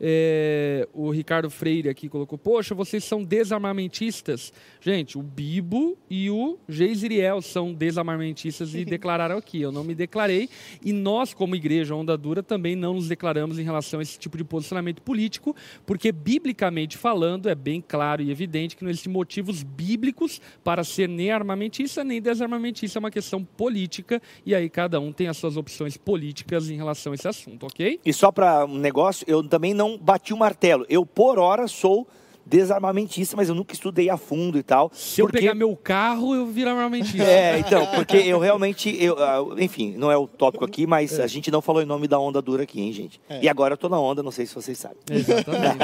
É, 0.00 0.88
o 0.92 1.10
Ricardo 1.10 1.50
Freire 1.50 1.88
aqui 1.88 2.08
colocou: 2.08 2.38
Poxa, 2.38 2.74
vocês 2.74 3.04
são 3.04 3.22
desarmamentistas. 3.22 4.52
Gente, 4.80 5.18
o 5.18 5.22
Bibo 5.22 5.96
e 6.08 6.30
o 6.30 6.58
Geisiriel 6.68 7.40
são 7.42 7.72
desarmamentistas 7.72 8.74
e 8.74 8.84
declararam 8.86 9.36
aqui. 9.36 9.60
Eu 9.60 9.72
não 9.72 9.84
me 9.84 9.94
declarei. 9.94 10.48
E 10.84 10.92
nós, 10.92 11.34
como 11.34 11.56
igreja 11.56 11.94
Onda 11.94 12.16
Dura, 12.16 12.42
também 12.42 12.76
não 12.76 12.94
nos 12.94 13.08
declaramos 13.08 13.58
em 13.58 13.62
relação 13.62 14.00
a 14.00 14.02
esse 14.02 14.18
tipo 14.18 14.36
de 14.36 14.44
posicionamento 14.44 15.02
político, 15.02 15.54
porque, 15.84 16.12
biblicamente 16.12 16.96
falando, 16.96 17.48
é 17.48 17.54
bem 17.54 17.80
claro 17.80 18.22
e 18.22 18.30
evidente 18.30 18.76
que 18.76 18.84
não 18.84 18.90
existem 18.90 19.12
motivos 19.12 19.62
bíblicos 19.62 20.40
para 20.62 20.84
ser 20.84 21.08
nem 21.08 21.30
armamentista 21.30 22.04
nem 22.04 22.20
desarmamentista. 22.20 22.98
É 22.98 23.00
uma 23.00 23.10
questão 23.10 23.44
política 23.44 24.20
e 24.44 24.54
aí 24.54 24.68
cada 24.68 25.00
um 25.00 25.12
tem 25.12 25.28
as 25.28 25.36
suas 25.36 25.56
opções 25.56 25.96
políticas 25.96 26.70
em 26.70 26.76
relação 26.76 27.12
a 27.12 27.14
esse 27.14 27.28
assunto, 27.28 27.66
ok? 27.66 28.00
E 28.04 28.12
só 28.12 28.30
para 28.30 28.64
um 28.64 28.78
negócio, 28.78 29.24
eu 29.28 29.42
também 29.42 29.74
não 29.74 29.83
bati 29.98 30.32
o 30.32 30.36
martelo. 30.36 30.84
Eu, 30.88 31.04
por 31.06 31.38
hora, 31.38 31.66
sou 31.68 32.06
desarmamentista, 32.46 33.36
mas 33.36 33.48
eu 33.48 33.54
nunca 33.54 33.72
estudei 33.74 34.08
a 34.10 34.16
fundo 34.16 34.58
e 34.58 34.62
tal. 34.62 34.90
Se 34.94 35.20
eu 35.20 35.28
pegar 35.28 35.54
meu 35.54 35.74
carro, 35.76 36.34
eu 36.34 36.46
viro 36.46 36.70
armamentista. 36.70 37.22
É, 37.24 37.58
então, 37.58 37.86
porque 37.94 38.16
eu 38.16 38.38
realmente, 38.38 38.94
eu, 39.02 39.16
ah, 39.18 39.44
enfim, 39.58 39.94
não 39.96 40.10
é 40.10 40.16
o 40.16 40.26
tópico 40.26 40.64
aqui, 40.64 40.86
mas 40.86 41.18
a 41.20 41.26
gente 41.26 41.50
não 41.50 41.60
falou 41.62 41.82
em 41.82 41.86
nome 41.86 42.06
da 42.08 42.18
onda 42.18 42.40
dura 42.42 42.62
aqui, 42.64 42.80
hein, 42.80 42.92
gente? 42.92 43.20
É. 43.28 43.40
E 43.42 43.48
agora 43.48 43.74
eu 43.74 43.78
tô 43.78 43.88
na 43.88 43.98
onda, 43.98 44.22
não 44.22 44.30
sei 44.30 44.46
se 44.46 44.54
vocês 44.54 44.78
sabem. 44.78 44.98
Exatamente. 45.10 45.74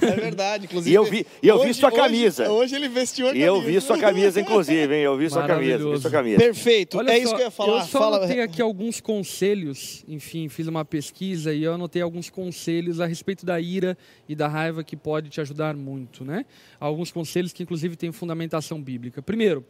É 0.10 0.16
verdade, 0.16 0.64
inclusive. 0.64 0.90
E 0.90 0.94
eu 0.94 1.04
vi- 1.04 1.26
e 1.42 1.48
eu 1.48 1.58
vi 1.58 1.70
hoje- 1.70 1.74
sua 1.80 1.88
hoje- 1.88 1.96
camisa. 1.98 2.50
Hoje, 2.50 2.74
ele 2.74 2.88
vestiu 2.88 3.28
a 3.28 3.34
E 3.34 3.40
eu 3.42 3.54
camisa. 3.56 3.72
vi 3.72 3.80
sua 3.80 3.98
camisa, 3.98 4.40
inclusive, 4.40 4.94
hein? 4.94 5.02
Eu 5.02 5.16
vi 5.16 5.28
sua 5.30 5.46
camisa, 5.46 5.78
vi 5.90 5.98
sua 6.00 6.10
camisa. 6.10 6.38
Perfeito, 6.38 6.98
Olha 6.98 7.10
é 7.12 7.16
só, 7.16 7.22
isso 7.22 7.34
que 7.36 7.40
eu 7.42 7.44
ia 7.46 7.50
falar. 7.50 7.80
Eu 7.80 7.86
só 7.86 7.98
Fala... 7.98 8.16
anotei 8.18 8.40
aqui 8.40 8.60
alguns 8.62 9.00
conselhos, 9.00 10.04
enfim, 10.08 10.48
fiz 10.48 10.66
uma 10.66 10.84
pesquisa 10.84 11.52
e 11.54 11.62
eu 11.62 11.74
anotei 11.74 12.02
alguns 12.02 12.28
conselhos 12.30 13.00
a 13.00 13.06
respeito 13.06 13.44
da 13.46 13.60
ira 13.60 13.96
e 14.28 14.34
da 14.34 14.48
raiva 14.48 14.82
que 14.82 14.96
pode 14.96 15.28
te 15.30 15.40
ajudar 15.40 15.74
muito, 15.76 16.09
né? 16.24 16.44
Alguns 16.78 17.12
conselhos 17.12 17.52
que 17.52 17.62
inclusive 17.62 17.96
têm 17.96 18.12
fundamentação 18.12 18.82
bíblica. 18.82 19.22
Primeiro, 19.22 19.64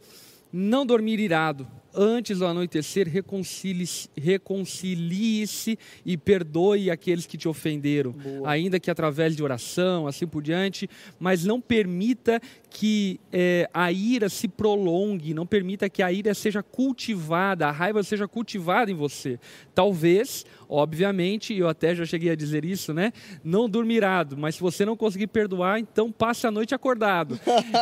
não 0.51 0.85
dormir 0.85 1.19
irado. 1.19 1.67
Antes 1.93 2.39
do 2.39 2.45
anoitecer, 2.45 3.05
reconcilie-se 3.09 4.07
reconcilie-se 4.17 5.77
e 6.05 6.17
perdoe 6.17 6.89
aqueles 6.89 7.25
que 7.25 7.37
te 7.37 7.49
ofenderam, 7.49 8.15
ainda 8.45 8.79
que 8.79 8.89
através 8.89 9.35
de 9.35 9.43
oração, 9.43 10.07
assim 10.07 10.25
por 10.25 10.41
diante, 10.41 10.89
mas 11.19 11.43
não 11.43 11.59
permita 11.59 12.39
que 12.69 13.19
eh, 13.33 13.69
a 13.73 13.91
ira 13.91 14.29
se 14.29 14.47
prolongue, 14.47 15.33
não 15.33 15.45
permita 15.45 15.89
que 15.89 16.01
a 16.01 16.09
ira 16.11 16.33
seja 16.33 16.63
cultivada, 16.63 17.67
a 17.67 17.71
raiva 17.71 18.01
seja 18.03 18.25
cultivada 18.25 18.89
em 18.89 18.95
você. 18.95 19.37
Talvez, 19.75 20.45
obviamente, 20.69 21.53
eu 21.53 21.67
até 21.67 21.93
já 21.93 22.05
cheguei 22.05 22.31
a 22.31 22.35
dizer 22.35 22.63
isso, 22.63 22.93
né? 22.93 23.11
Não 23.43 23.69
dormirado, 23.69 24.37
mas 24.37 24.55
se 24.55 24.61
você 24.61 24.85
não 24.85 24.95
conseguir 24.95 25.27
perdoar, 25.27 25.79
então 25.79 26.09
passe 26.09 26.47
a 26.47 26.51
noite 26.51 26.73
acordado. 26.73 27.37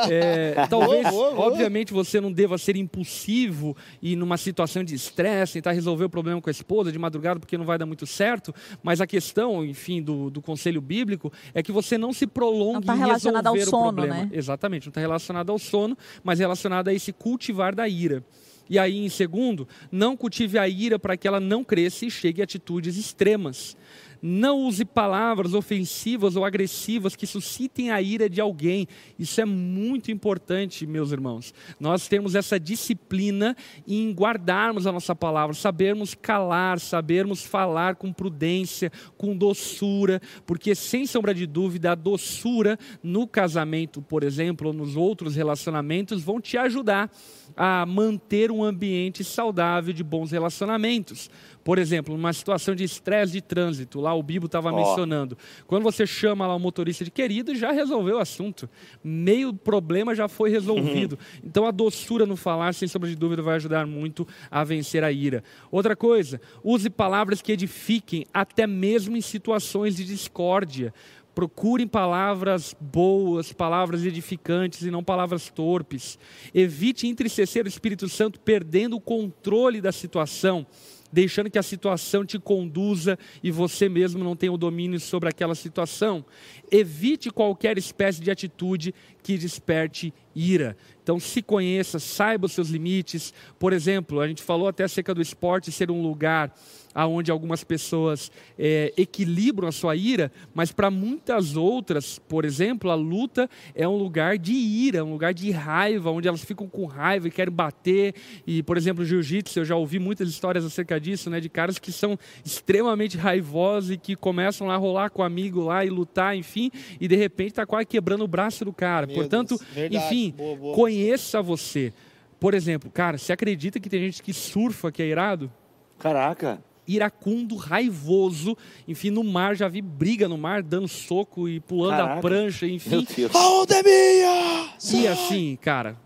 Eh, 0.09 0.55
talvez, 0.67 1.03
Boa, 1.03 1.11
boa, 1.11 1.35
boa. 1.35 1.47
obviamente, 1.47 1.93
você 1.93 2.19
não 2.19 2.31
deva 2.31 2.57
ser 2.59 2.75
impulsivo 2.75 3.75
e 4.01 4.15
numa 4.15 4.37
situação 4.37 4.83
de 4.83 4.93
estresse, 4.93 5.53
tentar 5.53 5.71
resolver 5.71 6.05
o 6.05 6.09
problema 6.09 6.41
com 6.41 6.49
a 6.49 6.51
esposa 6.51 6.91
de 6.91 6.99
madrugada 6.99 7.39
porque 7.39 7.57
não 7.57 7.65
vai 7.65 7.77
dar 7.77 7.85
muito 7.85 8.05
certo, 8.05 8.53
mas 8.83 9.01
a 9.01 9.07
questão, 9.07 9.65
enfim, 9.65 10.01
do, 10.01 10.29
do 10.29 10.41
conselho 10.41 10.81
bíblico 10.81 11.31
é 11.53 11.63
que 11.63 11.71
você 11.71 11.97
não 11.97 12.13
se 12.13 12.27
prolongue 12.27 12.73
Não 12.73 12.81
tá 12.81 12.95
em 12.95 12.99
relacionado 12.99 13.47
ao 13.47 13.53
resolver 13.53 13.77
o 13.77 13.81
sono, 13.81 13.93
problema. 13.93 14.25
né? 14.25 14.29
Exatamente, 14.33 14.85
não 14.87 14.91
está 14.91 15.01
relacionado 15.01 15.51
ao 15.51 15.57
sono, 15.57 15.97
mas 16.23 16.39
relacionado 16.39 16.89
a 16.89 16.93
esse 16.93 17.11
cultivar 17.11 17.73
da 17.73 17.87
ira. 17.87 18.23
E 18.69 18.77
aí, 18.77 19.03
em 19.03 19.09
segundo, 19.09 19.67
não 19.91 20.15
cultive 20.15 20.59
a 20.59 20.67
ira 20.69 20.99
para 20.99 21.17
que 21.17 21.27
ela 21.27 21.39
não 21.39 21.63
cresça 21.63 22.05
e 22.05 22.11
chegue 22.11 22.39
a 22.39 22.43
atitudes 22.43 22.97
extremas. 22.97 23.75
Não 24.21 24.59
use 24.61 24.83
palavras 24.83 25.53
ofensivas 25.53 26.35
ou 26.35 26.43
agressivas 26.43 27.15
que 27.15 27.25
suscitem 27.25 27.91
a 27.91 28.01
ira 28.01 28.29
de 28.29 28.41
alguém. 28.41 28.87
Isso 29.17 29.39
é 29.39 29.45
muito 29.45 30.11
importante, 30.11 30.85
meus 30.85 31.11
irmãos. 31.11 31.53
Nós 31.79 32.07
temos 32.07 32.35
essa 32.35 32.59
disciplina 32.59 33.55
em 33.87 34.11
guardarmos 34.11 34.85
a 34.85 34.91
nossa 34.91 35.15
palavra, 35.15 35.55
sabermos 35.55 36.13
calar, 36.13 36.79
sabermos 36.79 37.45
falar 37.45 37.95
com 37.95 38.11
prudência, 38.11 38.91
com 39.17 39.35
doçura, 39.35 40.21
porque 40.45 40.75
sem 40.75 41.05
sombra 41.05 41.33
de 41.33 41.45
dúvida, 41.45 41.91
a 41.91 41.95
doçura 41.95 42.77
no 43.01 43.27
casamento, 43.27 44.01
por 44.01 44.23
exemplo, 44.23 44.67
ou 44.67 44.73
nos 44.73 44.95
outros 44.95 45.35
relacionamentos, 45.35 46.23
vão 46.23 46.41
te 46.41 46.57
ajudar 46.57 47.09
a 47.55 47.85
manter 47.85 48.51
um 48.51 48.63
ambiente 48.63 49.23
saudável 49.23 49.93
de 49.93 50.03
bons 50.03 50.31
relacionamentos. 50.31 51.29
Por 51.63 51.77
exemplo, 51.77 52.15
numa 52.15 52.33
situação 52.33 52.73
de 52.73 52.83
estresse 52.83 53.33
de 53.33 53.41
trânsito, 53.41 53.99
lá 53.99 54.13
o 54.13 54.23
Bibo 54.23 54.45
estava 54.45 54.71
Ó. 54.71 54.75
mencionando. 54.75 55.37
Quando 55.67 55.83
você 55.83 56.07
chama 56.07 56.47
lá 56.47 56.55
o 56.55 56.59
motorista 56.59 57.03
de 57.03 57.11
querido, 57.11 57.53
já 57.53 57.71
resolveu 57.71 58.17
o 58.17 58.19
assunto. 58.19 58.69
Meio 59.03 59.53
problema 59.53 60.15
já 60.15 60.27
foi 60.27 60.49
resolvido. 60.49 61.19
Então 61.43 61.65
a 61.65 61.71
doçura 61.71 62.25
no 62.25 62.35
falar, 62.35 62.73
sem 62.73 62.87
sombra 62.87 63.09
de 63.09 63.15
dúvida, 63.15 63.41
vai 63.41 63.55
ajudar 63.55 63.85
muito 63.85 64.27
a 64.49 64.63
vencer 64.63 65.03
a 65.03 65.11
ira. 65.11 65.43
Outra 65.69 65.95
coisa, 65.95 66.41
use 66.63 66.89
palavras 66.89 67.41
que 67.41 67.51
edifiquem, 67.51 68.25
até 68.33 68.65
mesmo 68.65 69.15
em 69.15 69.21
situações 69.21 69.95
de 69.95 70.05
discórdia. 70.05 70.93
Procurem 71.39 71.87
palavras 71.87 72.75
boas, 72.77 73.53
palavras 73.53 74.03
edificantes 74.03 74.81
e 74.81 74.91
não 74.91 75.01
palavras 75.01 75.49
torpes. 75.49 76.19
Evite 76.53 77.07
entristecer 77.07 77.63
o 77.63 77.69
Espírito 77.69 78.09
Santo 78.09 78.41
perdendo 78.41 78.97
o 78.97 78.99
controle 78.99 79.79
da 79.79 79.93
situação, 79.93 80.67
deixando 81.09 81.49
que 81.49 81.57
a 81.57 81.63
situação 81.63 82.25
te 82.25 82.37
conduza 82.37 83.17
e 83.41 83.51
você 83.51 83.87
mesmo 83.87 84.21
não 84.21 84.35
tenha 84.35 84.51
o 84.51 84.57
domínio 84.57 84.99
sobre 84.99 85.29
aquela 85.29 85.55
situação. 85.55 86.25
Evite 86.69 87.29
qualquer 87.29 87.77
espécie 87.77 88.19
de 88.19 88.29
atitude 88.29 88.93
que 89.21 89.37
desperte 89.37 90.13
ira. 90.35 90.77
Então, 91.03 91.19
se 91.19 91.41
conheça, 91.41 91.97
saiba 91.97 92.45
os 92.45 92.51
seus 92.51 92.69
limites. 92.69 93.33
Por 93.57 93.73
exemplo, 93.73 94.19
a 94.21 94.27
gente 94.27 94.43
falou 94.43 94.67
até 94.67 94.83
acerca 94.83 95.13
do 95.13 95.21
esporte 95.21 95.71
ser 95.71 95.89
um 95.89 96.01
lugar 96.01 96.53
aonde 96.93 97.31
algumas 97.31 97.63
pessoas 97.63 98.31
eh, 98.57 98.93
equilibram 98.97 99.67
a 99.67 99.71
sua 99.71 99.95
ira, 99.95 100.31
mas 100.53 100.71
para 100.71 100.89
muitas 100.89 101.55
outras, 101.55 102.19
por 102.19 102.43
exemplo, 102.45 102.89
a 102.89 102.95
luta 102.95 103.49
é 103.75 103.87
um 103.87 103.95
lugar 103.95 104.37
de 104.37 104.53
ira, 104.53 105.05
um 105.05 105.11
lugar 105.11 105.33
de 105.33 105.51
raiva, 105.51 106.09
onde 106.09 106.27
elas 106.27 106.43
ficam 106.43 106.67
com 106.67 106.85
raiva 106.85 107.27
e 107.27 107.31
querem 107.31 107.53
bater. 107.53 108.15
E, 108.45 108.63
por 108.63 108.75
exemplo, 108.75 109.05
jiu-jitsu, 109.05 109.59
eu 109.59 109.65
já 109.65 109.75
ouvi 109.75 109.99
muitas 109.99 110.29
histórias 110.29 110.65
acerca 110.65 110.99
disso, 110.99 111.29
né, 111.29 111.39
de 111.39 111.49
caras 111.49 111.77
que 111.77 111.91
são 111.91 112.17
extremamente 112.43 113.17
raivosos 113.17 113.91
e 113.91 113.97
que 113.97 114.15
começam 114.15 114.67
lá 114.67 114.73
a 114.73 114.77
rolar 114.77 115.09
com 115.09 115.21
o 115.21 115.25
amigo 115.25 115.61
lá 115.61 115.85
e 115.85 115.89
lutar, 115.89 116.35
enfim, 116.35 116.71
e 116.99 117.07
de 117.07 117.15
repente 117.15 117.51
está 117.51 117.65
quase 117.65 117.85
quebrando 117.85 118.23
o 118.23 118.27
braço 118.27 118.65
do 118.65 118.73
cara. 118.73 119.07
Meu 119.09 119.21
Portanto, 119.21 119.57
Deus, 119.57 119.61
verdade. 119.73 120.05
enfim, 120.05 120.33
Boa, 120.37 120.55
boa. 120.55 120.75
conheça 120.75 121.41
você. 121.41 121.91
Por 122.39 122.53
exemplo, 122.53 122.89
cara, 122.89 123.17
você 123.17 123.33
acredita 123.33 123.79
que 123.79 123.89
tem 123.89 123.99
gente 124.01 124.23
que 124.23 124.31
surfa 124.33 124.91
que 124.91 125.01
é 125.03 125.07
irado? 125.07 125.51
Caraca. 125.97 126.63
iracundo, 126.87 127.55
raivoso. 127.55 128.57
Enfim, 128.87 129.09
no 129.11 129.23
mar, 129.23 129.55
já 129.55 129.67
vi 129.67 129.81
briga 129.81 130.27
no 130.27 130.37
mar, 130.37 130.63
dando 130.63 130.87
soco 130.87 131.47
e 131.47 131.59
pulando 131.59 131.93
a 131.93 131.97
Caraca. 132.07 132.21
prancha, 132.21 132.65
Meu 132.65 132.75
enfim. 132.75 133.05
Deus. 133.15 133.35
Aldemia! 133.35 134.69
E 134.93 135.07
assim, 135.07 135.57
cara, 135.61 135.97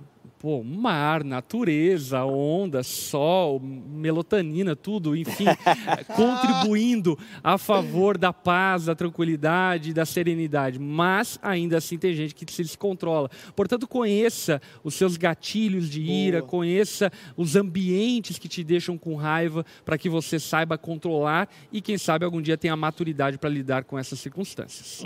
pô, 0.43 0.61
mar, 0.61 1.23
natureza, 1.23 2.25
onda, 2.25 2.83
sol, 2.83 3.61
melatonina, 3.61 4.75
tudo, 4.75 5.15
enfim, 5.15 5.45
contribuindo 6.17 7.17
a 7.41 7.57
favor 7.57 8.17
da 8.17 8.33
paz, 8.33 8.83
da 8.83 8.93
tranquilidade, 8.93 9.93
da 9.93 10.05
serenidade. 10.05 10.77
Mas 10.79 11.39
ainda 11.41 11.77
assim 11.77 11.97
tem 11.97 12.13
gente 12.13 12.35
que 12.35 12.51
se 12.51 12.61
descontrola. 12.61 13.31
Portanto, 13.55 13.87
conheça 13.87 14.61
os 14.83 14.95
seus 14.95 15.15
gatilhos 15.15 15.89
de 15.89 16.01
ira, 16.01 16.39
Boa. 16.39 16.49
conheça 16.49 17.09
os 17.37 17.55
ambientes 17.55 18.37
que 18.37 18.49
te 18.49 18.65
deixam 18.65 18.97
com 18.97 19.15
raiva, 19.15 19.65
para 19.85 19.97
que 19.97 20.09
você 20.09 20.37
saiba 20.41 20.77
controlar 20.77 21.47
e, 21.71 21.79
quem 21.79 21.97
sabe, 21.97 22.25
algum 22.25 22.41
dia 22.41 22.57
tenha 22.57 22.73
a 22.73 22.75
maturidade 22.75 23.37
para 23.37 23.49
lidar 23.49 23.85
com 23.85 23.97
essas 23.97 24.19
circunstâncias. 24.19 25.05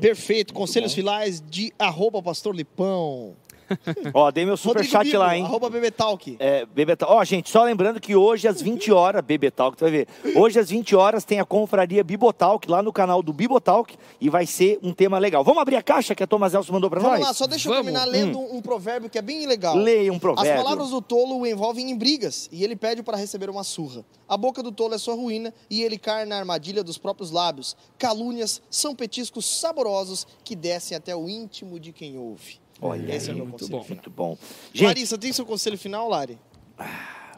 Perfeito. 0.00 0.52
Conselhos 0.52 0.92
finais 0.92 1.40
de 1.40 1.72
arroba 1.78 2.20
Pastor 2.20 2.52
Lipão. 2.52 3.36
Ó, 4.14 4.30
dei 4.30 4.44
meu 4.44 4.56
superchat 4.56 5.16
lá, 5.16 5.36
hein? 5.36 5.44
Arroba 5.44 5.68
Bebetalk. 5.70 6.36
É, 6.38 6.64
Bebetal. 6.66 7.08
Ó, 7.10 7.24
gente, 7.24 7.50
só 7.50 7.62
lembrando 7.64 8.00
que 8.00 8.14
hoje 8.16 8.46
às 8.48 8.60
20 8.60 8.92
horas, 8.92 9.22
Bebetalk, 9.22 9.76
tu 9.76 9.80
vai 9.80 9.90
ver. 9.90 10.08
Hoje 10.36 10.58
às 10.58 10.70
20 10.70 10.94
horas 10.96 11.24
tem 11.24 11.40
a 11.40 11.44
confraria 11.44 12.02
Bibotalk 12.04 12.68
lá 12.70 12.82
no 12.82 12.92
canal 12.92 13.22
do 13.22 13.32
Bibotalk 13.32 13.96
e 14.20 14.28
vai 14.28 14.46
ser 14.46 14.78
um 14.82 14.92
tema 14.92 15.18
legal. 15.18 15.42
Vamos 15.44 15.60
abrir 15.62 15.76
a 15.76 15.82
caixa 15.82 16.14
que 16.14 16.22
a 16.22 16.26
Thomas 16.26 16.54
Elson 16.54 16.72
mandou 16.72 16.90
pra 16.90 17.00
Vamos 17.00 17.18
nós? 17.18 17.28
lá, 17.28 17.34
só 17.34 17.46
deixa 17.46 17.68
eu 17.68 17.72
Vamos. 17.74 17.92
terminar 17.92 18.04
lendo 18.06 18.38
um 18.38 18.60
provérbio 18.60 19.08
que 19.10 19.18
é 19.18 19.22
bem 19.22 19.46
legal. 19.46 19.76
Leia 19.76 20.12
um 20.12 20.16
As 20.16 20.20
provérbio. 20.20 20.62
palavras 20.62 20.90
do 20.90 21.00
tolo 21.02 21.38
o 21.38 21.46
envolvem 21.46 21.90
em 21.90 21.96
brigas 21.96 22.48
e 22.52 22.62
ele 22.64 22.76
pede 22.76 23.02
para 23.02 23.16
receber 23.16 23.50
uma 23.50 23.64
surra. 23.64 24.04
A 24.28 24.36
boca 24.36 24.62
do 24.62 24.72
tolo 24.72 24.94
é 24.94 24.98
sua 24.98 25.14
ruína 25.14 25.52
e 25.68 25.82
ele 25.82 25.98
cai 25.98 26.24
na 26.24 26.36
armadilha 26.38 26.82
dos 26.82 26.96
próprios 26.98 27.30
lábios. 27.30 27.76
Calúnias 27.98 28.62
são 28.70 28.94
petiscos 28.94 29.44
saborosos 29.60 30.26
que 30.44 30.56
descem 30.56 30.96
até 30.96 31.14
o 31.14 31.28
íntimo 31.28 31.78
de 31.78 31.92
quem 31.92 32.16
ouve. 32.18 32.61
Olha 32.82 33.14
Esse 33.14 33.30
é 33.30 33.32
o 33.32 33.36
meu 33.36 33.46
muito 33.46 33.60
conselho 33.60 33.78
bom. 33.78 33.84
final. 33.84 33.96
Muito 33.96 34.10
bom. 34.10 34.38
Gente, 34.74 34.86
Larissa, 34.88 35.16
tem 35.16 35.32
seu 35.32 35.46
conselho 35.46 35.78
final, 35.78 36.08
Lari? 36.08 36.36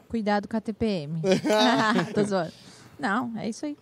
Cuidado 0.09 0.49
com 0.49 0.57
a 0.57 0.61
TPM. 0.61 1.20
Tô 2.14 2.24
zoando. 2.24 2.53
Não, 2.99 3.30
é 3.38 3.49
isso 3.51 3.66
aí. 3.66 3.76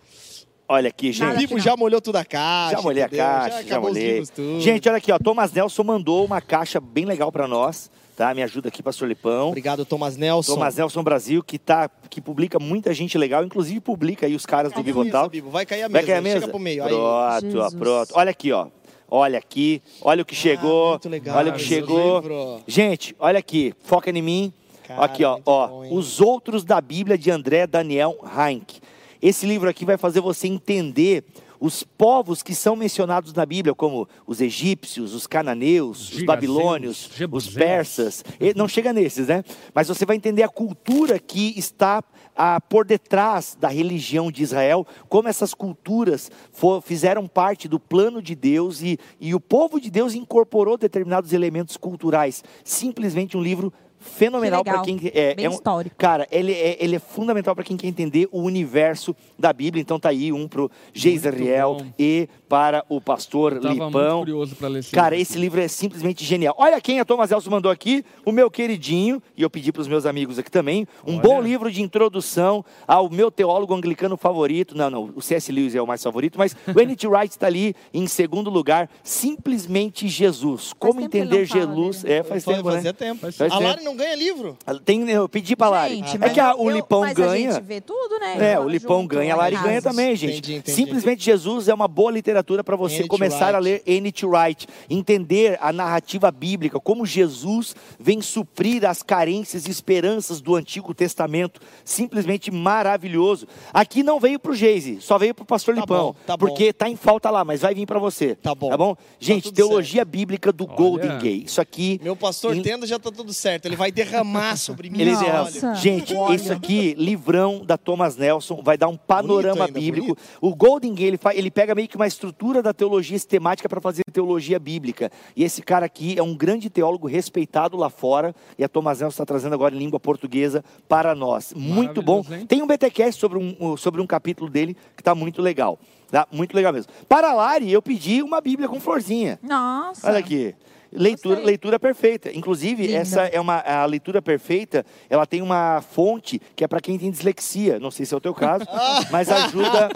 Olha 0.69 0.89
aqui, 0.89 1.13
gente. 1.13 1.35
O 1.35 1.37
Bibo 1.37 1.59
já 1.61 1.77
molhou 1.77 2.01
tudo 2.01 2.17
a 2.17 2.25
caixa. 2.25 2.77
Já 2.77 2.83
molhei 2.83 3.03
a 3.03 3.07
entendeu? 3.07 3.25
caixa, 3.27 3.51
já, 3.51 3.61
acabou 3.61 3.91
os 3.91 3.97
molhei. 3.97 4.11
livros 4.11 4.31
tudo. 4.31 4.61
Gente, 4.61 4.89
olha 4.89 4.97
aqui, 4.99 5.13
ó. 5.13 5.19
Thomas 5.19 5.53
Nelson 5.53 5.85
mandou 5.85 6.25
uma 6.25 6.41
caixa 6.41 6.81
bem 6.81 7.05
legal 7.05 7.31
pra 7.31 7.47
nós, 7.47 7.91
tá? 8.17 8.33
Me 8.35 8.43
ajuda 8.43 8.69
aqui, 8.69 8.83
pastor 8.83 9.07
Lipão. 9.07 9.49
Obrigado, 9.49 9.85
Thomas 9.85 10.17
Nelson. 10.17 10.55
Thomas 10.55 10.77
Nelson 10.77 11.03
Brasil, 11.03 11.43
que, 11.43 11.59
tá, 11.59 11.91
que 12.09 12.21
publica 12.23 12.59
muita 12.59 12.95
gente 12.95 13.19
legal, 13.19 13.45
inclusive 13.45 13.81
publica 13.81 14.25
aí 14.25 14.35
os 14.35 14.47
caras 14.47 14.73
do 14.73 14.83
Bibotal. 14.83 15.29
Bibo, 15.29 15.51
Vai 15.51 15.67
cair 15.67 15.83
a 15.83 15.89
mesa. 15.89 15.93
Vai 15.93 16.07
cair 16.07 16.17
a 16.19 16.23
mesa? 16.23 16.41
Chega 16.41 16.49
pro 16.51 16.59
meio. 16.59 16.83
Aí. 16.85 16.89
Pronto, 16.89 17.05
ó, 17.05 17.41
Jesus. 17.41 17.75
pronto. 17.75 18.13
Olha 18.15 18.31
aqui, 18.31 18.51
ó. 18.53 18.69
Olha 19.15 19.39
aqui, 19.39 19.83
olha 20.01 20.23
o 20.23 20.25
que 20.25 20.35
chegou. 20.35 20.87
Ah, 20.87 20.91
muito 20.93 21.09
legal 21.11 21.37
olha 21.37 21.53
o 21.53 21.55
que 21.55 21.63
chegou. 21.63 22.21
livro. 22.21 22.63
Gente, 22.67 23.15
olha 23.19 23.39
aqui, 23.39 23.75
foca 23.85 24.09
em 24.09 24.23
mim. 24.23 24.51
Cara, 24.85 25.05
aqui, 25.05 25.23
ó, 25.23 25.39
ó, 25.45 25.69
bom, 25.69 25.95
os 25.95 26.19
outros 26.19 26.65
da 26.65 26.81
Bíblia 26.81 27.19
de 27.19 27.31
André 27.31 27.67
Daniel 27.67 28.17
Heinck. 28.25 28.81
Esse 29.21 29.45
livro 29.45 29.69
aqui 29.69 29.85
vai 29.85 29.99
fazer 29.99 30.23
você 30.23 30.49
entender 30.49 31.25
os 31.61 31.85
povos 31.85 32.43
que 32.43 32.55
são 32.55 32.75
mencionados 32.75 33.35
na 33.35 33.45
Bíblia, 33.45 33.75
como 33.75 34.09
os 34.27 34.41
egípcios, 34.41 35.13
os 35.13 35.27
cananeus, 35.27 36.11
os 36.11 36.25
babilônios, 36.25 37.11
os 37.31 37.49
persas. 37.51 38.25
E 38.41 38.55
Não 38.55 38.67
chega 38.67 38.95
nesses, 38.95 39.29
né? 39.29 39.45
Mas 39.75 39.89
você 39.89 40.07
vai 40.07 40.17
entender 40.17 40.43
a 40.43 40.49
cultura 40.49 41.19
que 41.19 41.53
está 41.57 42.03
ah, 42.37 42.61
por 42.61 42.85
detrás 42.85 43.57
da 43.61 43.69
religião 43.69 44.31
de 44.31 44.43
Israel, 44.43 44.87
como 45.09 45.29
essas 45.29 45.53
culturas 45.55 46.31
fo- 46.53 46.81
fizeram 46.81 47.27
parte 47.29 47.69
do 47.69 47.79
plano 47.79 48.23
de 48.23 48.35
Deus 48.35 48.83
e, 48.83 48.99
e 49.21 49.35
o 49.35 49.41
povo 49.41 49.81
de 49.81 49.91
Deus 49.91 50.15
incorporou 50.15 50.77
determinados 50.79 51.33
elementos 51.33 51.77
culturais. 51.77 52.43
Simplesmente 52.65 53.37
um 53.37 53.43
livro 53.43 53.73
fenomenal 53.99 54.65
Que 54.65 54.71
para 54.71 54.83
quem 54.83 54.99
é, 55.15 55.33
Bem 55.35 55.45
é 55.45 55.49
um- 55.49 55.53
histórico. 55.53 55.95
Cara, 55.97 56.27
ele 56.33 56.53
é, 56.53 56.77
ele 56.83 56.97
é 56.97 56.99
fundamental 56.99 57.55
para 57.55 57.63
quem 57.63 57.77
quer 57.77 57.87
entender 57.87 58.29
o 58.33 58.41
universo 58.41 59.15
da 59.39 59.53
Bíblia. 59.53 59.81
Então 59.81 60.01
tá 60.01 60.09
aí 60.09 60.33
um 60.33 60.49
pro 60.49 60.69
Geiseriel 60.93 61.77
e 61.97 62.29
para 62.53 62.85
o 62.87 63.01
pastor 63.01 63.55
Eu 63.55 63.61
tava 63.63 63.75
muito 63.75 63.87
Lipão. 63.87 64.19
curioso 64.19 64.55
pra 64.57 64.69
ler 64.69 64.81
esse 64.81 64.91
Cara, 64.91 65.17
livro. 65.17 65.23
esse 65.23 65.39
livro 65.39 65.59
é 65.59 65.69
simplesmente 65.69 66.23
genial. 66.23 66.55
Olha 66.59 66.79
quem 66.83 67.01
a 67.01 67.05
Thomas 67.05 67.31
Elson 67.31 67.49
mandou 67.49 67.73
aqui, 67.73 68.05
o 68.27 68.31
meu 68.31 68.51
queridinho, 68.51 69.23
e 69.35 69.41
eu 69.43 69.49
pedi 69.49 69.73
para 69.73 69.81
os 69.81 69.89
meus 69.89 70.05
amigos 70.05 70.39
aqui 70.39 70.51
também, 70.51 70.87
um 71.07 71.13
Olha. 71.15 71.23
bom 71.23 71.41
livro 71.41 71.71
de 71.73 71.81
introdução 71.81 72.63
ao 72.87 73.09
meu 73.09 73.31
teólogo 73.31 73.73
anglicano 73.75 74.19
favorito. 74.19 74.77
Não, 74.77 74.91
não, 74.91 75.11
o 75.17 75.23
C.S. 75.23 75.51
Lewis 75.51 75.75
é 75.75 75.81
o 75.81 75.87
mais 75.87 76.03
favorito, 76.03 76.37
mas 76.39 76.55
o 76.77 76.79
N.T. 76.79 77.09
Wright 77.09 77.31
está 77.31 77.47
ali 77.47 77.75
em 77.95 78.07
segundo 78.07 78.51
lugar, 78.51 78.91
simplesmente 79.03 80.07
Jesus. 80.07 80.75
Como 80.79 81.01
tempo 81.01 81.17
entender 81.17 81.47
Jesus? 81.47 82.03
dele. 82.03 82.15
É, 82.17 82.23
faz 82.23 82.45
tempo, 82.45 82.69
né? 82.69 82.75
Fazia 82.77 82.93
tempo. 82.93 83.21
Faz 83.23 83.35
tempo. 83.39 83.55
A 83.55 83.59
Lari 83.61 83.83
não 83.83 83.97
ganha 83.97 84.15
livro. 84.15 84.59
Tem, 84.85 85.09
eu 85.09 85.27
pedi 85.27 85.57
para 85.57 85.71
Lari. 85.71 85.95
Gente, 85.97 86.23
é 86.23 86.29
que 86.29 86.39
a- 86.39 86.51
eu- 86.51 86.61
o 86.61 86.69
Lipão 86.71 87.01
mas 87.01 87.15
ganha. 87.15 87.49
a 87.49 87.53
gente 87.55 87.65
vê 87.65 87.81
tudo, 87.81 88.19
né? 88.21 88.53
É, 88.53 88.61
o 88.61 88.69
Lipão 88.69 89.01
Junto, 89.01 89.15
ganha, 89.15 89.33
a 89.33 89.37
Lari 89.39 89.57
ganha 89.57 89.81
também, 89.81 90.15
gente. 90.15 90.33
Entendi, 90.39 90.55
entendi. 90.57 90.77
Simplesmente 90.77 91.25
Jesus 91.25 91.67
é 91.69 91.73
uma 91.73 91.89
boa 91.89 92.11
literatura 92.11 92.42
para 92.65 92.77
você 92.77 92.97
N.T. 92.97 93.09
começar 93.09 93.55
a 93.55 93.59
ler 93.59 93.83
N.T. 93.87 94.27
Wright, 94.27 94.67
entender 94.91 95.59
a 95.61 95.73
narrativa 95.73 96.31
bíblica, 96.31 96.79
como 96.81 97.07
Jesus 97.07 97.75
vem 97.99 98.21
suprir 98.21 98.85
as 98.85 99.03
carências 99.03 99.67
e 99.67 99.71
esperanças 99.71 100.41
do 100.41 100.55
Antigo 100.55 100.93
Testamento. 100.95 101.61
Simplesmente 101.85 102.51
maravilhoso. 102.51 103.47
Aqui 103.73 104.03
não 104.03 104.19
veio 104.19 104.39
pro 104.39 104.55
Geise, 104.55 105.01
só 105.01 105.19
veio 105.19 105.35
pro 105.35 105.45
pastor 105.45 105.75
Tá 105.75 105.81
Lipão, 105.83 106.07
bom, 106.07 106.15
tá 106.27 106.37
bom. 106.37 106.47
porque 106.47 106.73
tá 106.73 106.89
em 106.89 106.97
falta 106.97 107.31
lá, 107.31 107.45
mas 107.45 107.61
vai 107.63 107.75
vir 107.75 107.87
para 107.87 107.99
você. 107.99 108.35
Tá 108.35 108.55
bom. 108.55 108.69
Tá 108.71 108.77
bom? 108.77 108.97
Gente, 109.21 109.45
tudo 109.45 109.55
teologia 109.55 110.05
bíblica 110.05 110.53
do 110.53 110.65
Olha. 110.67 110.75
Golden 110.77 111.19
Gate. 111.19 111.47
Isso 111.47 111.61
aqui 111.61 112.01
Meu 112.03 112.17
pastor 112.17 112.57
Em- 112.57 112.63
tenda 112.63 112.87
já 112.87 112.99
tá 112.99 113.11
tudo 113.11 113.33
certo. 113.33 113.67
Ele 113.67 113.77
vai 113.77 113.91
derramar 113.93 114.57
sobre 114.57 114.91
mim. 114.91 115.01
Erram. 115.03 115.45
Nossa. 115.45 115.75
Gente, 115.75 116.15
Olha. 116.15 116.35
isso 116.35 116.53
aqui, 116.53 116.95
livrão 116.99 117.65
da 117.65 117.77
Thomas 117.77 118.17
Nelson, 118.17 118.61
vai 118.63 118.77
dar 118.79 118.89
um 118.89 118.97
panorama 118.97 119.65
ainda, 119.67 119.79
bíblico. 119.79 120.07
bonito. 120.09 120.23
O 120.41 120.55
Golden 120.55 120.95
Gate, 120.95 121.07
ele, 121.09 121.17
fa- 121.19 121.35
ele 121.35 121.51
pega 121.51 121.75
meio 121.75 121.89
que 121.89 121.97
uma 121.97 122.07
estrutura 122.07 122.32
da 122.63 122.73
teologia 122.73 123.19
sistemática 123.19 123.69
para 123.69 123.81
fazer 123.81 124.03
teologia 124.13 124.59
bíblica. 124.59 125.11
E 125.37 125.45
esse 125.45 125.63
cara 125.63 125.87
aqui 125.87 126.19
é 126.19 126.23
um 126.23 126.35
grande 126.35 126.69
teólogo 126.69 127.07
respeitado 127.07 127.77
lá 127.77 127.89
fora. 127.89 128.35
E 128.59 128.65
a 128.65 128.69
Thomas 128.69 129.01
Nelson 129.01 129.15
está 129.15 129.27
trazendo 129.27 129.55
agora 129.55 129.75
em 129.75 129.79
língua 129.79 130.01
portuguesa 130.01 130.65
para 130.89 131.15
nós. 131.15 131.53
Muito 131.55 132.03
bom. 132.03 132.25
Hein? 132.31 132.47
Tem 132.47 132.63
um 132.63 132.67
BTcast 132.67 133.21
sobre 133.21 133.39
um, 133.39 133.77
sobre 133.77 134.01
um 134.01 134.07
capítulo 134.07 134.51
dele 134.51 134.77
que 134.97 135.01
está 135.01 135.15
muito 135.15 135.41
legal. 135.41 135.79
Tá? 136.11 136.27
Muito 136.31 136.55
legal 136.55 136.73
mesmo. 136.73 136.93
Para 137.09 137.31
a 137.31 137.35
Lari, 137.35 137.73
eu 137.73 137.81
pedi 137.81 138.23
uma 138.23 138.41
Bíblia 138.41 138.69
com 138.69 138.79
florzinha. 138.79 139.39
Nossa. 139.43 140.09
Olha 140.09 140.19
aqui. 140.19 140.55
Leitura, 140.93 141.41
leitura 141.41 141.81
perfeita. 141.81 142.31
Inclusive, 142.37 142.87
Linda. 142.87 142.99
essa 142.99 143.23
é 143.23 143.41
uma 143.41 143.61
a 143.61 143.85
leitura 143.87 144.21
perfeita. 144.21 144.85
Ela 145.09 145.27
tem 145.27 145.41
uma 145.41 145.81
fonte 145.81 146.41
que 146.55 146.63
é 146.63 146.69
para 146.69 146.81
quem 146.81 146.99
tem 146.99 147.11
dislexia. 147.11 147.79
Não 147.79 147.91
sei 147.91 148.05
se 148.05 148.13
é 148.13 148.17
o 148.17 148.21
teu 148.21 148.35
caso, 148.35 148.67
mas 149.11 149.31
ajuda. 149.31 149.89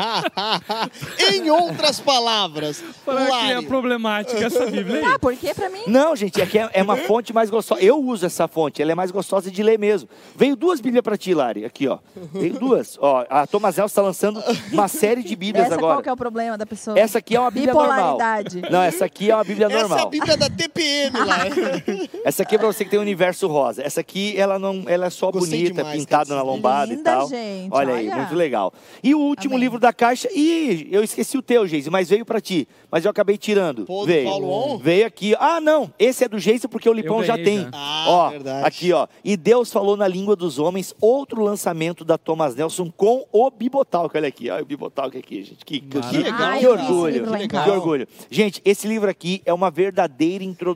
em 1.32 1.50
outras 1.50 2.00
palavras, 2.00 2.82
Para 3.04 3.26
que 3.26 3.52
é 3.52 3.62
problemática 3.62 4.44
essa 4.44 4.66
Bíblia 4.66 5.00
aí. 5.00 5.06
Ah, 5.16 5.18
por 5.20 5.36
que 5.36 5.54
pra 5.54 5.70
mim? 5.70 5.82
Não, 5.86 6.16
gente, 6.16 6.40
é 6.40 6.46
que 6.46 6.58
é, 6.58 6.68
é 6.72 6.82
uma 6.82 6.96
fonte 6.96 7.32
mais 7.32 7.48
gostosa. 7.48 7.80
Eu 7.80 7.98
uso 8.02 8.26
essa 8.26 8.48
fonte, 8.48 8.82
ela 8.82 8.90
é 8.90 8.94
mais 8.94 9.10
gostosa 9.10 9.50
de 9.50 9.62
ler 9.62 9.78
mesmo. 9.78 10.08
Veio 10.34 10.56
duas 10.56 10.80
Bíblias 10.80 11.02
para 11.02 11.16
ti, 11.16 11.32
Lari. 11.32 11.64
Aqui, 11.64 11.86
ó. 11.86 11.98
Veio 12.32 12.54
duas. 12.58 12.98
Ó, 13.00 13.24
a 13.28 13.46
Tomazel 13.46 13.86
está 13.86 14.02
lançando 14.02 14.42
uma 14.72 14.88
série 14.88 15.22
de 15.22 15.36
Bíblias 15.36 15.66
Essa 15.66 15.74
agora. 15.76 15.94
qual 15.94 16.02
que 16.02 16.08
é 16.08 16.12
o 16.12 16.16
problema 16.16 16.58
da 16.58 16.66
pessoa? 16.66 16.98
Essa 16.98 17.18
aqui 17.18 17.36
é 17.36 17.40
uma 17.40 17.50
Bíblia 17.50 17.72
normal. 17.72 18.16
Bipolaridade. 18.16 18.62
Não, 18.70 18.82
essa 18.82 19.04
aqui 19.04 19.30
é 19.30 19.34
uma 19.34 19.44
Bíblia 19.44 19.66
essa 19.66 19.76
é 19.76 19.78
a 19.78 19.88
normal. 19.88 20.10
Bíblia 20.10 20.36
da 20.36 20.50
TPM 20.50 20.85
lá. 21.12 21.38
Essa 22.24 22.42
aqui 22.42 22.54
é 22.54 22.58
pra 22.58 22.66
você 22.66 22.84
que 22.84 22.90
tem 22.90 22.98
o 22.98 23.02
universo 23.02 23.46
rosa. 23.46 23.82
Essa 23.82 24.00
aqui, 24.00 24.34
ela 24.36 24.58
não, 24.58 24.84
ela 24.86 25.06
é 25.06 25.10
só 25.10 25.30
Gostei 25.30 25.58
bonita, 25.60 25.82
demais, 25.82 25.98
pintada 25.98 26.34
na 26.34 26.42
lombada 26.42 26.92
e 26.92 26.96
Linda, 26.96 27.10
tal. 27.10 27.28
gente, 27.28 27.68
olha 27.70 27.94
aí, 27.94 28.06
olha. 28.08 28.16
muito 28.16 28.34
legal. 28.34 28.72
E 29.02 29.14
o 29.14 29.18
último 29.18 29.54
Amém. 29.54 29.64
livro 29.64 29.78
da 29.78 29.92
caixa, 29.92 30.28
e 30.32 30.88
eu 30.90 31.02
esqueci 31.02 31.36
o 31.36 31.42
teu, 31.42 31.66
Geise, 31.66 31.90
mas 31.90 32.08
veio 32.08 32.24
pra 32.24 32.40
ti. 32.40 32.68
Mas 32.90 33.04
eu 33.04 33.10
acabei 33.10 33.36
tirando. 33.36 33.84
Pô, 33.84 34.00
do 34.00 34.06
veio. 34.06 34.28
Paulo 34.28 34.48
On? 34.50 34.78
Veio 34.78 35.06
aqui. 35.06 35.34
Ah, 35.38 35.60
não, 35.60 35.92
esse 35.98 36.24
é 36.24 36.28
do 36.28 36.38
Geise 36.38 36.68
porque 36.68 36.88
o 36.88 36.92
Lipão 36.92 37.22
já 37.22 37.36
tem. 37.36 37.62
já. 37.62 37.70
Ah, 37.72 38.04
ó, 38.08 38.30
verdade. 38.30 38.66
aqui, 38.66 38.92
ó. 38.92 39.06
E 39.24 39.36
Deus 39.36 39.72
falou 39.72 39.96
na 39.96 40.06
língua 40.08 40.36
dos 40.36 40.58
homens, 40.58 40.94
outro 41.00 41.42
lançamento 41.42 42.04
da 42.04 42.16
Thomas 42.16 42.54
Nelson 42.54 42.90
com 42.96 43.26
o 43.32 43.50
Bibotalk. 43.50 44.16
Olha 44.16 44.28
aqui, 44.28 44.50
olha 44.50 44.62
o 44.62 44.66
Bibotalk 44.66 45.16
aqui, 45.16 45.42
gente. 45.42 45.64
Que, 45.64 45.80
que, 45.80 46.00
que, 46.00 46.18
Legal, 46.18 46.58
que 46.58 46.66
orgulho. 46.66 47.38
Que 47.38 47.48
casa. 47.48 47.72
orgulho. 47.72 48.08
Gente, 48.30 48.60
esse 48.64 48.86
livro 48.86 49.10
aqui 49.10 49.42
é 49.44 49.52
uma 49.52 49.70
verdadeira 49.70 50.44
introdução 50.44 50.75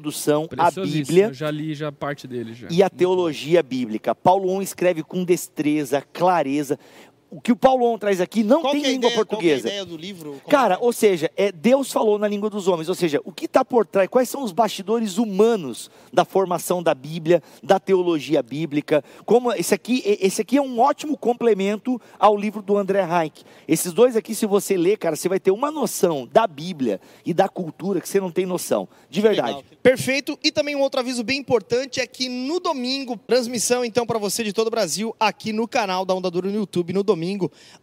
à 0.52 0.64
Preciosíssimo, 0.64 1.06
Bíblia 1.06 1.26
Eu 1.26 1.34
já 1.34 1.50
li 1.50 1.74
já 1.74 1.92
parte 1.92 2.26
dele 2.26 2.54
já. 2.54 2.68
e 2.70 2.82
a 2.82 2.88
teologia 2.88 3.62
bíblica. 3.62 4.14
Paulo 4.14 4.50
On 4.50 4.62
escreve 4.62 5.02
com 5.02 5.24
destreza, 5.24 6.02
clareza. 6.12 6.78
O 7.30 7.40
que 7.40 7.52
o 7.52 7.56
Paulo 7.56 7.86
On 7.86 7.96
traz 7.96 8.20
aqui 8.20 8.42
não 8.42 8.60
Qual 8.60 8.72
tem 8.72 8.84
é 8.84 8.88
língua 8.88 9.08
ideia, 9.08 9.24
qual 9.24 9.40
que 9.40 9.48
é 9.48 9.54
a 9.54 9.54
portuguesa. 9.54 9.68
ideia 9.68 9.84
do 9.84 9.96
livro? 9.96 10.30
Como 10.30 10.48
Cara, 10.48 10.74
é 10.74 10.78
ou 10.80 10.92
seja, 10.92 11.30
é, 11.36 11.52
Deus 11.52 11.92
falou 11.92 12.18
na 12.18 12.26
língua 12.26 12.50
dos 12.50 12.66
homens. 12.66 12.88
Ou 12.88 12.94
seja, 12.96 13.20
o 13.24 13.30
que 13.30 13.44
está 13.44 13.64
por 13.64 13.86
trás, 13.86 14.08
quais 14.08 14.28
são 14.28 14.42
os 14.42 14.50
bastidores 14.50 15.16
humanos 15.16 15.88
da 16.12 16.24
formação 16.24 16.82
da 16.82 16.92
Bíblia, 16.92 17.40
da 17.62 17.78
teologia 17.78 18.42
bíblica. 18.42 19.04
Como 19.24 19.52
esse 19.52 19.72
aqui, 19.72 20.02
esse 20.04 20.42
aqui 20.42 20.56
é 20.56 20.62
um 20.62 20.80
ótimo 20.80 21.16
complemento 21.16 22.00
ao 22.18 22.36
livro 22.36 22.62
do 22.62 22.76
André 22.76 23.04
Reich. 23.04 23.44
Esses 23.68 23.92
dois 23.92 24.16
aqui, 24.16 24.34
se 24.34 24.44
você 24.44 24.76
ler, 24.76 24.98
cara, 24.98 25.14
você 25.14 25.28
vai 25.28 25.38
ter 25.38 25.52
uma 25.52 25.70
noção 25.70 26.28
da 26.32 26.48
Bíblia 26.48 27.00
e 27.24 27.32
da 27.32 27.48
cultura 27.48 28.00
que 28.00 28.08
você 28.08 28.18
não 28.18 28.32
tem 28.32 28.44
noção. 28.44 28.88
De 29.08 29.20
verdade. 29.20 29.58
Legal. 29.58 29.64
Perfeito. 29.80 30.36
E 30.42 30.50
também 30.50 30.74
um 30.74 30.80
outro 30.80 30.98
aviso 30.98 31.22
bem 31.22 31.38
importante 31.38 32.00
é 32.00 32.06
que 32.08 32.28
no 32.28 32.58
domingo, 32.58 33.16
transmissão 33.16 33.84
então 33.84 34.04
para 34.04 34.18
você 34.18 34.42
de 34.42 34.52
todo 34.52 34.66
o 34.66 34.70
Brasil 34.70 35.14
aqui 35.20 35.52
no 35.52 35.68
canal 35.68 36.04
da 36.04 36.12
Onda 36.12 36.28
Dura 36.28 36.48
no 36.48 36.56
YouTube 36.56 36.92
no 36.92 37.04
domingo 37.04 37.19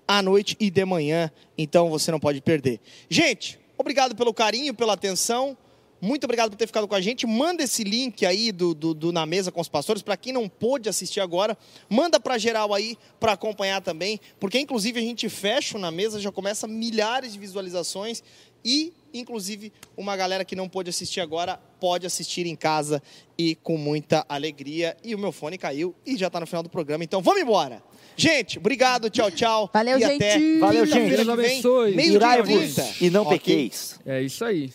à 0.07 0.21
noite 0.21 0.55
e 0.59 0.69
de 0.69 0.85
manhã. 0.85 1.31
Então 1.57 1.89
você 1.89 2.11
não 2.11 2.19
pode 2.19 2.41
perder. 2.41 2.79
Gente, 3.09 3.59
obrigado 3.77 4.15
pelo 4.15 4.33
carinho, 4.33 4.73
pela 4.73 4.93
atenção. 4.93 5.57
Muito 5.99 6.25
obrigado 6.25 6.51
por 6.51 6.57
ter 6.57 6.67
ficado 6.67 6.87
com 6.87 6.93
a 6.93 7.01
gente. 7.01 7.25
Manda 7.25 7.63
esse 7.63 7.83
link 7.83 8.23
aí 8.23 8.51
do, 8.51 8.75
do, 8.75 8.93
do 8.93 9.11
Na 9.11 9.25
Mesa 9.25 9.51
com 9.51 9.59
os 9.59 9.67
Pastores. 9.67 10.03
Para 10.03 10.15
quem 10.15 10.31
não 10.31 10.47
pôde 10.47 10.87
assistir 10.87 11.19
agora, 11.19 11.57
manda 11.89 12.19
para 12.19 12.37
geral 12.37 12.71
aí 12.73 12.95
para 13.19 13.31
acompanhar 13.31 13.81
também. 13.81 14.19
Porque, 14.39 14.59
inclusive, 14.59 14.99
a 14.99 15.01
gente 15.01 15.27
fecha 15.27 15.75
o 15.75 15.81
Na 15.81 15.89
Mesa, 15.89 16.19
já 16.19 16.31
começa 16.31 16.67
milhares 16.67 17.33
de 17.33 17.39
visualizações. 17.39 18.21
E, 18.63 18.93
inclusive, 19.11 19.73
uma 19.95 20.15
galera 20.15 20.45
que 20.45 20.55
não 20.55 20.69
pôde 20.69 20.89
assistir 20.89 21.19
agora 21.19 21.59
pode 21.79 22.05
assistir 22.05 22.45
em 22.45 22.55
casa 22.55 23.01
e 23.35 23.55
com 23.55 23.75
muita 23.75 24.23
alegria. 24.29 24.95
E 25.03 25.15
o 25.15 25.19
meu 25.19 25.31
fone 25.31 25.57
caiu 25.57 25.95
e 26.05 26.15
já 26.15 26.27
está 26.27 26.39
no 26.39 26.45
final 26.45 26.61
do 26.61 26.69
programa. 26.69 27.03
Então 27.03 27.21
vamos 27.21 27.41
embora. 27.41 27.81
Gente, 28.17 28.57
obrigado. 28.57 29.09
Tchau, 29.09 29.29
tchau. 29.29 29.69
Valeu, 29.71 29.99
e 29.99 30.03
até 30.03 30.31
gente. 30.39 30.59
Valeu, 30.59 30.85
gente. 30.85 31.15
Deus 31.15 31.29
abençoe. 31.29 31.95
meio-dia 31.95 32.13
e 32.13 32.15
Irai-vos 32.15 32.73
30. 32.75 32.93
e 33.01 33.09
não 33.11 33.21
Ok? 33.21 33.37
pequeis. 33.39 33.99
É 34.05 34.21
isso 34.23 34.43
aí. 34.43 34.71